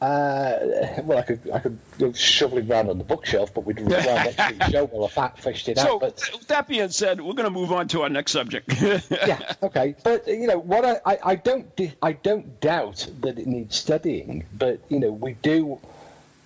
Uh, 0.00 0.58
well, 1.02 1.18
I 1.18 1.22
could 1.22 1.40
I 1.52 1.58
could 1.58 1.76
go 1.98 2.12
shoveling 2.12 2.70
around 2.70 2.88
on 2.88 2.98
the 2.98 3.04
bookshelf, 3.04 3.52
but 3.52 3.64
we'd 3.64 3.80
require 3.80 4.04
next 4.04 4.50
week's 4.52 4.70
show 4.70 4.86
while 4.86 5.06
I 5.06 5.08
fat 5.08 5.38
fished 5.38 5.68
it 5.68 5.76
So, 5.78 5.94
out. 5.94 6.00
But 6.00 6.30
with 6.32 6.46
that 6.46 6.68
being 6.68 6.88
said, 6.88 7.20
we're 7.20 7.32
going 7.34 7.48
to 7.48 7.50
move 7.50 7.72
on 7.72 7.88
to 7.88 8.02
our 8.02 8.08
next 8.08 8.30
subject. 8.30 8.80
yeah, 9.10 9.54
okay. 9.62 9.96
But 10.04 10.26
you 10.28 10.46
know 10.46 10.58
what? 10.58 10.84
I, 10.84 11.00
I, 11.04 11.18
I 11.24 11.34
don't 11.34 11.66
I 12.02 12.12
don't 12.12 12.60
doubt 12.60 13.08
that 13.22 13.40
it 13.40 13.48
needs 13.48 13.74
studying, 13.74 14.44
but 14.56 14.78
you 14.88 15.00
know 15.00 15.10
we 15.10 15.32
do 15.42 15.80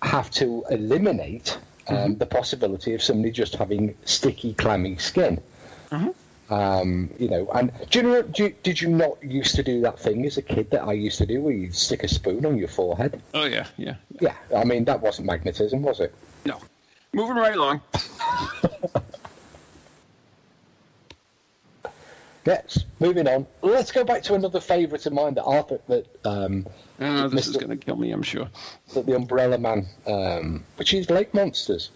have 0.01 0.31
to 0.31 0.65
eliminate 0.71 1.57
um, 1.87 2.15
the 2.17 2.25
possibility 2.25 2.93
of 2.93 3.01
somebody 3.01 3.31
just 3.31 3.55
having 3.55 3.95
sticky, 4.05 4.53
clammy 4.53 4.97
skin. 4.97 5.41
Um, 6.49 7.09
you 7.17 7.29
know, 7.29 7.49
and 7.51 7.71
do 7.89 7.99
you 7.99 8.03
know? 8.03 8.21
Do 8.21 8.43
you, 8.43 8.55
did 8.63 8.81
you 8.81 8.89
not 8.89 9.23
used 9.23 9.55
to 9.55 9.63
do 9.63 9.81
that 9.81 9.97
thing 9.99 10.25
as 10.25 10.37
a 10.37 10.41
kid 10.41 10.69
that 10.71 10.83
I 10.83 10.93
used 10.93 11.17
to 11.19 11.25
do, 11.25 11.41
where 11.41 11.53
you 11.53 11.71
stick 11.71 12.03
a 12.03 12.07
spoon 12.07 12.45
on 12.45 12.57
your 12.57 12.67
forehead? 12.67 13.21
oh 13.33 13.45
yeah, 13.45 13.67
yeah. 13.77 13.95
Yeah, 14.19 14.35
I 14.55 14.63
mean 14.63 14.85
that 14.85 15.01
wasn't 15.01 15.27
magnetism, 15.27 15.81
was 15.81 15.99
it? 15.99 16.13
No, 16.45 16.59
moving 17.13 17.37
right 17.37 17.55
along. 17.55 17.81
Yes. 22.45 22.83
Moving 22.99 23.27
on. 23.27 23.47
Let's 23.61 23.91
go 23.91 24.03
back 24.03 24.23
to 24.23 24.33
another 24.33 24.59
favourite 24.59 25.05
of 25.05 25.13
mine 25.13 25.33
that 25.35 25.43
I 25.43 25.57
Arthur 25.57 25.79
that 25.87 26.05
um, 26.25 26.67
Oh, 26.99 27.27
this 27.27 27.47
is 27.47 27.55
going 27.57 27.69
to 27.69 27.77
kill 27.77 27.95
me, 27.95 28.11
I'm 28.11 28.23
sure. 28.23 28.47
that 28.93 29.05
the 29.05 29.15
Umbrella 29.15 29.57
Man, 29.57 29.87
um, 30.07 30.63
which 30.75 30.93
is 30.93 31.09
Lake 31.09 31.33
Monsters. 31.33 31.89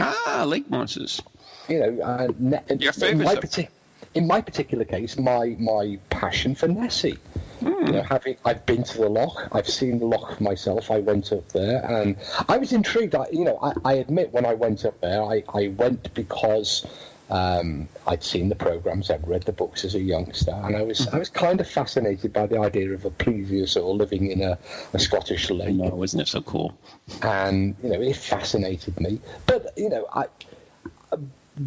Ah, 0.00 0.44
lake 0.46 0.68
monsters. 0.70 1.20
You 1.68 1.78
know, 1.80 2.02
uh, 2.02 2.28
ne- 2.38 2.60
Your 2.80 2.88
in 2.88 2.92
favourite 2.92 3.24
my 3.24 3.34
stuff. 3.48 3.66
in 4.14 4.26
my 4.26 4.40
particular 4.40 4.84
case, 4.84 5.16
my 5.18 5.54
my 5.60 5.98
passion 6.10 6.54
for 6.56 6.66
Nessie. 6.66 7.18
Hmm. 7.60 7.68
You 7.86 7.92
know, 7.92 8.02
having 8.02 8.36
I've 8.44 8.66
been 8.66 8.82
to 8.82 8.98
the 8.98 9.08
loch, 9.08 9.48
I've 9.52 9.68
seen 9.68 10.00
the 10.00 10.06
loch 10.06 10.40
myself. 10.40 10.90
I 10.90 10.98
went 10.98 11.30
up 11.32 11.48
there, 11.50 11.84
and 11.84 12.16
I 12.48 12.56
was 12.56 12.72
intrigued. 12.72 13.14
I, 13.14 13.26
you 13.30 13.44
know, 13.44 13.58
I, 13.62 13.72
I 13.84 13.92
admit 13.94 14.32
when 14.32 14.44
I 14.44 14.54
went 14.54 14.84
up 14.84 15.00
there, 15.00 15.22
I, 15.22 15.44
I 15.54 15.68
went 15.68 16.12
because 16.14 16.84
um, 17.32 17.88
I'd 18.06 18.22
seen 18.22 18.50
the 18.50 18.54
programs, 18.54 19.10
I'd 19.10 19.26
read 19.26 19.44
the 19.44 19.52
books 19.52 19.86
as 19.86 19.94
a 19.94 20.00
youngster, 20.00 20.52
and 20.52 20.76
I 20.76 20.82
was 20.82 21.08
I 21.08 21.18
was 21.18 21.30
kind 21.30 21.62
of 21.62 21.68
fascinated 21.68 22.30
by 22.30 22.46
the 22.46 22.58
idea 22.58 22.92
of 22.92 23.06
a 23.06 23.10
plesiosaur 23.10 23.96
living 23.96 24.30
in 24.30 24.42
a, 24.42 24.58
a 24.92 24.98
Scottish 24.98 25.48
lake 25.48 25.74
know, 25.74 26.02
isn't 26.02 26.20
it 26.20 26.28
so 26.28 26.42
cool? 26.42 26.76
and 27.22 27.74
you 27.82 27.88
know 27.88 28.02
it 28.02 28.16
fascinated 28.16 29.00
me. 29.00 29.18
But 29.46 29.72
you 29.78 29.88
know, 29.88 30.06
I 30.12 30.26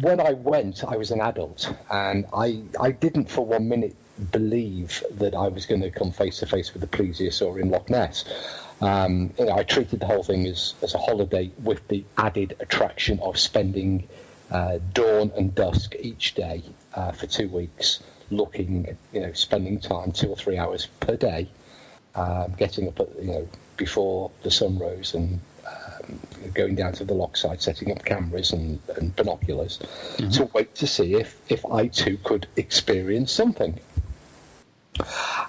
when 0.00 0.20
I 0.20 0.34
went, 0.34 0.84
I 0.84 0.96
was 0.96 1.10
an 1.10 1.20
adult, 1.20 1.74
and 1.90 2.26
I 2.32 2.62
I 2.80 2.92
didn't 2.92 3.28
for 3.28 3.44
one 3.44 3.68
minute 3.68 3.96
believe 4.30 5.02
that 5.10 5.34
I 5.34 5.48
was 5.48 5.66
going 5.66 5.82
to 5.82 5.90
come 5.90 6.12
face 6.12 6.38
to 6.38 6.46
face 6.46 6.72
with 6.74 6.80
the 6.80 6.96
plesiosaur 6.96 7.60
in 7.60 7.70
Loch 7.70 7.90
Ness. 7.90 8.24
Um, 8.80 9.32
you 9.36 9.46
know, 9.46 9.56
I 9.56 9.64
treated 9.64 9.98
the 9.98 10.06
whole 10.06 10.22
thing 10.22 10.46
as, 10.46 10.74
as 10.82 10.94
a 10.94 10.98
holiday 10.98 11.50
with 11.62 11.86
the 11.88 12.04
added 12.16 12.56
attraction 12.60 13.18
of 13.20 13.38
spending 13.38 14.06
uh, 14.50 14.78
dawn 14.94 15.32
and 15.36 15.54
dusk 15.54 15.94
each 15.98 16.34
day 16.34 16.62
uh, 16.94 17.12
for 17.12 17.26
two 17.26 17.48
weeks, 17.48 18.02
looking, 18.30 18.96
you 19.12 19.20
know, 19.20 19.32
spending 19.32 19.80
time 19.80 20.12
two 20.12 20.28
or 20.28 20.36
three 20.36 20.56
hours 20.58 20.86
per 21.00 21.16
day 21.16 21.48
um, 22.16 22.54
getting 22.56 22.88
up 22.88 22.98
at 22.98 23.08
you 23.20 23.30
know 23.32 23.48
before 23.76 24.30
the 24.42 24.50
sun 24.50 24.78
rose 24.78 25.14
and 25.14 25.38
um, 25.66 26.18
going 26.54 26.74
down 26.74 26.92
to 26.94 27.04
the 27.04 27.12
lock 27.12 27.36
side, 27.36 27.60
setting 27.60 27.92
up 27.92 28.04
cameras 28.04 28.52
and, 28.52 28.80
and 28.96 29.14
binoculars 29.16 29.78
to 30.32 30.48
wait 30.54 30.74
to 30.76 30.86
see 30.86 31.14
if 31.14 31.38
if 31.50 31.64
I 31.66 31.88
too 31.88 32.18
could 32.24 32.46
experience 32.56 33.30
something. 33.30 33.78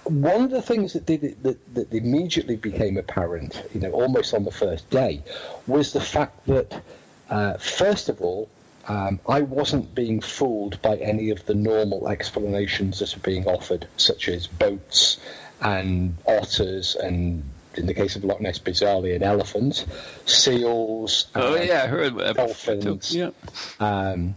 One 0.03 0.43
of 0.43 0.51
the 0.51 0.61
things 0.61 0.91
that 0.93 1.05
did 1.05 1.23
it, 1.23 1.43
that, 1.43 1.75
that 1.75 1.93
immediately 1.93 2.57
became 2.57 2.97
apparent, 2.97 3.63
you 3.73 3.79
know, 3.79 3.91
almost 3.91 4.33
on 4.33 4.43
the 4.43 4.51
first 4.51 4.89
day, 4.89 5.23
was 5.67 5.93
the 5.93 6.01
fact 6.01 6.45
that 6.47 6.81
uh, 7.29 7.57
first 7.57 8.09
of 8.09 8.21
all. 8.21 8.49
Um, 8.87 9.19
I 9.27 9.41
wasn't 9.41 9.93
being 9.93 10.21
fooled 10.21 10.81
by 10.81 10.95
any 10.97 11.29
of 11.29 11.45
the 11.45 11.53
normal 11.53 12.07
explanations 12.07 12.99
that 12.99 13.15
are 13.15 13.19
being 13.19 13.45
offered, 13.45 13.87
such 13.97 14.29
as 14.29 14.47
boats 14.47 15.19
and 15.61 16.15
otters, 16.25 16.95
and 16.95 17.43
in 17.75 17.85
the 17.85 17.93
case 17.93 18.15
of 18.15 18.23
Loch 18.23 18.39
Ness, 18.39 18.59
bizarrely, 18.59 19.15
an 19.15 19.23
elephant, 19.23 19.85
seals. 20.25 21.27
Oh, 21.35 21.55
and 21.55 21.67
yeah, 21.67 21.83
I 21.83 21.87
heard 21.87 22.15
that. 22.17 22.35
Dolphins. 22.35 23.15
Yeah. 23.15 23.31
um, 23.79 24.35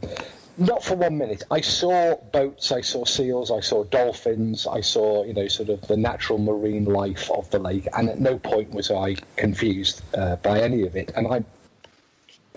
not 0.59 0.85
for 0.85 0.95
one 0.95 1.17
minute. 1.17 1.45
I 1.51 1.63
saw 1.63 2.17
boats, 2.33 2.71
I 2.71 2.83
saw 2.83 3.05
seals, 3.05 3.51
I 3.51 3.61
saw 3.61 3.85
dolphins, 3.85 4.67
I 4.67 4.83
saw, 4.83 5.25
you 5.25 5.33
know, 5.33 5.49
sort 5.49 5.71
of 5.71 5.81
the 5.89 5.97
natural 5.97 6.39
marine 6.39 6.85
life 6.85 7.31
of 7.31 7.51
the 7.51 7.59
lake, 7.59 7.89
and 7.97 8.11
at 8.11 8.21
no 8.21 8.39
point 8.39 8.73
was 8.73 8.91
I 8.91 9.15
confused 9.37 10.03
uh, 10.15 10.37
by 10.37 10.61
any 10.61 10.83
of 10.83 10.97
it. 10.97 11.13
And 11.17 11.27
I, 11.29 11.45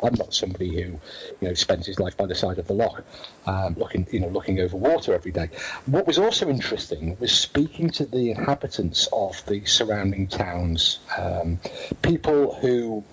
I'm 0.04 0.16
not 0.16 0.34
somebody 0.34 0.70
who, 0.70 0.90
you 0.90 1.00
know, 1.42 1.54
spends 1.54 1.88
his 1.88 2.00
life 2.00 2.18
by 2.18 2.26
the 2.26 2.36
side 2.36 2.60
of 2.60 2.68
the 2.68 2.74
loch, 2.74 3.04
um, 3.46 3.76
looking, 3.78 4.08
you 4.12 4.20
know, 4.20 4.28
looking 4.28 4.60
over 4.60 4.78
water 4.78 5.14
every 5.14 5.32
day. 5.32 5.50
What 5.86 6.06
was 6.08 6.18
also 6.18 6.50
interesting 6.50 7.18
was 7.20 7.32
speaking 7.32 7.90
to 7.92 8.06
the 8.06 8.32
inhabitants 8.32 9.08
of 9.12 9.44
the 9.46 9.66
surrounding 9.66 10.28
towns, 10.28 11.00
um, 11.18 11.60
people 12.02 12.56
who 12.56 13.04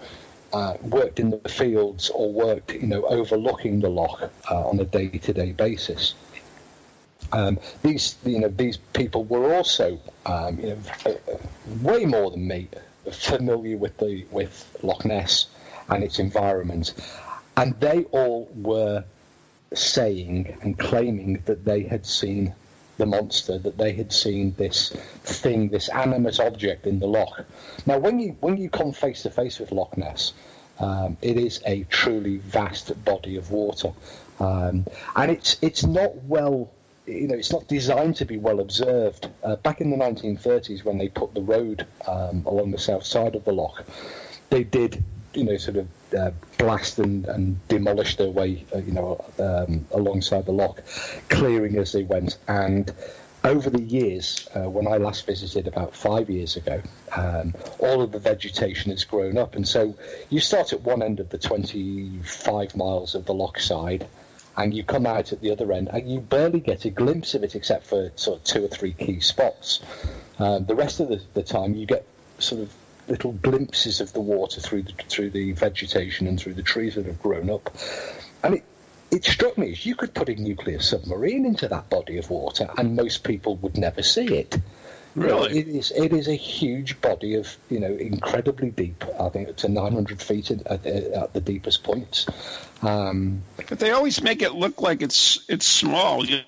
uh, 0.52 0.74
worked 0.82 1.20
in 1.20 1.30
the 1.30 1.48
fields 1.48 2.10
or 2.10 2.32
worked, 2.32 2.72
you 2.72 2.86
know, 2.86 3.04
overlooking 3.04 3.80
the 3.80 3.88
loch 3.88 4.30
uh, 4.50 4.68
on 4.68 4.78
a 4.80 4.84
day-to-day 4.84 5.52
basis. 5.52 6.14
Um, 7.32 7.58
these, 7.82 8.16
you 8.24 8.40
know, 8.40 8.48
these 8.48 8.76
people 8.76 9.24
were 9.24 9.54
also, 9.54 10.00
um, 10.26 10.58
you 10.58 10.68
know, 10.70 10.78
uh, 11.06 11.36
way 11.82 12.04
more 12.04 12.32
than 12.32 12.48
me, 12.48 12.68
familiar 13.12 13.76
with 13.76 13.96
the 13.98 14.26
with 14.30 14.78
Loch 14.82 15.04
Ness 15.04 15.46
and 15.90 16.02
its 16.04 16.18
environment, 16.18 16.94
and 17.56 17.78
they 17.80 18.04
all 18.04 18.48
were 18.54 19.04
saying 19.74 20.56
and 20.62 20.78
claiming 20.78 21.42
that 21.46 21.64
they 21.64 21.82
had 21.82 22.04
seen 22.04 22.54
the 23.00 23.06
monster, 23.06 23.58
that 23.58 23.78
they 23.78 23.92
had 23.92 24.12
seen 24.12 24.54
this 24.56 24.90
thing, 25.24 25.68
this 25.68 25.88
animate 25.88 26.38
object 26.38 26.86
in 26.86 27.00
the 27.00 27.06
loch. 27.06 27.44
Now, 27.86 27.98
when 27.98 28.20
you 28.20 28.36
when 28.40 28.56
you 28.56 28.70
come 28.70 28.92
face 28.92 29.22
to 29.22 29.30
face 29.30 29.58
with 29.58 29.72
Loch 29.72 29.96
Ness, 29.96 30.32
um, 30.78 31.16
it 31.22 31.36
is 31.36 31.60
a 31.66 31.84
truly 31.84 32.36
vast 32.38 33.04
body 33.04 33.36
of 33.36 33.50
water, 33.50 33.92
um, 34.38 34.86
and 35.16 35.30
it's 35.30 35.56
it's 35.62 35.84
not 35.84 36.14
well. 36.24 36.70
You 37.06 37.26
know, 37.26 37.34
it's 37.34 37.50
not 37.50 37.66
designed 37.66 38.16
to 38.16 38.24
be 38.24 38.36
well 38.36 38.60
observed. 38.60 39.28
Uh, 39.42 39.56
back 39.56 39.80
in 39.80 39.90
the 39.90 39.96
1930s, 39.96 40.84
when 40.84 40.98
they 40.98 41.08
put 41.08 41.34
the 41.34 41.40
road 41.40 41.84
um, 42.06 42.44
along 42.46 42.70
the 42.70 42.78
south 42.78 43.04
side 43.04 43.34
of 43.34 43.44
the 43.44 43.52
loch, 43.52 43.84
they 44.50 44.62
did, 44.62 45.02
you 45.34 45.44
know, 45.44 45.56
sort 45.56 45.76
of 45.76 45.88
uh, 46.16 46.30
blast 46.58 46.98
and, 46.98 47.24
and 47.26 47.68
demolish 47.68 48.16
their 48.16 48.30
way, 48.30 48.64
uh, 48.74 48.78
you 48.78 48.92
know, 48.92 49.24
um, 49.38 49.86
alongside 49.92 50.46
the 50.46 50.52
lock, 50.52 50.82
clearing 51.28 51.76
as 51.76 51.92
they 51.92 52.02
went. 52.02 52.38
And 52.48 52.92
over 53.44 53.70
the 53.70 53.80
years, 53.80 54.48
uh, 54.54 54.68
when 54.68 54.86
I 54.86 54.96
last 54.96 55.26
visited 55.26 55.66
about 55.66 55.94
five 55.94 56.28
years 56.28 56.56
ago, 56.56 56.82
um, 57.16 57.54
all 57.78 58.02
of 58.02 58.12
the 58.12 58.18
vegetation 58.18 58.90
has 58.90 59.04
grown 59.04 59.38
up. 59.38 59.54
And 59.54 59.66
so 59.66 59.96
you 60.28 60.40
start 60.40 60.72
at 60.72 60.82
one 60.82 61.02
end 61.02 61.20
of 61.20 61.30
the 61.30 61.38
25 61.38 62.76
miles 62.76 63.14
of 63.14 63.24
the 63.26 63.34
loch 63.34 63.58
side, 63.58 64.06
and 64.56 64.74
you 64.74 64.82
come 64.82 65.06
out 65.06 65.32
at 65.32 65.40
the 65.40 65.52
other 65.52 65.72
end, 65.72 65.88
and 65.88 66.10
you 66.10 66.20
barely 66.20 66.60
get 66.60 66.84
a 66.84 66.90
glimpse 66.90 67.34
of 67.34 67.44
it 67.44 67.54
except 67.54 67.86
for 67.86 68.12
sort 68.16 68.38
of 68.38 68.44
two 68.44 68.64
or 68.64 68.68
three 68.68 68.92
key 68.92 69.20
spots. 69.20 69.80
Um, 70.38 70.66
the 70.66 70.74
rest 70.74 71.00
of 71.00 71.08
the, 71.08 71.22
the 71.34 71.42
time, 71.42 71.74
you 71.74 71.86
get 71.86 72.04
sort 72.38 72.62
of 72.62 72.72
little 73.10 73.32
glimpses 73.32 74.00
of 74.00 74.12
the 74.12 74.20
water 74.20 74.60
through 74.60 74.82
the, 74.82 74.92
through 75.08 75.30
the 75.30 75.52
vegetation 75.52 76.26
and 76.26 76.38
through 76.40 76.54
the 76.54 76.62
trees 76.62 76.94
that 76.94 77.06
have 77.06 77.20
grown 77.20 77.50
up. 77.50 77.68
And 78.42 78.54
it, 78.54 78.64
it 79.10 79.24
struck 79.24 79.58
me 79.58 79.72
as 79.72 79.84
you 79.84 79.96
could 79.96 80.14
put 80.14 80.28
a 80.28 80.34
nuclear 80.36 80.80
submarine 80.80 81.44
into 81.44 81.68
that 81.68 81.90
body 81.90 82.16
of 82.18 82.30
water, 82.30 82.70
and 82.78 82.94
most 82.96 83.24
people 83.24 83.56
would 83.56 83.76
never 83.76 84.02
see 84.02 84.36
it. 84.36 84.56
You 85.16 85.22
know, 85.22 85.42
Really? 85.42 85.58
it 85.58 85.66
is 85.68 85.90
it 85.90 86.12
is 86.12 86.28
a 86.28 86.36
huge 86.36 87.00
body 87.00 87.34
of 87.34 87.56
you 87.68 87.80
know 87.80 87.92
incredibly 87.92 88.70
deep. 88.70 89.04
I 89.18 89.28
think 89.28 89.48
it's 89.48 89.62
to 89.62 89.68
900 89.68 90.22
feet 90.22 90.52
at, 90.52 90.64
at, 90.68 90.82
the, 90.84 91.16
at 91.16 91.32
the 91.32 91.40
deepest 91.40 91.82
points. 91.82 92.26
Um, 92.82 93.42
But 93.56 93.80
they 93.80 93.90
always 93.90 94.22
make 94.22 94.40
it 94.40 94.52
look 94.54 94.80
like 94.80 95.02
it's 95.02 95.44
it's 95.48 95.66
small. 95.66 96.24
You, 96.24 96.42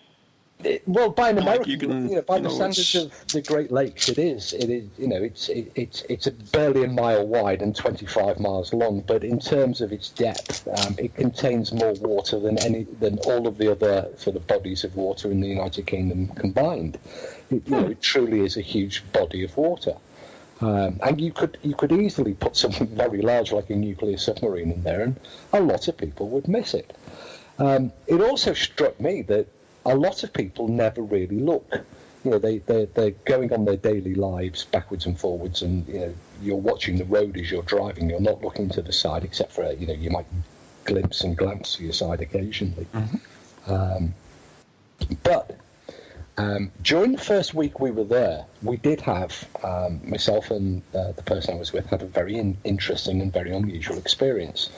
it- 0.65 0.83
well, 0.87 1.11
by 1.11 1.31
an 1.31 1.37
Like 1.45 1.67
you 1.67 1.77
can- 1.77 2.09
you 2.09 2.17
know, 2.17 2.23
by 2.23 2.37
you 2.37 2.43
the 2.43 2.49
know, 2.49 2.55
standards 2.55 2.95
of 2.95 3.13
the 3.33 3.41
Great 3.43 3.71
Lakes, 3.73 4.09
it 4.09 4.19
is. 4.19 4.53
It 4.53 4.71
is. 4.71 4.85
You 4.99 5.09
know, 5.09 5.23
it's 5.23 5.49
it, 5.49 5.71
it's 5.75 6.03
it's 6.09 6.27
a 6.27 6.31
barely 6.31 6.85
a 6.85 6.89
mile 6.89 7.27
wide 7.27 7.63
and 7.63 7.75
25 7.75 8.39
miles 8.41 8.73
long. 8.73 9.01
But 9.07 9.25
in 9.25 9.39
terms 9.41 9.81
of 9.81 9.93
its 9.93 10.09
depth, 10.11 10.67
um, 10.69 10.95
it 10.99 11.15
contains 11.15 11.73
more 11.73 11.93
water 11.95 12.39
than 12.39 12.59
any 12.59 12.85
than 12.85 13.19
all 13.21 13.47
of 13.47 13.59
the 13.59 13.71
other 13.71 14.09
sort 14.17 14.37
of 14.37 14.47
bodies 14.47 14.85
of 14.85 14.97
water 14.97 15.31
in 15.31 15.41
the 15.41 15.49
United 15.49 15.87
Kingdom 15.87 16.29
combined. 16.29 16.99
It, 17.51 17.63
you 17.67 17.77
know, 17.81 17.87
it 17.89 18.01
truly 18.01 18.41
is 18.41 18.57
a 18.57 18.63
huge 18.63 19.05
body 19.13 19.45
of 19.45 19.57
water. 19.57 19.97
Um, 20.61 21.01
and 21.03 21.21
you 21.21 21.33
could 21.33 21.59
you 21.63 21.75
could 21.75 21.91
easily 21.93 22.35
put 22.35 22.57
something 22.57 22.87
very 23.05 23.21
large 23.21 23.51
like 23.53 23.69
a 23.71 23.75
nuclear 23.75 24.17
submarine 24.17 24.71
in 24.71 24.83
there, 24.85 25.01
and 25.01 25.17
a 25.53 25.61
lot 25.61 25.89
of 25.89 25.97
people 25.97 26.29
would 26.29 26.47
miss 26.49 26.73
it. 26.75 26.97
Um, 27.59 27.93
it 28.07 28.21
also 28.21 28.55
struck 28.55 28.99
me 29.01 29.23
that 29.23 29.47
a 29.85 29.95
lot 29.95 30.23
of 30.23 30.33
people 30.33 30.69
never 30.69 31.03
really 31.03 31.41
look. 31.41 31.71
You 32.25 32.31
know, 32.33 32.39
they 32.39 32.59
they 32.59 32.85
they're 32.87 33.11
going 33.25 33.53
on 33.53 33.65
their 33.65 33.77
daily 33.77 34.15
lives 34.15 34.65
backwards 34.65 35.07
and 35.07 35.19
forwards, 35.19 35.63
and 35.63 35.87
you 35.89 35.99
know, 35.99 36.15
you're 36.41 36.57
watching 36.57 36.99
the 36.99 37.05
road 37.05 37.37
as 37.37 37.51
you're 37.51 37.63
driving. 37.63 38.09
You're 38.09 38.21
not 38.21 38.43
looking 38.43 38.69
to 38.71 38.83
the 38.83 38.93
side, 38.93 39.25
except 39.25 39.53
for 39.53 39.71
you 39.73 39.87
know, 39.87 39.95
you 39.95 40.11
might 40.11 40.27
glimpse 40.85 41.23
and 41.23 41.37
glance 41.37 41.77
to 41.77 41.85
your 41.85 41.93
side 41.93 42.21
occasionally. 42.21 42.87
Um, 43.67 44.15
but 45.23 45.57
um, 46.39 46.71
during 46.83 47.13
the 47.13 47.19
first 47.19 47.55
week 47.55 47.81
we 47.81 47.91
were 47.91 48.05
there, 48.05 48.47
we 48.63 48.77
did 48.77 49.01
have 49.03 49.49
um, 49.63 50.01
myself 50.09 50.51
and 50.51 50.83
uh, 50.95 51.13
the 51.13 51.23
person 51.23 51.55
I 51.55 51.59
was 51.59 51.73
with 51.73 51.87
had 51.87 52.03
a 52.03 52.07
very 52.07 52.37
in- 52.37 52.57
interesting 52.65 53.21
and 53.21 53.33
very 53.33 53.55
unusual 53.55 53.99
experience, 53.99 54.71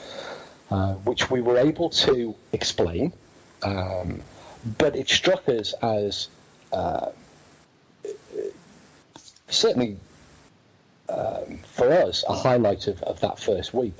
uh, 0.69 0.93
which 0.95 1.29
we 1.31 1.41
were 1.41 1.57
able 1.57 1.89
to 1.91 2.35
explain. 2.51 3.13
Um, 3.63 4.21
but 4.77 4.95
it 4.95 5.09
struck 5.09 5.47
us 5.49 5.73
as 5.81 6.27
uh, 6.73 7.09
certainly 9.47 9.97
um, 11.09 11.59
for 11.65 11.91
us 11.91 12.23
a 12.27 12.33
highlight 12.33 12.87
of, 12.87 13.01
of 13.03 13.19
that 13.21 13.39
first 13.39 13.73
week. 13.73 13.93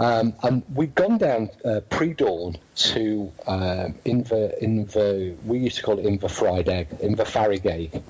Um, 0.00 0.34
and 0.44 0.62
we'd 0.74 0.94
gone 0.94 1.18
down 1.18 1.50
uh, 1.64 1.80
pre-dawn 1.90 2.56
to 2.76 3.32
um, 3.48 3.94
Inver, 4.06 4.62
Inver, 4.62 5.36
we 5.44 5.58
used 5.58 5.76
to 5.78 5.82
call 5.82 5.98
it 5.98 6.04
Inver 6.04 6.30
Friday, 6.30 6.86
Inverfarigaig, 7.02 8.00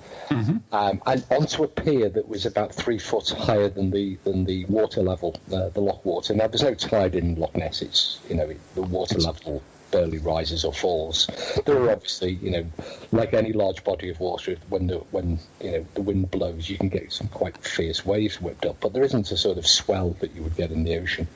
um, 0.72 1.00
and 1.06 1.24
onto 1.30 1.64
a 1.64 1.68
pier 1.68 2.10
that 2.10 2.28
was 2.28 2.44
about 2.44 2.74
three 2.74 2.98
foot 2.98 3.30
higher 3.30 3.70
than 3.70 3.90
the 3.90 4.18
than 4.24 4.44
the 4.44 4.66
water 4.66 5.02
level, 5.02 5.40
uh, 5.50 5.70
the 5.70 5.80
loch 5.80 6.04
water. 6.04 6.34
Now 6.34 6.46
there's 6.48 6.62
no 6.62 6.74
tide 6.74 7.14
in 7.14 7.36
Loch 7.36 7.56
Ness; 7.56 7.80
it's 7.80 8.20
you 8.28 8.36
know 8.36 8.50
it, 8.50 8.60
the 8.74 8.82
water 8.82 9.18
level 9.18 9.62
barely 9.90 10.18
rises 10.18 10.64
or 10.64 10.72
falls. 10.72 11.28
There 11.64 11.78
are 11.78 11.90
obviously 11.90 12.32
you 12.32 12.50
know 12.50 12.66
like 13.12 13.34
any 13.34 13.52
large 13.52 13.84
body 13.84 14.10
of 14.10 14.20
water, 14.20 14.56
when 14.68 14.86
the 14.86 14.98
when 15.10 15.38
you 15.62 15.72
know 15.72 15.86
the 15.94 16.02
wind 16.02 16.30
blows, 16.30 16.68
you 16.68 16.76
can 16.76 16.88
get 16.88 17.12
some 17.12 17.28
quite 17.28 17.56
fierce 17.58 18.04
waves 18.04 18.40
whipped 18.40 18.66
up, 18.66 18.76
but 18.80 18.92
there 18.92 19.04
isn't 19.04 19.30
a 19.30 19.36
sort 19.36 19.58
of 19.58 19.66
swell 19.66 20.10
that 20.20 20.34
you 20.34 20.42
would 20.42 20.56
get 20.56 20.70
in 20.70 20.84
the 20.84 20.96
ocean. 20.98 21.26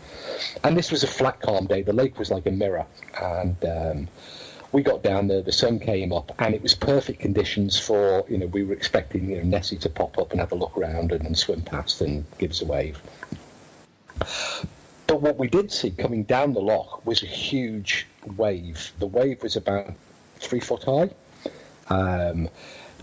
And 0.65 0.77
this 0.77 0.91
was 0.91 1.03
a 1.03 1.07
flat, 1.07 1.41
calm 1.41 1.67
day. 1.67 1.83
The 1.83 1.93
lake 1.93 2.19
was 2.19 2.31
like 2.31 2.47
a 2.47 2.51
mirror, 2.51 2.87
and 3.21 3.57
um, 3.65 4.09
we 4.73 4.83
got 4.83 5.03
down 5.03 5.29
there. 5.29 5.43
The 5.43 5.53
sun 5.53 5.79
came 5.79 6.13
up, 6.13 6.33
and 6.39 6.55
it 6.55 6.63
was 6.63 6.75
perfect 6.75 7.21
conditions 7.21 7.79
for 7.79 8.25
you 8.29 8.39
know 8.39 8.47
we 8.47 8.65
were 8.65 8.75
expecting 8.75 9.31
you 9.31 9.37
know 9.37 9.45
Nessie 9.45 9.79
to 9.79 9.89
pop 9.89 10.19
up 10.19 10.33
and 10.33 10.41
have 10.41 10.53
a 10.53 10.57
look 10.57 10.77
around 10.77 11.13
and, 11.13 11.25
and 11.25 11.39
swim 11.39 11.63
past 11.63 12.01
and 12.01 12.25
give 12.39 12.51
us 12.51 12.63
a 12.63 12.67
wave. 12.67 13.01
But 15.07 15.21
what 15.21 15.39
we 15.39 15.49
did 15.49 15.71
see 15.73 15.91
coming 15.91 16.23
down 16.23 16.55
the 16.55 16.61
loch 16.61 17.05
was 17.05 17.23
a 17.23 17.27
huge 17.27 18.07
wave. 18.37 18.93
The 18.99 19.07
wave 19.07 19.43
was 19.43 19.57
about 19.57 19.93
three 20.37 20.61
foot 20.61 20.85
high. 20.85 21.11
Um, 21.89 22.49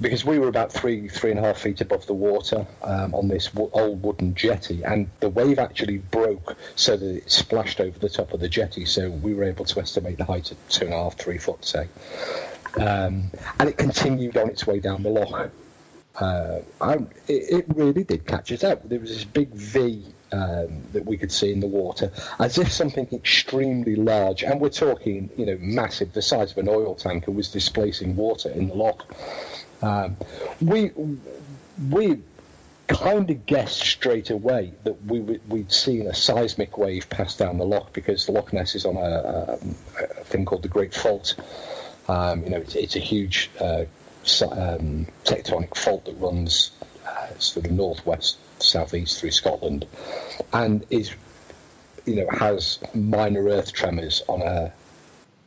because 0.01 0.23
we 0.23 0.39
were 0.39 0.47
about 0.47 0.71
three, 0.71 1.09
three 1.09 1.31
and 1.31 1.39
a 1.39 1.43
half 1.43 1.59
feet 1.59 1.81
above 1.81 2.05
the 2.05 2.13
water 2.13 2.65
um, 2.83 3.13
on 3.13 3.27
this 3.27 3.47
w- 3.47 3.69
old 3.73 4.01
wooden 4.01 4.33
jetty, 4.33 4.83
and 4.83 5.09
the 5.19 5.29
wave 5.29 5.59
actually 5.59 5.97
broke 5.97 6.55
so 6.75 6.95
that 6.95 7.17
it 7.17 7.29
splashed 7.29 7.81
over 7.81 7.99
the 7.99 8.09
top 8.09 8.33
of 8.33 8.39
the 8.39 8.47
jetty. 8.47 8.85
So 8.85 9.09
we 9.09 9.33
were 9.33 9.43
able 9.43 9.65
to 9.65 9.79
estimate 9.81 10.17
the 10.17 10.25
height 10.25 10.51
at 10.51 10.69
two 10.69 10.85
and 10.85 10.93
a 10.93 10.97
half, 10.97 11.17
three 11.17 11.37
foot, 11.37 11.65
say. 11.65 11.87
Um, 12.77 13.31
and 13.59 13.69
it 13.69 13.77
continued 13.77 14.37
on 14.37 14.49
its 14.49 14.65
way 14.65 14.79
down 14.79 15.03
the 15.03 15.09
loch. 15.09 15.51
Uh, 16.15 16.59
I, 16.79 16.93
it, 17.27 17.27
it 17.27 17.65
really 17.69 18.03
did 18.03 18.25
catch 18.25 18.51
us 18.51 18.63
out. 18.63 18.87
There 18.87 18.99
was 18.99 19.09
this 19.09 19.25
big 19.25 19.49
V 19.49 20.05
um, 20.31 20.83
that 20.93 21.05
we 21.05 21.17
could 21.17 21.31
see 21.31 21.51
in 21.51 21.59
the 21.59 21.67
water, 21.67 22.11
as 22.39 22.57
if 22.57 22.71
something 22.71 23.07
extremely 23.11 23.95
large, 23.95 24.43
and 24.43 24.59
we're 24.59 24.69
talking, 24.69 25.29
you 25.37 25.45
know, 25.45 25.57
massive, 25.59 26.13
the 26.13 26.21
size 26.21 26.51
of 26.51 26.57
an 26.57 26.69
oil 26.69 26.95
tanker, 26.95 27.31
was 27.31 27.49
displacing 27.49 28.15
water 28.15 28.49
in 28.49 28.67
the 28.67 28.75
loch. 28.75 29.05
Um, 29.81 30.17
we 30.61 30.91
we 31.89 32.21
kind 32.87 33.29
of 33.29 33.45
guessed 33.45 33.79
straight 33.79 34.29
away 34.29 34.73
that 34.83 35.03
we 35.05 35.19
we'd 35.19 35.71
seen 35.71 36.07
a 36.07 36.13
seismic 36.13 36.77
wave 36.77 37.09
pass 37.09 37.37
down 37.37 37.57
the 37.57 37.65
loch 37.65 37.93
because 37.93 38.25
the 38.25 38.31
Loch 38.31 38.51
Ness 38.51 38.75
is 38.75 38.85
on 38.85 38.97
a, 38.97 39.57
um, 39.61 39.75
a 39.99 40.23
thing 40.23 40.45
called 40.45 40.63
the 40.63 40.69
Great 40.69 40.93
Fault. 40.93 41.35
Um, 42.07 42.43
you 42.43 42.49
know, 42.49 42.57
it's, 42.57 42.75
it's 42.75 42.95
a 42.95 42.99
huge 42.99 43.51
uh, 43.59 43.85
um, 44.51 45.05
tectonic 45.23 45.75
fault 45.77 46.05
that 46.05 46.15
runs 46.15 46.71
uh, 47.05 47.27
sort 47.37 47.67
of 47.67 47.71
northwest, 47.71 48.37
southeast 48.61 49.19
through 49.19 49.31
Scotland, 49.31 49.85
and 50.53 50.85
is 50.89 51.13
you 52.05 52.15
know 52.15 52.27
has 52.31 52.79
minor 52.93 53.45
earth 53.45 53.73
tremors 53.73 54.23
on 54.27 54.41
a 54.41 54.71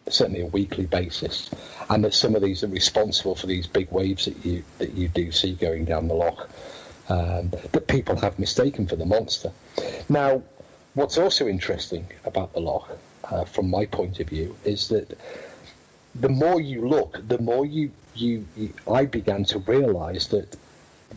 certainly 0.09 0.43
a 0.43 0.47
weekly 0.47 0.87
basis, 0.87 1.51
and 1.91 2.05
that 2.05 2.15
some 2.15 2.35
of 2.35 2.43
these 2.43 2.65
are 2.65 2.69
responsible 2.69 3.35
for 3.35 3.47
these 3.47 3.67
big 3.67 3.91
waves 3.91 4.25
that 4.25 4.45
you 4.45 4.63
that 4.79 4.93
you 4.95 5.09
do 5.09 5.31
see 5.33 5.53
going 5.55 5.85
down 5.85 6.09
the 6.09 6.15
loch 6.15 6.49
um, 7.09 7.51
that 7.73 7.87
people 7.89 8.17
have 8.17 8.39
mistaken 8.39 8.87
for 8.87 8.97
the 8.97 9.07
monster. 9.07 9.53
Now, 10.09 10.43
what's 10.95 11.19
also 11.19 11.47
interesting 11.47 12.07
about 12.25 12.53
the 12.53 12.61
loch, 12.61 12.99
uh, 13.25 13.45
from 13.45 13.71
my 13.71 13.87
point 13.87 14.21
of 14.21 14.29
view, 14.29 14.57
is 14.65 14.89
that 14.89 15.19
the 16.15 16.29
more 16.29 16.61
you 16.61 16.89
look, 16.89 17.27
the 17.27 17.39
more 17.39 17.65
you, 17.65 17.91
you, 18.15 18.47
you 18.57 18.73
I 18.91 19.07
began 19.07 19.45
to 19.47 19.59
realise 19.59 20.27
that 20.29 20.57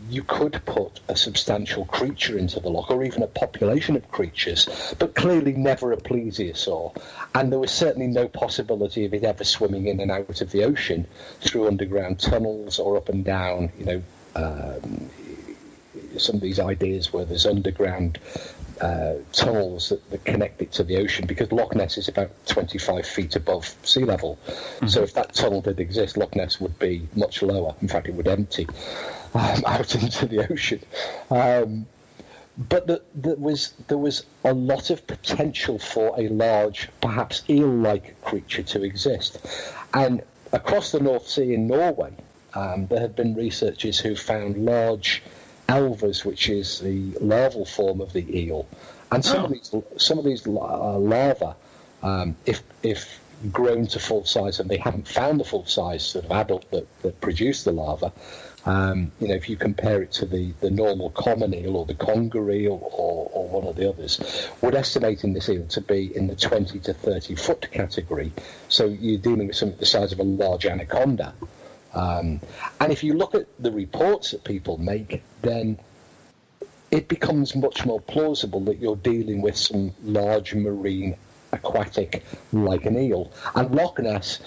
you 0.08 0.22
could 0.22 0.60
put 0.64 1.00
a 1.08 1.16
substantial 1.16 1.84
creature 1.86 2.38
into 2.38 2.60
the 2.60 2.68
loch, 2.68 2.90
or 2.90 3.04
even 3.04 3.22
a 3.22 3.26
population 3.26 3.96
of 3.96 4.10
creatures, 4.10 4.94
but 4.98 5.14
clearly 5.14 5.52
never 5.52 5.92
a 5.92 5.96
plesiosaur. 5.96 6.96
And 7.34 7.52
there 7.52 7.58
was 7.58 7.70
certainly 7.70 8.08
no 8.08 8.28
possibility 8.28 9.04
of 9.04 9.14
it 9.14 9.24
ever 9.24 9.44
swimming 9.44 9.86
in 9.86 10.00
and 10.00 10.10
out 10.10 10.40
of 10.40 10.50
the 10.50 10.64
ocean 10.64 11.06
through 11.40 11.66
underground 11.66 12.20
tunnels 12.20 12.78
or 12.78 12.96
up 12.96 13.08
and 13.08 13.24
down, 13.24 13.70
you 13.78 13.84
know, 13.84 14.02
um, 14.34 15.10
some 16.18 16.36
of 16.36 16.40
these 16.40 16.60
ideas 16.60 17.12
where 17.12 17.24
there's 17.24 17.46
underground 17.46 18.18
uh, 18.80 19.14
tunnels 19.32 19.88
that, 19.88 20.10
that 20.10 20.24
connect 20.24 20.62
it 20.62 20.72
to 20.72 20.84
the 20.84 20.96
ocean 20.96 21.26
because 21.26 21.50
Loch 21.52 21.74
Ness 21.74 21.98
is 21.98 22.08
about 22.08 22.30
25 22.46 23.06
feet 23.06 23.36
above 23.36 23.74
sea 23.82 24.04
level. 24.04 24.38
So 24.86 25.02
if 25.02 25.14
that 25.14 25.32
tunnel 25.34 25.62
did 25.62 25.80
exist, 25.80 26.16
Loch 26.16 26.34
Ness 26.34 26.60
would 26.60 26.78
be 26.78 27.08
much 27.14 27.42
lower. 27.42 27.74
In 27.80 27.88
fact, 27.88 28.08
it 28.08 28.14
would 28.14 28.28
empty 28.28 28.66
um, 29.34 29.62
out 29.66 29.94
into 29.94 30.26
the 30.26 30.50
ocean. 30.50 30.80
Um, 31.30 31.86
but 32.58 32.86
the, 32.86 33.02
there 33.14 33.36
was 33.36 33.74
there 33.88 33.98
was 33.98 34.24
a 34.44 34.54
lot 34.54 34.88
of 34.88 35.06
potential 35.06 35.78
for 35.78 36.18
a 36.18 36.28
large, 36.28 36.88
perhaps 37.02 37.42
eel-like 37.50 38.18
creature 38.22 38.62
to 38.62 38.82
exist, 38.82 39.38
and 39.92 40.22
across 40.52 40.90
the 40.90 41.00
North 41.00 41.28
Sea 41.28 41.52
in 41.52 41.66
Norway, 41.66 42.12
um, 42.54 42.86
there 42.86 43.00
have 43.00 43.14
been 43.14 43.34
researchers 43.34 43.98
who 43.98 44.16
found 44.16 44.56
large 44.64 45.22
elvers, 45.68 46.24
which 46.24 46.48
is 46.48 46.80
the 46.80 47.12
larval 47.20 47.64
form 47.64 48.00
of 48.00 48.12
the 48.12 48.38
eel, 48.38 48.66
and 49.12 49.24
some 49.24 49.44
of 49.44 49.52
these 49.52 49.74
some 49.98 50.18
of 50.18 50.24
these 50.24 50.46
uh, 50.46 50.98
larvae, 50.98 51.54
um, 52.02 52.36
if 52.44 52.62
if 52.82 53.20
grown 53.52 53.86
to 53.88 53.98
full 53.98 54.24
size, 54.24 54.60
and 54.60 54.70
they 54.70 54.78
haven't 54.78 55.08
found 55.08 55.40
the 55.40 55.44
full 55.44 55.66
size 55.66 56.04
sort 56.04 56.24
of 56.24 56.32
adult 56.32 56.70
that, 56.70 56.86
that 57.02 57.20
produced 57.20 57.64
the 57.64 57.72
larva. 57.72 58.12
Um, 58.64 59.12
you 59.20 59.28
know, 59.28 59.34
if 59.34 59.48
you 59.48 59.56
compare 59.56 60.02
it 60.02 60.10
to 60.14 60.26
the, 60.26 60.52
the 60.60 60.70
normal 60.70 61.10
common 61.10 61.54
eel 61.54 61.76
or 61.76 61.86
the 61.86 61.94
conger 61.94 62.50
eel 62.50 62.80
or, 62.82 63.30
or 63.32 63.48
one 63.48 63.64
of 63.64 63.76
the 63.76 63.88
others, 63.88 64.20
would 64.60 64.74
estimate 64.74 65.22
in 65.22 65.34
this 65.34 65.48
eel 65.48 65.66
to 65.68 65.80
be 65.80 66.14
in 66.16 66.26
the 66.26 66.34
20 66.34 66.80
to 66.80 66.92
30 66.92 67.36
foot 67.36 67.70
category. 67.70 68.32
So 68.68 68.86
you're 68.86 69.20
dealing 69.20 69.46
with 69.46 69.56
something 69.56 69.78
the 69.78 69.86
size 69.86 70.10
of 70.12 70.18
a 70.18 70.24
large 70.24 70.66
anaconda. 70.66 71.32
Um, 71.96 72.40
and 72.80 72.92
if 72.92 73.02
you 73.02 73.14
look 73.14 73.34
at 73.34 73.46
the 73.58 73.72
reports 73.72 74.30
that 74.32 74.44
people 74.44 74.76
make, 74.78 75.22
then 75.42 75.78
it 76.90 77.08
becomes 77.08 77.56
much 77.56 77.84
more 77.84 78.00
plausible 78.00 78.60
that 78.60 78.78
you're 78.78 78.96
dealing 78.96 79.42
with 79.42 79.56
some 79.56 79.92
large 80.04 80.54
marine 80.54 81.16
aquatic 81.52 82.22
like 82.52 82.84
an 82.84 82.98
eel. 82.98 83.32
And 83.54 83.74
Loch 83.74 83.98
Ness, 83.98 84.40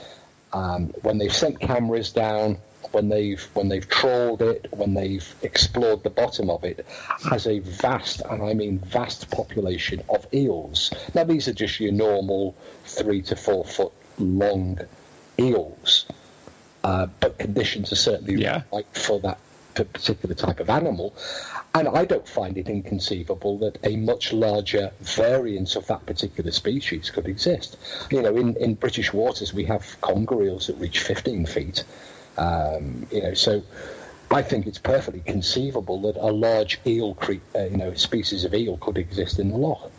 um, 0.53 0.93
when 1.01 1.17
they've 1.17 1.33
sent 1.33 1.59
cameras 1.59 2.11
down, 2.11 2.59
when 2.91 3.09
they've 3.09 3.43
when 3.53 3.69
they've 3.69 3.87
trawled 3.87 4.41
it, 4.41 4.67
when 4.71 4.93
they've 4.93 5.35
explored 5.41 6.03
the 6.03 6.09
bottom 6.09 6.49
of 6.49 6.63
it, 6.63 6.85
has 7.29 7.45
a 7.45 7.59
vast, 7.59 8.21
and 8.21 8.41
I 8.41 8.53
mean 8.53 8.79
vast 8.79 9.29
population 9.31 10.01
of 10.09 10.25
eels. 10.33 10.91
Now 11.13 11.23
these 11.23 11.47
are 11.47 11.53
just 11.53 11.79
your 11.79 11.91
normal 11.91 12.55
three 12.85 13.21
to 13.23 13.35
four 13.35 13.65
foot 13.65 13.91
long 14.17 14.79
eels, 15.37 16.05
uh, 16.83 17.07
but 17.19 17.37
conditions 17.37 17.91
are 17.91 17.95
certainly 17.97 18.35
Yeah. 18.41 18.63
right 18.71 18.85
for 18.93 19.19
that 19.21 19.39
particular 19.75 20.35
type 20.35 20.59
of 20.59 20.69
animal. 20.69 21.13
And 21.75 21.87
I 21.87 22.03
don't 22.03 22.27
find 22.27 22.57
it 22.57 22.67
inconceivable 22.67 23.57
that 23.59 23.77
a 23.83 23.95
much 23.95 24.33
larger 24.33 24.91
variant 25.01 25.75
of 25.75 25.85
that 25.87 26.05
particular 26.05 26.51
species 26.51 27.09
could 27.09 27.27
exist. 27.27 27.77
You 28.11 28.21
know, 28.21 28.35
in, 28.35 28.55
in 28.57 28.73
British 28.73 29.13
waters, 29.13 29.53
we 29.53 29.63
have 29.65 29.99
conger 30.01 30.43
eels 30.43 30.67
that 30.67 30.77
reach 30.77 30.99
15 30.99 31.45
feet. 31.45 31.83
Um, 32.37 33.05
you 33.11 33.21
know, 33.21 33.33
so 33.35 33.61
I 34.31 34.41
think 34.41 34.65
it's 34.67 34.79
perfectly 34.79 35.21
conceivable 35.21 36.01
that 36.01 36.15
a 36.17 36.31
large 36.31 36.79
eel, 36.85 37.13
cre- 37.15 37.33
uh, 37.55 37.65
you 37.65 37.77
know, 37.77 37.93
species 37.93 38.43
of 38.43 38.53
eel 38.53 38.77
could 38.77 38.97
exist 38.97 39.39
in 39.39 39.49
the 39.49 39.57
loch. 39.57 39.91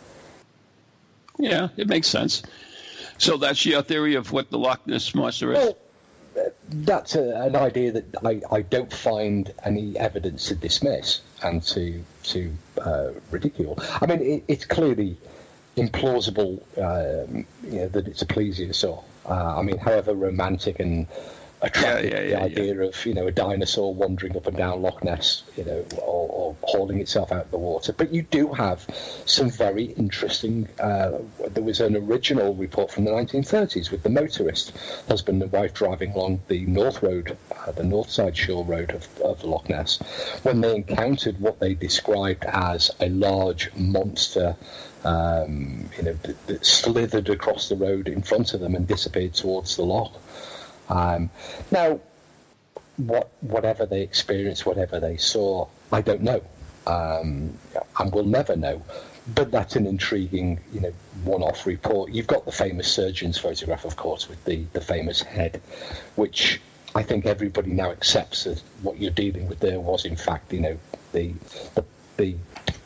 Yeah, 1.39 1.69
it 1.77 1.87
makes 1.87 2.07
sense. 2.07 2.43
So 3.17 3.37
that's 3.37 3.65
your 3.65 3.81
theory 3.81 4.15
of 4.15 4.31
what 4.31 4.49
the 4.49 4.57
Loch 4.57 4.85
Ness 4.87 5.15
monster 5.15 5.53
is. 5.53 5.57
Well, 5.57 5.77
that's 6.71 7.15
a, 7.15 7.41
an 7.41 7.55
idea 7.55 7.91
that 7.91 8.05
I, 8.25 8.41
I 8.51 8.61
don't 8.61 8.91
find 8.91 9.53
any 9.63 9.97
evidence 9.97 10.47
to 10.47 10.55
dismiss 10.55 11.21
and 11.43 11.61
to 11.63 12.03
to 12.23 12.53
uh, 12.79 13.11
ridicule. 13.29 13.77
I 14.01 14.05
mean, 14.05 14.21
it, 14.21 14.43
it's 14.47 14.65
clearly 14.65 15.17
implausible, 15.77 16.61
um, 16.77 17.45
you 17.63 17.79
know, 17.79 17.87
that 17.89 18.07
it's 18.07 18.21
a 18.21 18.25
plesiosaur. 18.25 19.03
Uh, 19.25 19.59
I 19.59 19.61
mean, 19.61 19.77
however 19.77 20.13
romantic 20.13 20.79
and 20.79 21.07
attracted 21.61 22.11
Yeah, 22.11 22.19
yeah, 22.19 22.23
the 22.23 22.29
yeah, 22.29 22.43
idea 22.43 22.81
of 22.81 23.05
you 23.05 23.13
know 23.13 23.27
a 23.27 23.31
dinosaur 23.31 23.93
wandering 23.93 24.35
up 24.35 24.47
and 24.47 24.57
down 24.57 24.81
Loch 24.81 25.03
Ness, 25.03 25.43
you 25.55 25.63
know, 25.63 25.85
or, 25.97 26.27
or 26.29 26.55
hauling 26.63 26.99
itself 26.99 27.31
out 27.31 27.45
of 27.45 27.51
the 27.51 27.57
water. 27.57 27.93
But 27.93 28.13
you 28.13 28.23
do 28.23 28.51
have 28.53 28.85
some 29.25 29.49
very 29.49 29.85
interesting. 29.85 30.67
Uh, 30.79 31.19
there 31.49 31.63
was 31.63 31.79
an 31.79 31.95
original 31.95 32.55
report 32.55 32.91
from 32.91 33.05
the 33.05 33.11
1930s 33.11 33.91
with 33.91 34.03
the 34.03 34.09
motorist, 34.09 34.75
husband 35.07 35.41
and 35.41 35.51
wife 35.51 35.73
driving 35.73 36.11
along 36.11 36.41
the 36.47 36.65
North 36.65 37.03
Road, 37.03 37.37
uh, 37.55 37.71
the 37.71 37.83
North 37.83 38.09
Side 38.09 38.35
Shore 38.35 38.65
Road 38.65 38.91
of, 38.91 39.07
of 39.21 39.43
Loch 39.43 39.69
Ness, 39.69 39.99
when 40.43 40.61
they 40.61 40.75
encountered 40.75 41.39
what 41.39 41.59
they 41.59 41.73
described 41.75 42.43
as 42.45 42.91
a 42.99 43.09
large 43.09 43.71
monster. 43.75 44.55
Um, 45.03 45.89
you 45.97 46.03
know, 46.03 46.13
that, 46.13 46.45
that 46.45 46.63
slithered 46.63 47.27
across 47.27 47.69
the 47.69 47.75
road 47.75 48.07
in 48.07 48.21
front 48.21 48.53
of 48.53 48.59
them 48.59 48.75
and 48.75 48.87
disappeared 48.87 49.33
towards 49.33 49.75
the 49.75 49.81
loch. 49.81 50.21
Um, 50.91 51.29
now, 51.71 51.99
what 52.97 53.29
whatever 53.41 53.85
they 53.85 54.01
experienced, 54.01 54.65
whatever 54.65 54.99
they 54.99 55.17
saw, 55.17 55.67
I 55.91 56.01
don't 56.01 56.21
know, 56.21 56.43
um, 56.85 57.57
and 57.97 58.13
we'll 58.13 58.25
never 58.25 58.55
know. 58.55 58.83
But 59.33 59.51
that's 59.51 59.75
an 59.75 59.85
intriguing, 59.85 60.59
you 60.73 60.81
know, 60.81 60.93
one-off 61.23 61.65
report. 61.67 62.11
You've 62.11 62.27
got 62.27 62.43
the 62.45 62.51
famous 62.51 62.91
surgeon's 62.91 63.37
photograph, 63.37 63.85
of 63.85 63.95
course, 63.95 64.27
with 64.27 64.43
the, 64.45 64.65
the 64.73 64.81
famous 64.81 65.21
head, 65.21 65.61
which 66.15 66.59
I 66.95 67.03
think 67.03 67.25
everybody 67.25 67.71
now 67.71 67.91
accepts 67.91 68.43
that 68.45 68.59
what 68.81 68.99
you're 68.99 69.11
dealing 69.11 69.47
with 69.47 69.59
there 69.59 69.79
was, 69.79 70.05
in 70.05 70.15
fact, 70.15 70.51
you 70.51 70.59
know, 70.59 70.77
the 71.13 71.33
the, 71.75 71.85
the 72.17 72.35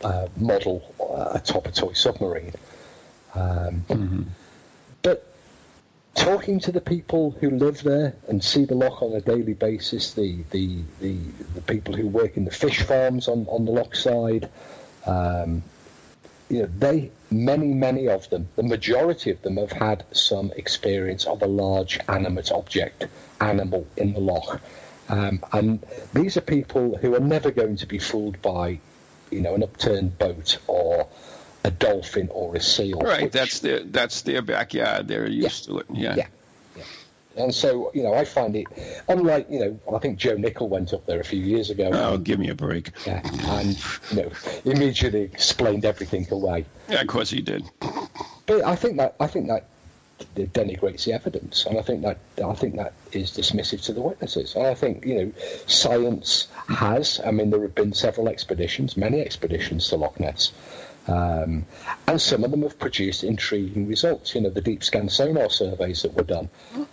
uh, 0.03 0.27
model 0.37 0.93
uh, 0.99 1.39
atop 1.39 1.67
a 1.67 1.71
toy 1.71 1.93
submarine. 1.93 2.53
Um, 3.33 3.83
But 3.87 3.97
talking 6.15 6.59
to 6.61 6.71
the 6.71 6.81
people 6.81 7.31
who 7.39 7.51
live 7.51 7.83
there 7.83 8.15
and 8.27 8.43
see 8.43 8.65
the 8.65 8.73
loch 8.73 9.01
on 9.01 9.13
a 9.13 9.21
daily 9.21 9.53
basis, 9.53 10.13
the 10.13 10.43
the, 10.51 10.79
the, 10.99 11.17
the 11.53 11.61
people 11.61 11.93
who 11.93 12.07
work 12.07 12.37
in 12.37 12.45
the 12.45 12.51
fish 12.51 12.81
farms 12.81 13.27
on, 13.27 13.45
on 13.47 13.65
the 13.65 13.71
loch 13.71 13.95
side, 13.95 14.49
um, 15.05 15.61
you 16.49 16.59
know, 16.59 16.69
they 16.77 17.11
many 17.31 17.67
many 17.67 18.07
of 18.07 18.29
them, 18.29 18.47
the 18.55 18.63
majority 18.63 19.31
of 19.31 19.41
them 19.41 19.57
have 19.57 19.71
had 19.71 20.03
some 20.11 20.51
experience 20.55 21.25
of 21.25 21.41
a 21.41 21.47
large 21.47 21.99
animate 22.07 22.51
object, 22.51 23.05
animal 23.41 23.85
in 23.97 24.13
the 24.13 24.19
loch. 24.19 24.61
Um, 25.09 25.43
and 25.51 25.85
these 26.13 26.35
are 26.37 26.41
people 26.41 26.97
who 26.97 27.13
are 27.15 27.19
never 27.19 27.51
going 27.51 27.75
to 27.77 27.85
be 27.85 27.99
fooled 27.99 28.41
by, 28.41 28.79
you 29.29 29.41
know, 29.41 29.53
an 29.53 29.63
upturned 29.63 30.17
boat 30.17 30.57
or 30.67 31.07
a 31.65 31.71
dolphin 31.71 32.29
or 32.31 32.55
a 32.55 32.61
seal. 32.61 32.99
Right, 32.99 33.23
which- 33.23 33.33
that's 33.33 33.59
their 33.59 33.79
that's 33.79 34.21
their 34.21 34.41
backyard. 34.41 35.07
They're 35.07 35.27
used 35.27 35.65
to 35.65 35.79
it. 35.79 35.87
Yeah. 35.91 36.15
yeah. 36.15 36.27
yeah. 36.77 36.83
And 37.37 37.53
so, 37.53 37.91
you 37.93 38.03
know, 38.03 38.13
I 38.13 38.23
find 38.23 38.55
it, 38.55 38.67
unlike, 39.09 39.47
you 39.49 39.59
know, 39.59 39.79
I 39.93 39.99
think 39.99 40.17
Joe 40.17 40.35
Nickell 40.35 40.69
went 40.69 40.93
up 40.93 41.05
there 41.05 41.19
a 41.19 41.23
few 41.23 41.41
years 41.41 41.69
ago. 41.69 41.89
Oh, 41.91 42.13
and, 42.13 42.23
give 42.23 42.39
me 42.39 42.49
a 42.49 42.55
break. 42.55 42.91
yeah, 43.05 43.21
and, 43.59 43.77
you 44.11 44.21
know, 44.21 44.31
immediately 44.63 45.23
explained 45.23 45.83
everything 45.83 46.25
away. 46.31 46.65
Yeah, 46.87 47.01
of 47.01 47.07
course 47.07 47.29
he 47.29 47.41
did. 47.41 47.65
But 48.45 48.63
I 48.63 48.77
think 48.77 48.97
that, 48.97 49.15
I 49.19 49.27
think 49.27 49.47
that 49.47 49.65
denigrates 50.35 51.03
the 51.03 51.11
evidence, 51.11 51.65
and 51.65 51.77
I 51.77 51.81
think 51.81 52.03
that, 52.03 52.19
I 52.41 52.53
think 52.53 52.77
that 52.77 52.93
is 53.11 53.31
dismissive 53.31 53.83
to 53.85 53.93
the 53.93 54.01
witnesses. 54.01 54.55
And 54.55 54.65
I 54.65 54.73
think, 54.73 55.05
you 55.05 55.15
know, 55.15 55.31
science 55.67 56.47
has, 56.69 57.19
I 57.25 57.31
mean, 57.31 57.49
there 57.49 57.61
have 57.63 57.75
been 57.75 57.91
several 57.91 58.29
expeditions, 58.29 58.95
many 58.95 59.19
expeditions 59.19 59.89
to 59.89 59.97
Loch 59.97 60.19
Ness. 60.21 60.53
Um, 61.07 61.65
and 62.07 62.19
some 62.19 62.43
of 62.43 62.51
them 62.51 62.63
have 62.63 62.79
produced 62.79 63.23
intriguing 63.23 63.87
results. 63.87 64.33
You 64.33 64.41
know, 64.41 64.49
the 64.49 64.61
deep 64.61 64.83
scan 64.83 65.07
sonar 65.09 65.49
surveys 65.49 66.01
that 66.01 66.13
were 66.15 66.23
done 66.23 66.49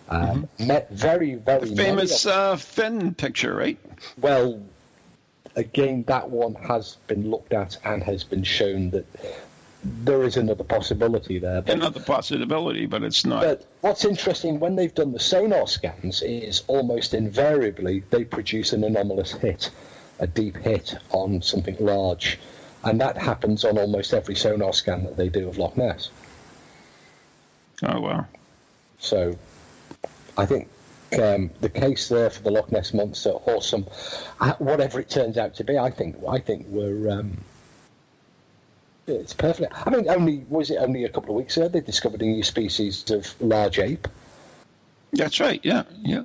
um, 0.09 0.49
met 0.59 0.91
very, 0.91 1.35
very 1.37 1.61
many 1.71 1.77
Famous 1.77 2.27
of- 2.27 2.33
uh, 2.33 2.57
fin 2.57 3.15
picture, 3.15 3.55
right? 3.55 3.79
well, 4.21 4.61
again, 5.57 6.05
that 6.09 6.29
one 6.31 6.55
has 6.55 6.97
been 7.07 7.31
looked 7.31 7.53
at 7.53 7.79
and 7.85 8.03
has 8.03 8.23
been 8.25 8.43
shown 8.45 8.91
that 8.91 9.07
there 9.85 10.23
is 10.23 10.37
another 10.37 10.63
possibility 10.65 11.39
there. 11.39 11.61
But, 11.63 11.75
Another 11.75 12.01
possibility, 12.01 12.87
but 12.87 13.03
it's 13.03 13.25
not. 13.25 13.43
but 13.43 13.67
what's 13.81 14.05
interesting 14.05 14.61
when 14.61 14.77
they've 14.77 14.95
done 14.95 15.13
the 15.13 15.19
sonar 15.21 15.67
scans 15.67 16.23
is 16.23 16.63
almost 16.69 17.15
invariably 17.15 18.05
they 18.11 18.25
produce 18.25 18.73
an 18.73 18.85
anomalous 18.85 19.33
hit, 19.33 19.71
a 20.21 20.27
deep 20.27 20.57
hit 20.59 20.95
on 21.11 21.43
something 21.43 21.77
large. 21.81 22.39
And 22.85 23.01
that 23.01 23.17
happens 23.17 23.65
on 23.65 23.79
almost 23.79 24.13
every 24.13 24.35
sonar 24.35 24.73
scan 24.73 25.05
that 25.05 25.17
they 25.17 25.29
do 25.29 25.49
of 25.49 25.59
Loch 25.59 25.77
Ness. 25.77 26.11
oh 27.85 28.01
well. 28.01 28.27
So 28.99 29.37
I 30.37 30.47
think 30.47 30.69
um, 31.21 31.51
the 31.61 31.69
case 31.69 32.09
there 32.09 32.31
for 32.31 32.43
the 32.43 32.51
Loch 32.51 32.73
Ness 32.73 32.95
monster, 32.95 33.31
awesome, 33.31 33.87
uh, 34.41 34.55
whatever 34.55 35.01
it 35.01 35.11
turns 35.11 35.39
out 35.39 35.55
to 35.57 35.65
be, 35.65 35.79
I 35.79 35.91
think 35.91 36.17
I 36.29 36.39
think 36.39 36.67
we're 36.69 37.11
um, 37.11 37.39
it's 39.07 39.35
perfect. 39.35 39.73
I 39.87 39.91
mean, 39.91 40.09
only 40.09 40.45
was 40.49 40.71
it 40.71 40.77
only 40.77 41.05
a 41.05 41.09
couple 41.09 41.31
of 41.31 41.37
weeks 41.37 41.57
ago 41.57 41.69
they 41.69 41.81
discovered 41.81 42.23
a 42.23 42.25
new 42.25 42.43
species 42.43 43.11
of 43.11 43.35
large 43.41 43.79
ape. 43.79 44.09
That's 45.13 45.41
right. 45.41 45.61
Yeah, 45.63 45.83
yeah. 46.01 46.23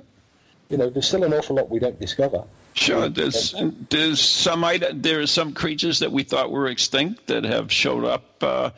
You 0.70 0.76
know, 0.76 0.90
there's 0.90 1.06
still 1.06 1.24
an 1.24 1.32
awful 1.32 1.56
lot 1.56 1.70
we 1.70 1.78
don't 1.78 1.98
discover. 2.00 2.44
Sure. 2.78 3.08
There's 3.08 3.54
there's 3.90 4.20
some 4.20 4.64
there 4.92 5.20
are 5.20 5.26
some 5.26 5.52
creatures 5.52 5.98
that 5.98 6.12
we 6.12 6.22
thought 6.22 6.50
were 6.50 6.68
extinct 6.68 7.26
that 7.26 7.44
have 7.44 7.72
showed 7.72 8.04
up 8.04 8.42
uh, 8.42 8.70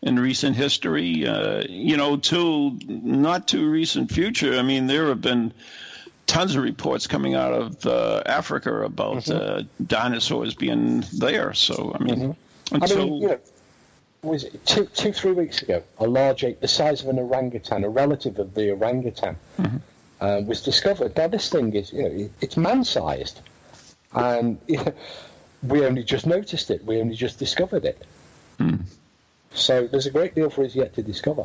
in 0.00 0.18
recent 0.18 0.56
history. 0.56 1.26
Uh, 1.26 1.64
you 1.68 1.96
know, 1.96 2.16
to 2.16 2.78
not 2.86 3.48
too 3.48 3.68
recent 3.68 4.12
future. 4.12 4.58
I 4.58 4.62
mean, 4.62 4.86
there 4.86 5.08
have 5.08 5.20
been 5.20 5.52
tons 6.26 6.54
of 6.54 6.62
reports 6.62 7.08
coming 7.08 7.34
out 7.34 7.52
of 7.52 7.86
uh, 7.86 8.22
Africa 8.24 8.84
about 8.84 9.28
uh, 9.28 9.62
dinosaurs 9.84 10.54
being 10.54 11.04
there. 11.12 11.52
So 11.54 11.96
I 11.98 12.02
mean, 12.02 12.36
I 12.70 12.76
until 12.76 13.06
mean, 13.06 13.22
you 13.22 13.28
know, 13.28 13.40
was 14.22 14.44
it 14.44 14.64
two, 14.66 14.86
two, 14.86 15.12
three 15.12 15.32
weeks 15.32 15.62
ago, 15.62 15.82
a 15.98 16.06
large 16.06 16.44
ape 16.44 16.60
the 16.60 16.68
size 16.68 17.02
of 17.02 17.08
an 17.08 17.18
orangutan, 17.18 17.82
a 17.82 17.88
relative 17.88 18.38
of 18.38 18.54
the 18.54 18.70
orangutan, 18.70 19.36
uh, 20.20 20.42
was 20.44 20.62
discovered. 20.62 21.16
Now, 21.16 21.28
this 21.28 21.48
thing 21.48 21.72
is, 21.74 21.92
you 21.92 22.02
know, 22.02 22.30
it's 22.40 22.56
man-sized, 22.56 23.40
and 24.12 24.58
you 24.66 24.76
know, 24.76 24.92
we 25.62 25.84
only 25.84 26.04
just 26.04 26.26
noticed 26.26 26.70
it. 26.70 26.84
We 26.84 27.00
only 27.00 27.14
just 27.14 27.38
discovered 27.38 27.84
it. 27.84 28.04
So 29.58 29.86
there's 29.86 30.06
a 30.06 30.10
great 30.10 30.34
deal 30.34 30.50
for 30.50 30.64
us 30.64 30.74
yet 30.74 30.94
to 30.94 31.02
discover. 31.02 31.44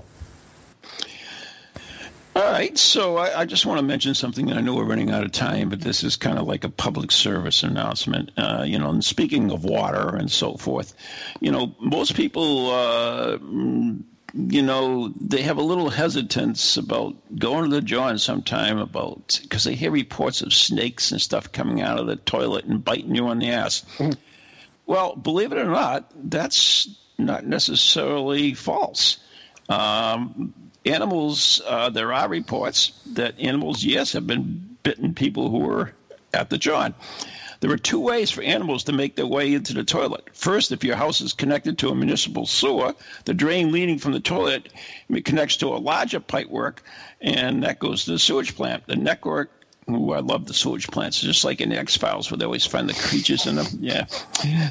All 2.35 2.51
right, 2.51 2.75
so 2.75 3.17
I, 3.17 3.41
I 3.41 3.45
just 3.45 3.65
want 3.65 3.77
to 3.77 3.85
mention 3.85 4.15
something. 4.15 4.51
I 4.51 4.59
know 4.59 4.73
we're 4.73 4.85
running 4.85 5.11
out 5.11 5.23
of 5.23 5.31
time, 5.31 5.69
but 5.69 5.81
this 5.81 6.03
is 6.03 6.15
kind 6.15 6.39
of 6.39 6.47
like 6.47 6.63
a 6.63 6.69
public 6.69 7.11
service 7.11 7.61
announcement. 7.61 8.31
Uh, 8.35 8.63
you 8.65 8.79
know, 8.79 8.89
and 8.89 9.05
speaking 9.05 9.51
of 9.51 9.63
water 9.63 10.15
and 10.15 10.31
so 10.31 10.55
forth, 10.55 10.95
you 11.39 11.51
know, 11.51 11.75
most 11.79 12.15
people, 12.15 12.71
uh, 12.71 13.37
you 14.33 14.63
know, 14.63 15.13
they 15.19 15.43
have 15.43 15.57
a 15.57 15.63
little 15.63 15.89
hesitance 15.89 16.77
about 16.77 17.15
going 17.37 17.69
to 17.69 17.75
the 17.75 17.81
John 17.81 18.17
sometime 18.17 18.79
about 18.79 19.39
because 19.43 19.63
they 19.63 19.75
hear 19.75 19.91
reports 19.91 20.41
of 20.41 20.53
snakes 20.53 21.11
and 21.11 21.21
stuff 21.21 21.51
coming 21.51 21.81
out 21.81 21.99
of 21.99 22.07
the 22.07 22.15
toilet 22.15 22.65
and 22.65 22.83
biting 22.83 23.13
you 23.15 23.27
on 23.27 23.39
the 23.39 23.49
ass. 23.49 23.85
Well, 24.85 25.15
believe 25.15 25.53
it 25.53 25.57
or 25.57 25.63
not, 25.63 26.11
that's 26.29 26.89
not 27.17 27.45
necessarily 27.45 28.53
false. 28.53 29.17
Um, 29.69 30.53
animals, 30.85 31.61
uh, 31.65 31.89
there 31.89 32.11
are 32.11 32.27
reports 32.27 32.91
that 33.13 33.39
animals, 33.39 33.83
yes, 33.83 34.11
have 34.11 34.27
been 34.27 34.77
bitten 34.83 35.13
people 35.13 35.49
who 35.49 35.59
were 35.59 35.93
at 36.33 36.49
the 36.49 36.57
John. 36.57 36.93
There 37.63 37.71
are 37.71 37.77
two 37.77 38.01
ways 38.01 38.29
for 38.29 38.43
animals 38.43 38.83
to 38.83 38.91
make 38.91 39.15
their 39.15 39.25
way 39.25 39.53
into 39.53 39.73
the 39.73 39.85
toilet. 39.85 40.27
First, 40.33 40.73
if 40.73 40.83
your 40.83 40.97
house 40.97 41.21
is 41.21 41.31
connected 41.31 41.77
to 41.77 41.87
a 41.91 41.95
municipal 41.95 42.45
sewer, 42.45 42.93
the 43.23 43.33
drain 43.33 43.71
leading 43.71 43.99
from 43.99 44.11
the 44.11 44.19
toilet 44.19 44.67
connects 45.23 45.55
to 45.57 45.67
a 45.67 45.79
larger 45.79 46.19
pipework, 46.19 46.79
and 47.21 47.63
that 47.63 47.79
goes 47.79 48.03
to 48.03 48.11
the 48.11 48.19
sewage 48.19 48.57
plant. 48.57 48.85
The 48.85 48.97
network 48.97 49.49
Ooh, 49.89 50.11
I 50.11 50.19
love 50.19 50.45
the 50.45 50.53
sewage 50.53 50.87
plants, 50.87 51.21
just 51.21 51.45
like 51.45 51.61
in 51.61 51.69
the 51.69 51.77
X 51.77 51.95
Files, 51.95 52.29
where 52.29 52.37
they 52.37 52.45
always 52.45 52.65
find 52.65 52.89
the 52.89 52.93
creatures 52.93 53.47
in 53.47 53.55
them. 53.55 53.67
Yeah, 53.79 54.07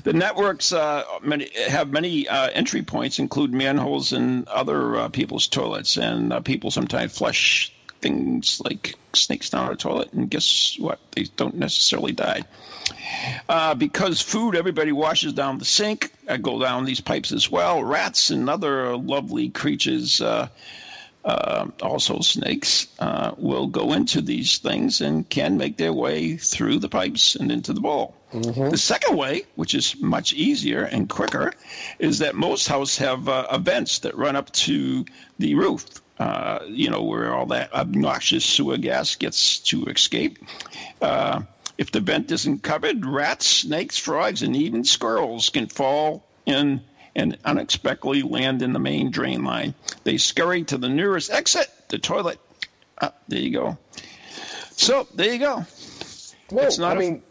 the 0.04 0.12
networks 0.12 0.72
uh, 0.72 1.04
many, 1.22 1.50
have 1.68 1.90
many 1.90 2.28
uh, 2.28 2.48
entry 2.48 2.82
points, 2.82 3.18
include 3.18 3.52
manholes 3.54 4.12
and 4.12 4.46
other 4.48 4.96
uh, 4.96 5.08
people's 5.08 5.48
toilets, 5.48 5.96
and 5.96 6.32
uh, 6.32 6.40
people 6.40 6.70
sometimes 6.70 7.16
flush 7.16 7.72
things 8.02 8.60
like 8.64 8.96
snakes 9.14 9.50
down 9.50 9.70
the 9.70 9.76
toilet, 9.76 10.12
and 10.12 10.28
guess 10.28 10.76
what? 10.78 10.98
They 11.12 11.24
don't 11.36 11.54
necessarily 11.54 12.12
die. 12.12 12.42
Uh, 13.48 13.74
because 13.74 14.20
food, 14.20 14.56
everybody 14.56 14.92
washes 14.92 15.32
down 15.32 15.58
the 15.58 15.64
sink. 15.64 16.12
I 16.28 16.36
go 16.36 16.60
down 16.60 16.84
these 16.84 17.00
pipes 17.00 17.32
as 17.32 17.50
well. 17.50 17.82
Rats 17.82 18.30
and 18.30 18.50
other 18.50 18.96
lovely 18.96 19.48
creatures. 19.48 20.20
Uh, 20.20 20.48
uh, 21.24 21.68
also 21.80 22.18
snakes, 22.18 22.88
uh, 22.98 23.30
will 23.36 23.68
go 23.68 23.92
into 23.92 24.20
these 24.20 24.58
things 24.58 25.00
and 25.00 25.28
can 25.28 25.56
make 25.56 25.76
their 25.76 25.92
way 25.92 26.36
through 26.36 26.80
the 26.80 26.88
pipes 26.88 27.36
and 27.36 27.52
into 27.52 27.72
the 27.72 27.80
bowl. 27.80 28.16
The 28.70 28.76
second 28.78 29.16
way, 29.16 29.44
which 29.54 29.74
is 29.74 29.94
much 30.00 30.32
easier 30.32 30.82
and 30.82 31.08
quicker, 31.08 31.52
is 32.00 32.18
that 32.18 32.34
most 32.34 32.66
houses 32.66 32.98
have 32.98 33.28
uh, 33.28 33.56
vents 33.58 34.00
that 34.00 34.16
run 34.16 34.34
up 34.34 34.50
to 34.52 35.04
the 35.38 35.54
roof. 35.54 35.84
Uh, 36.22 36.64
you 36.68 36.88
know, 36.90 37.02
where 37.02 37.34
all 37.34 37.46
that 37.46 37.72
obnoxious 37.72 38.44
sewer 38.44 38.76
gas 38.78 39.16
gets 39.16 39.58
to 39.58 39.84
escape. 39.86 40.38
Uh, 41.00 41.42
if 41.78 41.90
the 41.90 42.00
vent 42.00 42.30
isn't 42.30 42.62
covered, 42.62 43.04
rats, 43.04 43.46
snakes, 43.46 43.98
frogs, 43.98 44.42
and 44.42 44.54
even 44.54 44.84
squirrels 44.84 45.48
can 45.50 45.66
fall 45.66 46.24
in 46.46 46.80
and 47.16 47.36
unexpectedly 47.44 48.22
land 48.22 48.62
in 48.62 48.72
the 48.72 48.78
main 48.78 49.10
drain 49.10 49.44
line. 49.44 49.74
They 50.04 50.16
scurry 50.16 50.62
to 50.64 50.78
the 50.78 50.88
nearest 50.88 51.30
exit, 51.30 51.68
the 51.88 51.98
toilet. 51.98 52.38
Ah, 53.00 53.12
there 53.28 53.40
you 53.40 53.50
go. 53.50 53.78
So 54.76 55.06
there 55.14 55.32
you 55.32 55.38
go. 55.38 55.66
Well, 56.50 56.66
It's 56.66 56.78
not 56.78 56.92
I 56.92 56.96
a- 56.96 56.98
mean, 57.00 57.22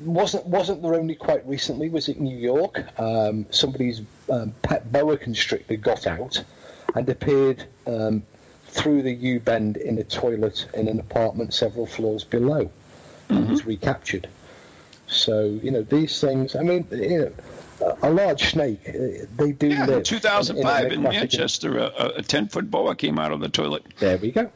wasn't 0.00 0.46
wasn't 0.46 0.82
there 0.82 0.94
only 0.94 1.14
quite 1.14 1.46
recently? 1.46 1.88
Was 1.90 2.08
it 2.08 2.18
New 2.20 2.36
York? 2.36 2.82
Um, 2.98 3.46
somebody's 3.50 4.00
um, 4.30 4.52
pet 4.62 4.90
boa 4.90 5.16
constrictor 5.18 5.76
got 5.76 6.06
out 6.06 6.42
and 6.94 7.08
appeared 7.08 7.64
um, 7.86 8.22
through 8.68 9.02
the 9.02 9.12
U 9.12 9.40
bend 9.40 9.76
in 9.76 9.98
a 9.98 10.04
toilet 10.04 10.66
in 10.74 10.88
an 10.88 10.98
apartment 11.00 11.52
several 11.54 11.86
floors 11.86 12.24
below, 12.24 12.70
Mm-hmm. 13.28 13.36
and 13.36 13.48
was 13.50 13.64
recaptured. 13.64 14.28
So 15.06 15.44
you 15.62 15.70
know 15.70 15.82
these 15.82 16.20
things. 16.20 16.54
I 16.56 16.62
mean, 16.62 16.86
you 16.90 17.18
know. 17.18 17.32
A 17.80 18.08
a 18.08 18.10
large 18.10 18.50
snake, 18.52 18.80
uh, 18.88 19.26
they 19.36 19.50
do 19.50 19.66
Yeah, 19.68 19.86
live. 19.86 19.96
in 19.98 20.04
2005 20.04 20.84
in 20.86 20.92
an 20.92 20.98
aquatic- 21.00 21.20
Manchester, 21.20 21.76
a 21.78 22.22
10 22.22 22.46
foot 22.46 22.70
boa 22.70 22.94
came 22.94 23.18
out 23.18 23.32
of 23.32 23.40
the 23.40 23.48
toilet. 23.48 23.82
There 23.98 24.16
we 24.16 24.30
go. 24.30 24.48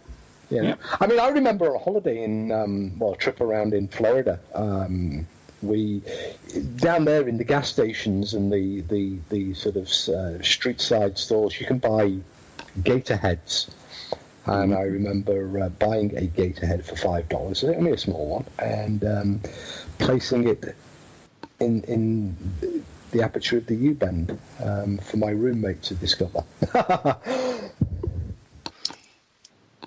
Yeah. 0.51 0.63
Yeah. 0.63 0.75
I 1.01 1.09
mean, 1.09 1.19
I 1.19 1.29
remember 1.29 1.75
a 1.75 1.79
holiday 1.81 2.23
in, 2.23 2.53
um, 2.53 2.97
well, 2.97 3.15
a 3.15 3.17
trip 3.17 3.41
around 3.41 3.75
in 3.75 3.89
Florida. 3.89 4.39
Um, 4.55 5.27
we 5.63 6.03
down 6.77 7.05
there 7.05 7.29
in 7.29 7.39
the 7.39 7.45
gas 7.45 7.69
stations 7.69 8.35
and 8.35 8.53
the 8.53 8.81
the, 8.83 9.19
the 9.31 9.55
sort 9.55 9.77
of 9.77 9.89
uh, 10.09 10.43
street 10.43 10.81
side 10.81 11.19
stores, 11.19 11.61
you 11.61 11.67
can 11.67 11.79
buy 11.79 12.17
gator 12.83 13.17
heads. 13.17 13.71
And 14.47 14.75
I 14.75 14.83
remember 14.83 15.61
uh, 15.61 15.69
buying 15.69 16.17
a 16.17 16.25
gator 16.25 16.65
head 16.65 16.85
for 16.87 16.97
five 16.97 17.29
dollars, 17.29 17.63
only 17.65 17.91
a 17.91 17.99
small 17.99 18.29
one, 18.29 18.47
and 18.59 19.05
um, 19.05 19.41
placing 19.99 20.49
it 20.49 20.75
in 21.61 21.83
in 21.83 22.37
the 23.11 23.23
aperture 23.23 23.59
of 23.59 23.67
the 23.67 23.75
U 23.75 23.95
bend 23.95 24.39
um, 24.63 24.99
for 24.99 25.17
my 25.19 25.31
roommate 25.31 25.83
to 25.83 25.95
discover. 25.95 26.45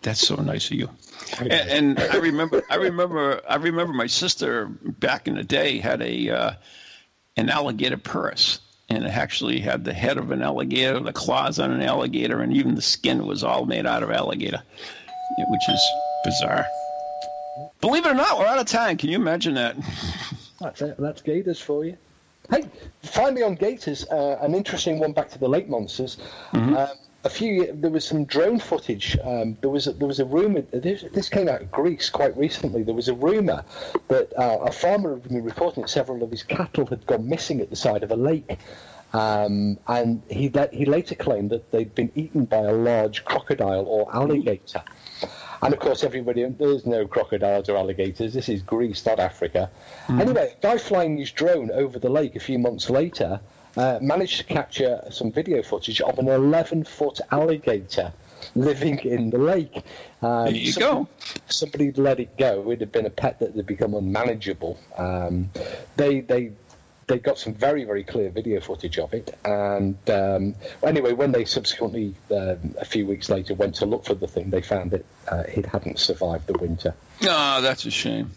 That's 0.02 0.28
so 0.28 0.36
nice 0.36 0.72
of 0.72 0.78
you. 0.78 0.90
And, 1.40 1.52
and 1.52 2.00
I 2.00 2.18
remember, 2.18 2.64
I 2.70 2.76
remember, 2.76 3.42
I 3.48 3.56
remember 3.56 3.94
my 3.94 4.08
sister 4.08 4.66
back 4.66 5.28
in 5.28 5.36
the 5.36 5.44
day 5.44 5.80
had 5.80 6.02
a 6.02 6.30
uh, 6.30 6.52
an 7.38 7.50
alligator 7.50 7.98
purse, 7.98 8.60
and 8.90 9.06
it 9.06 9.10
actually 9.10 9.60
had 9.60 9.84
the 9.84 9.94
head 9.94 10.18
of 10.18 10.32
an 10.32 10.42
alligator, 10.42 11.00
the 11.00 11.14
claws 11.14 11.60
on 11.60 11.72
an 11.72 11.82
alligator, 11.82 12.42
and 12.42 12.54
even 12.54 12.76
the 12.76 12.82
skin 12.82 13.26
was 13.26 13.44
all 13.44 13.66
made 13.66 13.86
out 13.86 14.04
of 14.04 14.12
alligator, 14.12 14.62
which 15.50 15.70
is 15.70 15.82
bizarre. 16.24 16.66
Believe 17.80 18.06
it 18.06 18.12
or 18.12 18.16
not, 18.16 18.38
we're 18.38 18.46
out 18.46 18.60
of 18.60 18.68
time. 18.68 18.98
Can 18.98 19.10
you 19.10 19.18
imagine 19.18 19.56
that? 19.56 19.76
That's 20.60 20.82
it. 20.82 20.96
That's 21.00 21.22
Gators 21.22 21.60
for 21.60 21.86
you. 21.86 21.98
Hey, 22.50 22.66
finally 23.04 23.44
on 23.44 23.56
Gators, 23.56 24.06
uh, 24.12 24.38
an 24.42 24.54
interesting 24.54 25.00
one 25.00 25.14
back 25.14 25.30
to 25.32 25.40
the 25.40 25.48
lake 25.48 25.70
monsters. 25.70 26.18
Um, 26.54 26.88
a 27.24 27.30
few, 27.30 27.72
there 27.74 27.92
was 27.92 28.06
some 28.06 28.26
drone 28.26 28.60
footage. 28.60 29.18
Um, 29.24 29.58
there 29.62 29.70
was 29.70 29.88
a, 29.88 29.94
there 29.94 30.08
was 30.08 30.20
a 30.20 30.26
rumor. 30.26 30.62
This, 30.62 31.06
this 31.14 31.30
came 31.30 31.48
out 31.48 31.62
of 31.62 31.72
Greece 31.72 32.10
quite 32.10 32.36
recently. 32.36 32.84
There 32.84 32.96
was 32.96 33.08
a 33.08 33.14
rumor 33.14 33.64
that 34.08 34.34
uh, 34.38 34.60
a 34.62 34.72
farmer 34.72 35.14
had 35.14 35.24
been 35.24 35.44
reporting 35.44 35.84
that 35.84 35.90
several 35.90 36.24
of 36.24 36.32
his 36.32 36.44
cattle 36.44 36.86
had 36.88 37.06
gone 37.06 37.30
missing 37.30 37.62
at 37.62 37.70
the 37.70 37.76
side 37.76 38.04
of 38.04 38.12
a 38.12 38.16
lake. 38.16 38.58
Um, 39.14 39.78
and 39.88 40.22
he 40.30 40.52
he 40.72 40.86
later 40.86 41.16
claimed 41.16 41.50
that 41.50 41.70
they'd 41.72 41.94
been 41.94 42.12
eaten 42.16 42.46
by 42.46 42.60
a 42.60 42.72
large 42.72 43.26
crocodile 43.26 43.86
or 43.86 44.14
alligator. 44.16 44.82
And 45.62 45.74
of 45.74 45.80
course, 45.80 46.04
everybody, 46.04 46.44
there's 46.46 46.88
no 46.88 47.06
crocodiles 47.06 47.70
or 47.70 47.78
alligators. 47.78 48.34
This 48.34 48.50
is 48.50 48.64
Greece, 48.64 49.06
not 49.06 49.20
Africa. 49.20 49.70
Anyway, 50.10 50.56
a 50.58 50.62
guy 50.62 50.78
flying 50.80 51.18
his 51.18 51.32
drone 51.32 51.70
over 51.72 52.00
the 52.00 52.10
lake 52.10 52.36
a 52.36 52.40
few 52.40 52.58
months 52.58 52.90
later 52.90 53.40
uh, 53.78 54.00
managed 54.02 54.38
to 54.38 54.44
capture 54.44 55.02
some 55.12 55.32
video 55.32 55.62
footage 55.64 56.02
of 56.02 56.20
an 56.20 56.28
11 56.28 56.84
foot 56.86 57.20
alligator 57.32 58.12
living 58.56 59.00
in 59.00 59.30
the 59.30 59.38
lake. 59.38 59.76
Um, 60.22 60.46
There 60.46 60.54
you 60.56 60.72
somebody- 60.72 61.06
go. 61.06 61.08
Somebody 61.48 61.92
let 61.94 62.20
it 62.20 62.38
go. 62.38 62.70
It 62.72 62.80
had 62.80 62.92
been 62.92 63.06
a 63.06 63.10
pet 63.12 63.40
that 63.40 63.56
had 63.56 63.66
become 63.66 63.94
unmanageable. 63.94 64.80
Um, 64.98 65.50
they, 65.96 66.22
they, 66.22 66.52
they 67.08 67.20
got 67.20 67.38
some 67.38 67.54
very, 67.54 67.84
very 67.84 68.04
clear 68.04 68.30
video 68.30 68.60
footage 68.62 68.98
of 69.00 69.14
it. 69.14 69.38
And 69.46 69.98
um, 70.10 70.56
anyway, 70.84 71.14
when 71.14 71.32
they 71.32 71.46
subsequently, 71.46 72.16
um, 72.32 72.76
a 72.80 72.86
few 72.86 73.06
weeks 73.06 73.30
later, 73.30 73.54
went 73.54 73.76
to 73.76 73.86
look 73.86 74.06
for 74.06 74.16
the 74.16 74.28
thing, 74.28 74.50
they 74.50 74.62
found 74.62 74.92
that 74.92 75.06
uh, 75.32 75.44
it 75.48 75.66
hadn't 75.66 76.00
survived 76.00 76.48
the 76.48 76.54
winter. 76.58 76.94
Oh, 77.24 77.62
that's 77.62 77.86
a 77.86 77.92
shame. 77.92 78.32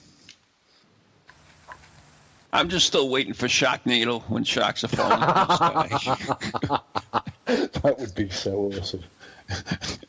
I'm 2.55 2.69
just 2.69 2.87
still 2.87 3.09
waiting 3.09 3.35
for 3.35 3.47
Sharknado 3.47 4.23
when 4.31 4.45
shocks 4.45 4.85
are 4.85 4.89
falling 4.89 5.19
from 5.19 5.89
the 5.91 5.99
sky. 5.99 7.69
that 7.83 7.99
would 7.99 8.15
be 8.15 8.31
so 8.31 8.73
awesome. 8.73 9.03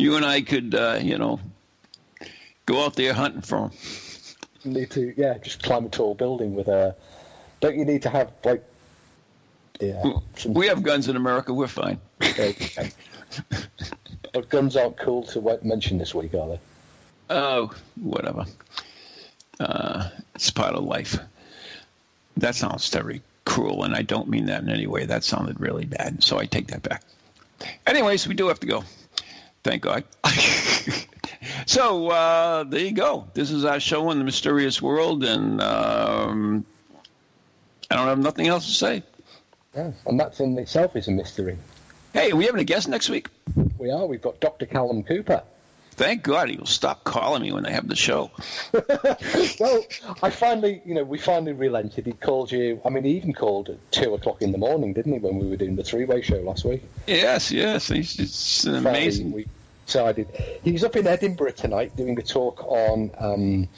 You 0.00 0.14
and 0.14 0.24
I 0.24 0.42
could, 0.42 0.76
uh, 0.76 1.00
you 1.02 1.18
know, 1.18 1.40
go 2.66 2.84
out 2.84 2.94
there 2.94 3.12
hunting 3.12 3.40
for 3.40 3.68
them. 3.68 3.72
Need 4.64 4.90
to, 4.92 5.12
yeah, 5.16 5.38
just 5.38 5.64
climb 5.64 5.86
a 5.86 5.88
tall 5.88 6.14
building 6.14 6.54
with 6.54 6.68
a. 6.68 6.94
Don't 7.58 7.76
you 7.76 7.84
need 7.84 8.02
to 8.02 8.08
have 8.08 8.30
like, 8.44 8.64
yeah, 9.80 10.00
some 10.36 10.54
We 10.54 10.68
have 10.68 10.84
guns 10.84 11.08
in 11.08 11.16
America. 11.16 11.52
We're 11.52 11.66
fine. 11.66 12.00
Okay. 12.22 12.90
But 14.32 14.50
guns 14.50 14.76
aren't 14.76 14.98
cool 14.98 15.22
to 15.24 15.58
mention 15.62 15.96
this 15.98 16.14
week, 16.14 16.34
are 16.34 16.48
they? 16.48 16.60
Oh, 17.30 17.72
whatever. 17.96 18.44
Uh, 19.58 20.10
it's 20.38 20.50
part 20.50 20.76
of 20.76 20.84
life. 20.84 21.18
That 22.36 22.54
sounds 22.54 22.88
very 22.90 23.22
cruel, 23.44 23.82
and 23.82 23.92
I 23.92 24.02
don't 24.02 24.28
mean 24.28 24.46
that 24.46 24.62
in 24.62 24.68
any 24.68 24.86
way. 24.86 25.04
That 25.04 25.24
sounded 25.24 25.58
really 25.58 25.84
bad, 25.84 26.22
so 26.22 26.38
I 26.38 26.46
take 26.46 26.68
that 26.68 26.82
back. 26.82 27.02
Anyways, 27.88 28.28
we 28.28 28.34
do 28.34 28.46
have 28.46 28.60
to 28.60 28.66
go. 28.68 28.84
Thank 29.64 29.82
God. 29.82 30.04
so 31.66 32.08
uh, 32.10 32.62
there 32.62 32.82
you 32.82 32.92
go. 32.92 33.26
This 33.34 33.50
is 33.50 33.64
our 33.64 33.80
show 33.80 34.12
in 34.12 34.18
the 34.18 34.24
mysterious 34.24 34.80
world, 34.80 35.24
and 35.24 35.60
um, 35.60 36.64
I 37.90 37.96
don't 37.96 38.06
have 38.06 38.20
nothing 38.20 38.46
else 38.46 38.64
to 38.66 38.72
say. 38.74 39.02
Yeah, 39.74 39.90
and 40.06 40.20
that 40.20 40.38
in 40.38 40.56
itself 40.56 40.94
is 40.94 41.08
a 41.08 41.10
mystery. 41.10 41.58
Hey, 42.12 42.30
are 42.30 42.36
we 42.36 42.44
having 42.44 42.60
a 42.60 42.64
guest 42.64 42.88
next 42.88 43.10
week? 43.10 43.26
We 43.76 43.90
are. 43.90 44.06
We've 44.06 44.22
got 44.22 44.38
Dr. 44.38 44.66
Callum 44.66 45.02
Cooper. 45.02 45.42
Thank 45.98 46.22
God 46.22 46.48
he 46.48 46.56
will 46.56 46.64
stop 46.64 47.02
calling 47.02 47.42
me 47.42 47.50
when 47.50 47.64
they 47.64 47.72
have 47.72 47.88
the 47.88 47.96
show. 47.96 48.30
Well, 49.60 49.84
I 50.22 50.30
finally, 50.30 50.80
you 50.84 50.94
know, 50.94 51.02
we 51.02 51.18
finally 51.18 51.52
relented. 51.52 52.06
He 52.06 52.12
called 52.12 52.52
you. 52.52 52.80
I 52.84 52.90
mean, 52.90 53.02
he 53.02 53.16
even 53.16 53.32
called 53.32 53.68
at 53.70 53.92
two 53.92 54.14
o'clock 54.14 54.40
in 54.40 54.52
the 54.52 54.58
morning, 54.58 54.92
didn't 54.92 55.12
he, 55.12 55.18
when 55.18 55.36
we 55.38 55.48
were 55.48 55.56
doing 55.56 55.74
the 55.74 55.82
three-way 55.82 56.22
show 56.22 56.36
last 56.36 56.64
week? 56.64 56.84
Yes, 57.08 57.50
yes, 57.50 57.88
he's, 57.88 58.18
it's 58.20 58.64
an 58.64 58.84
Finally, 58.84 59.02
amazing. 59.02 59.32
We 59.32 59.46
decided 59.86 60.28
he's 60.62 60.84
up 60.84 60.94
in 60.94 61.06
Edinburgh 61.08 61.52
tonight 61.52 61.96
doing 61.96 62.16
a 62.18 62.22
talk 62.22 62.64
on 62.64 63.10
um, 63.18 63.68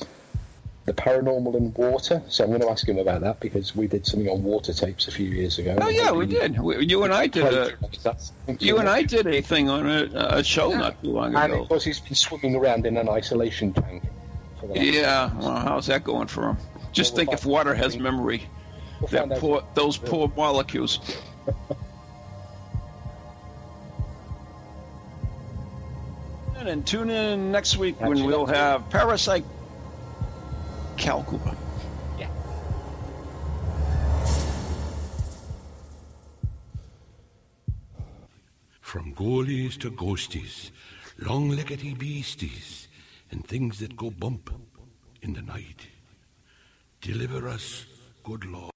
the 0.91 1.03
paranormal 1.03 1.55
in 1.55 1.73
water. 1.75 2.21
So 2.29 2.43
I'm 2.43 2.51
going 2.51 2.63
to 2.63 2.69
ask 2.69 2.89
him 2.89 2.99
about 2.99 3.21
that 3.21 3.39
because 3.39 3.77
we 3.77 3.87
did 3.87 4.05
something 4.07 4.29
on 4.29 4.43
water 4.43 4.73
tapes 4.73 5.07
a 5.07 5.13
few 5.13 5.29
years 5.29 5.57
ago. 5.61 5.77
Oh 5.81 5.89
yeah, 5.89 6.11
we 6.11 6.27
did. 6.27 6.59
We, 6.59 6.85
you 6.85 7.05
and 7.05 7.15
I 7.15 7.29
did 7.29 7.45
a 7.55 7.77
you 8.59 8.79
and 8.79 8.89
I 8.89 9.03
did 9.03 9.29
a 9.29 9.41
thing 9.41 9.69
on 9.69 9.89
a, 9.89 10.11
a 10.15 10.43
show 10.43 10.71
not 10.71 11.01
too 11.01 11.11
long 11.13 11.37
And 11.37 11.53
ago. 11.53 11.63
of 11.63 11.69
course, 11.69 11.85
he's 11.85 12.01
been 12.01 12.17
swimming 12.17 12.57
around 12.57 12.87
in 12.87 12.97
an 12.97 13.09
isolation 13.09 13.73
tank. 13.73 14.03
For 14.59 14.67
the 14.67 14.85
Yeah, 14.85 15.31
well, 15.39 15.57
how's 15.57 15.87
that 15.87 16.03
going 16.03 16.27
for 16.27 16.51
him? 16.51 16.57
Just 16.91 17.13
Well, 17.13 17.19
think 17.19 17.29
we'll 17.31 17.39
if 17.39 17.47
water 17.47 17.75
has 17.75 17.97
memory. 17.97 18.43
We'll 19.01 19.09
That 19.29 19.39
poor, 19.39 19.63
those 19.75 19.97
poor 19.97 20.33
molecules. 20.37 20.99
and 26.57 26.85
tune 26.87 27.11
in 27.11 27.53
next 27.53 27.77
week 27.79 28.01
when 28.01 28.25
we'll 28.25 28.47
have 28.47 28.91
Parasite 28.91 29.45
Cal 31.01 31.25
Cooper. 31.25 31.57
From 38.83 39.15
goalies 39.15 39.79
to 39.79 39.91
ghosties, 39.93 40.73
long-leggedy 41.19 41.97
beasties, 41.97 42.89
and 43.31 43.47
things 43.47 43.79
that 43.79 43.97
go 43.97 44.11
bump 44.11 44.51
in 45.23 45.33
the 45.33 45.43
night. 45.43 45.87
Deliver 47.01 47.49
us, 47.49 47.87
good 48.25 48.45
Lord. 48.45 48.73